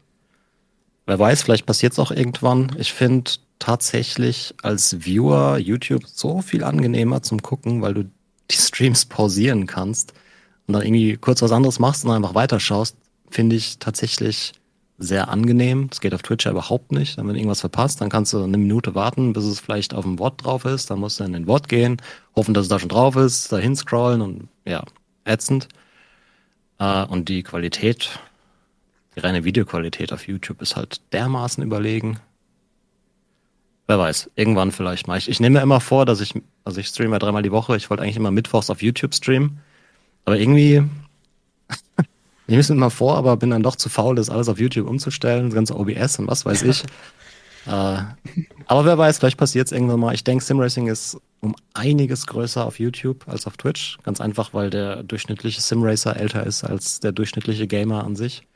[1.06, 2.74] Wer weiß, vielleicht passiert es auch irgendwann.
[2.78, 8.10] Ich finde tatsächlich als Viewer YouTube so viel angenehmer zum Gucken, weil du
[8.50, 10.12] die Streams pausieren kannst
[10.66, 12.96] und dann irgendwie kurz was anderes machst und dann einfach weiterschaust,
[13.30, 14.52] finde ich tatsächlich
[14.98, 15.88] sehr angenehm.
[15.90, 17.16] Das geht auf Twitch ja überhaupt nicht.
[17.18, 20.44] Wenn irgendwas verpasst, dann kannst du eine Minute warten, bis es vielleicht auf dem Wort
[20.44, 20.90] drauf ist.
[20.90, 22.00] Dann musst du in den Wort gehen,
[22.34, 24.84] hoffen, dass es da schon drauf ist, da hinscrollen und ja,
[25.24, 25.68] ätzend.
[26.78, 28.18] Äh, und die Qualität,
[29.14, 32.18] die reine Videoqualität auf YouTube ist halt dermaßen überlegen.
[33.86, 35.18] Wer weiß, irgendwann vielleicht mal.
[35.18, 37.76] Ich, ich nehme mir immer vor, dass ich, also ich streame ja dreimal die Woche.
[37.76, 39.60] Ich wollte eigentlich immer mittwochs auf YouTube streamen.
[40.24, 40.82] Aber irgendwie
[42.46, 44.60] Ich nehme es mir mal vor, aber bin dann doch zu faul, das alles auf
[44.60, 46.82] YouTube umzustellen, das ganze OBS und was weiß ich.
[47.66, 47.98] äh,
[48.66, 50.14] aber wer weiß, vielleicht passiert es irgendwann mal.
[50.14, 53.98] Ich denke, Simracing ist um einiges größer auf YouTube als auf Twitch.
[54.04, 58.46] Ganz einfach, weil der durchschnittliche Simracer älter ist als der durchschnittliche Gamer an sich.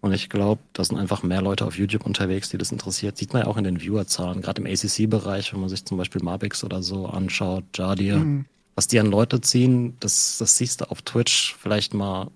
[0.00, 3.18] Und ich glaube, da sind einfach mehr Leute auf YouTube unterwegs, die das interessiert.
[3.18, 6.22] Sieht man ja auch in den Viewerzahlen, gerade im ACC-Bereich, wenn man sich zum Beispiel
[6.22, 8.16] Mabix oder so anschaut, Jardir.
[8.18, 8.44] Mhm.
[8.76, 12.28] Was die an Leute ziehen, das, das siehst du auf Twitch vielleicht mal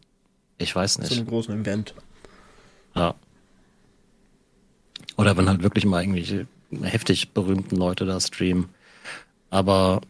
[0.63, 1.09] ich weiß nicht.
[1.09, 1.95] Zu einem großen Event.
[2.95, 3.15] Ja.
[5.17, 6.47] Oder wenn halt wirklich mal irgendwelche
[6.83, 8.69] heftig berühmten Leute da streamen.
[9.51, 10.01] Aber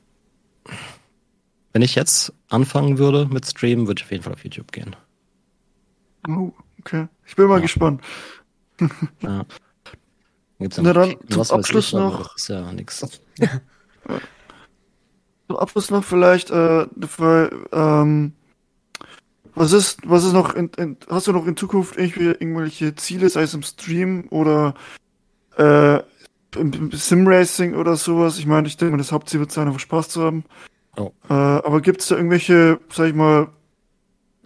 [1.72, 4.94] wenn ich jetzt anfangen würde mit Streamen, würde ich auf jeden Fall auf YouTube gehen.
[6.28, 7.08] Oh, okay.
[7.26, 7.62] Ich bin mal ja.
[7.62, 8.02] gespannt.
[9.20, 9.44] ja.
[10.58, 12.36] Gibt's ja Na dann zum Abschluss ich, noch.
[12.36, 13.00] Ist ja nichts.
[15.48, 18.34] zum Abschluss noch vielleicht, äh, für, ähm,
[19.54, 23.42] was ist, was ist noch, in, in, hast du noch in Zukunft irgendwelche Ziele, sei
[23.42, 24.74] es im Stream oder
[25.58, 25.96] äh,
[26.56, 28.38] im, im Sim-Racing oder sowas?
[28.38, 30.44] Ich meine, ich denke mal, das Hauptziel wird sein, einfach Spaß zu haben.
[30.96, 31.12] Oh.
[31.28, 33.48] Äh, aber gibt es da irgendwelche, sag ich mal,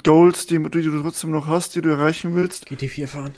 [0.04, 2.68] Goals, die, die, du trotzdem noch hast, die du erreichen willst?
[2.68, 3.34] GT4 fahren.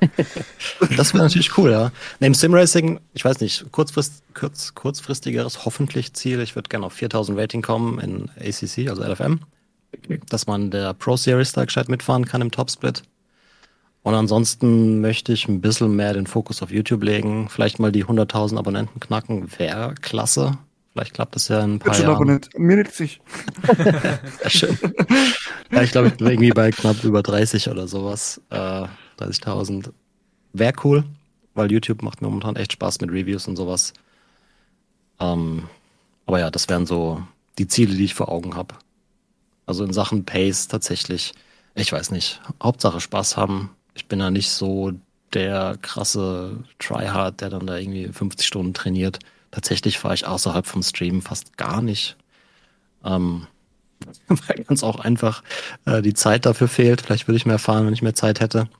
[0.96, 1.92] das wäre natürlich cool, ja.
[2.18, 6.40] Neben Simracing, ich weiß nicht, kurzfrist, kurz, kurzfristigeres hoffentlich Ziel.
[6.40, 9.40] Ich würde gerne auf 4000 Rating kommen in ACC, also LFM
[10.28, 13.02] dass man der Pro Series da gescheit mitfahren kann im Topsplit.
[14.02, 17.48] Und ansonsten möchte ich ein bisschen mehr den Fokus auf YouTube legen.
[17.48, 19.50] Vielleicht mal die 100.000 Abonnenten knacken.
[19.58, 20.56] Wäre klasse.
[20.92, 22.14] Vielleicht klappt das ja in ein paar Jahren.
[22.14, 22.48] Abonnent.
[22.56, 23.20] Mir nicht sich.
[24.42, 24.78] ja, schön.
[25.70, 28.40] Ja, ich glaube, ich bin irgendwie bei knapp über 30 oder sowas.
[28.50, 28.86] Äh,
[29.18, 29.90] 30.000.
[30.54, 31.04] Wäre cool,
[31.54, 33.92] weil YouTube macht mir momentan echt Spaß mit Reviews und sowas.
[35.20, 35.64] Ähm,
[36.26, 37.22] aber ja, das wären so
[37.58, 38.74] die Ziele, die ich vor Augen habe.
[39.68, 41.34] Also in Sachen Pace tatsächlich,
[41.74, 43.68] ich weiß nicht, Hauptsache Spaß haben.
[43.94, 44.92] Ich bin da nicht so
[45.34, 49.18] der krasse Tryhard, der dann da irgendwie 50 Stunden trainiert.
[49.50, 52.16] Tatsächlich fahre ich außerhalb vom Stream fast gar nicht.
[53.04, 53.46] Ähm,
[54.28, 55.42] weil ganz auch einfach
[55.84, 57.02] äh, die Zeit dafür fehlt.
[57.02, 58.70] Vielleicht würde ich mehr fahren, wenn ich mehr Zeit hätte.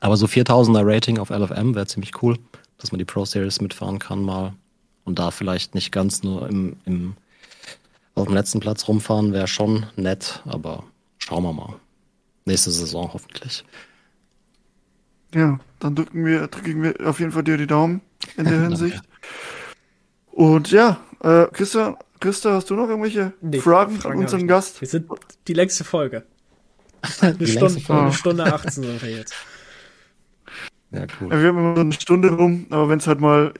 [0.00, 2.38] Aber so 4000er Rating auf LFM wäre ziemlich cool,
[2.78, 4.54] dass man die Pro Series mitfahren kann mal.
[5.04, 7.16] Und da vielleicht nicht ganz nur im, im
[8.14, 10.84] auf dem letzten Platz rumfahren wäre schon nett, aber
[11.18, 11.74] schauen wir mal.
[12.44, 13.64] Nächste Saison hoffentlich.
[15.34, 18.00] Ja, dann drücken wir, drücken wir auf jeden Fall dir die Daumen
[18.36, 19.02] in der Hinsicht.
[20.30, 24.80] Und ja, äh, Christa, Christa, hast du noch irgendwelche nee, Fragen von unserem Gast?
[24.80, 25.08] Wir sind
[25.48, 26.24] die längste Folge.
[27.20, 28.02] Eine, Stunde, Folge.
[28.02, 29.34] eine Stunde 18 sind wir jetzt.
[30.94, 31.30] Ja, cool.
[31.30, 33.52] wir haben immer so eine Stunde rum, aber wenn es halt mal,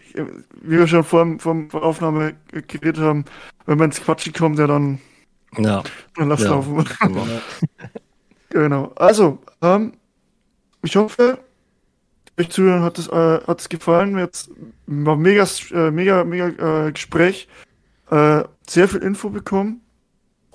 [0.62, 2.35] wie wir schon vor, der Aufnahme
[2.69, 3.24] geredet haben,
[3.66, 5.01] wenn man ins Quatschen kommt, ja dann,
[5.59, 5.82] ja.
[6.16, 6.85] dann lass ja, laufen.
[7.01, 7.27] Genau.
[8.51, 8.93] genau.
[8.97, 9.93] Also, ähm,
[10.82, 11.39] ich hoffe,
[12.39, 14.19] euch zuhören hat es äh, gefallen.
[14.19, 14.51] Jetzt
[14.86, 17.48] war mega, äh, mega, mega äh, Gespräch.
[18.11, 19.81] Äh, sehr viel Info bekommen.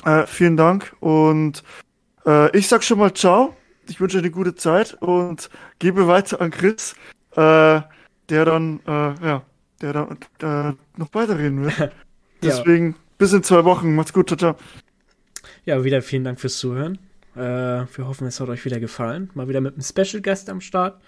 [0.06, 1.64] Äh, vielen Dank und
[2.26, 3.56] äh, ich sag schon mal ciao
[3.90, 5.50] ich wünsche eine gute Zeit und
[5.80, 6.96] gebe weiter an Chris,
[7.32, 7.82] äh,
[8.30, 9.44] der dann, äh, ja,
[9.82, 11.92] der dann äh, noch weiterreden wird.
[12.42, 12.98] Deswegen, ja.
[13.18, 13.96] bis in zwei Wochen.
[13.96, 14.56] Macht's gut, ciao, ciao.
[15.66, 17.00] Ja, wieder vielen Dank fürs Zuhören.
[17.36, 19.30] Äh, wir hoffen, es hat euch wieder gefallen.
[19.34, 21.02] Mal wieder mit einem Special Gast am Start.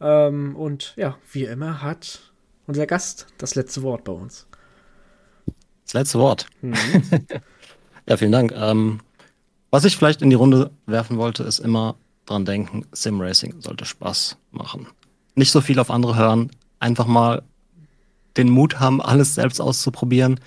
[0.00, 2.32] Ähm, und ja, wie immer hat
[2.66, 4.46] unser Gast das letzte Wort bei uns.
[5.84, 6.46] Das letzte Wort.
[6.62, 6.74] Mhm.
[8.06, 8.52] ja, vielen Dank.
[8.54, 9.00] Ähm,
[9.70, 14.36] was ich vielleicht in die Runde werfen wollte, ist immer dran denken, Simracing sollte Spaß
[14.50, 14.86] machen.
[15.34, 17.42] Nicht so viel auf andere hören, einfach mal
[18.36, 20.40] den Mut haben, alles selbst auszuprobieren.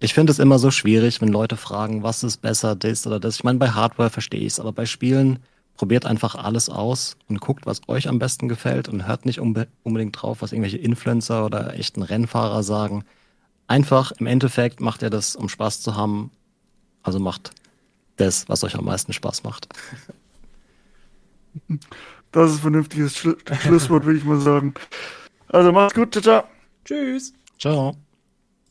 [0.00, 3.36] Ich finde es immer so schwierig, wenn Leute fragen, was ist besser, das oder das.
[3.36, 5.38] Ich meine, bei Hardware verstehe ich es, aber bei Spielen
[5.76, 9.66] probiert einfach alles aus und guckt, was euch am besten gefällt und hört nicht unbe
[9.82, 13.04] unbedingt drauf, was irgendwelche Influencer oder echten Rennfahrer sagen.
[13.66, 16.30] Einfach im Endeffekt macht ihr das, um Spaß zu haben.
[17.02, 17.52] Also macht
[18.16, 19.68] das, was euch am meisten Spaß macht.
[22.32, 24.74] Das ist ein vernünftiges Schlusswort, würde ich mal sagen.
[25.48, 26.44] Also macht's gut, ciao, ciao.
[26.84, 27.32] Tschüss.
[27.58, 27.96] Ciao.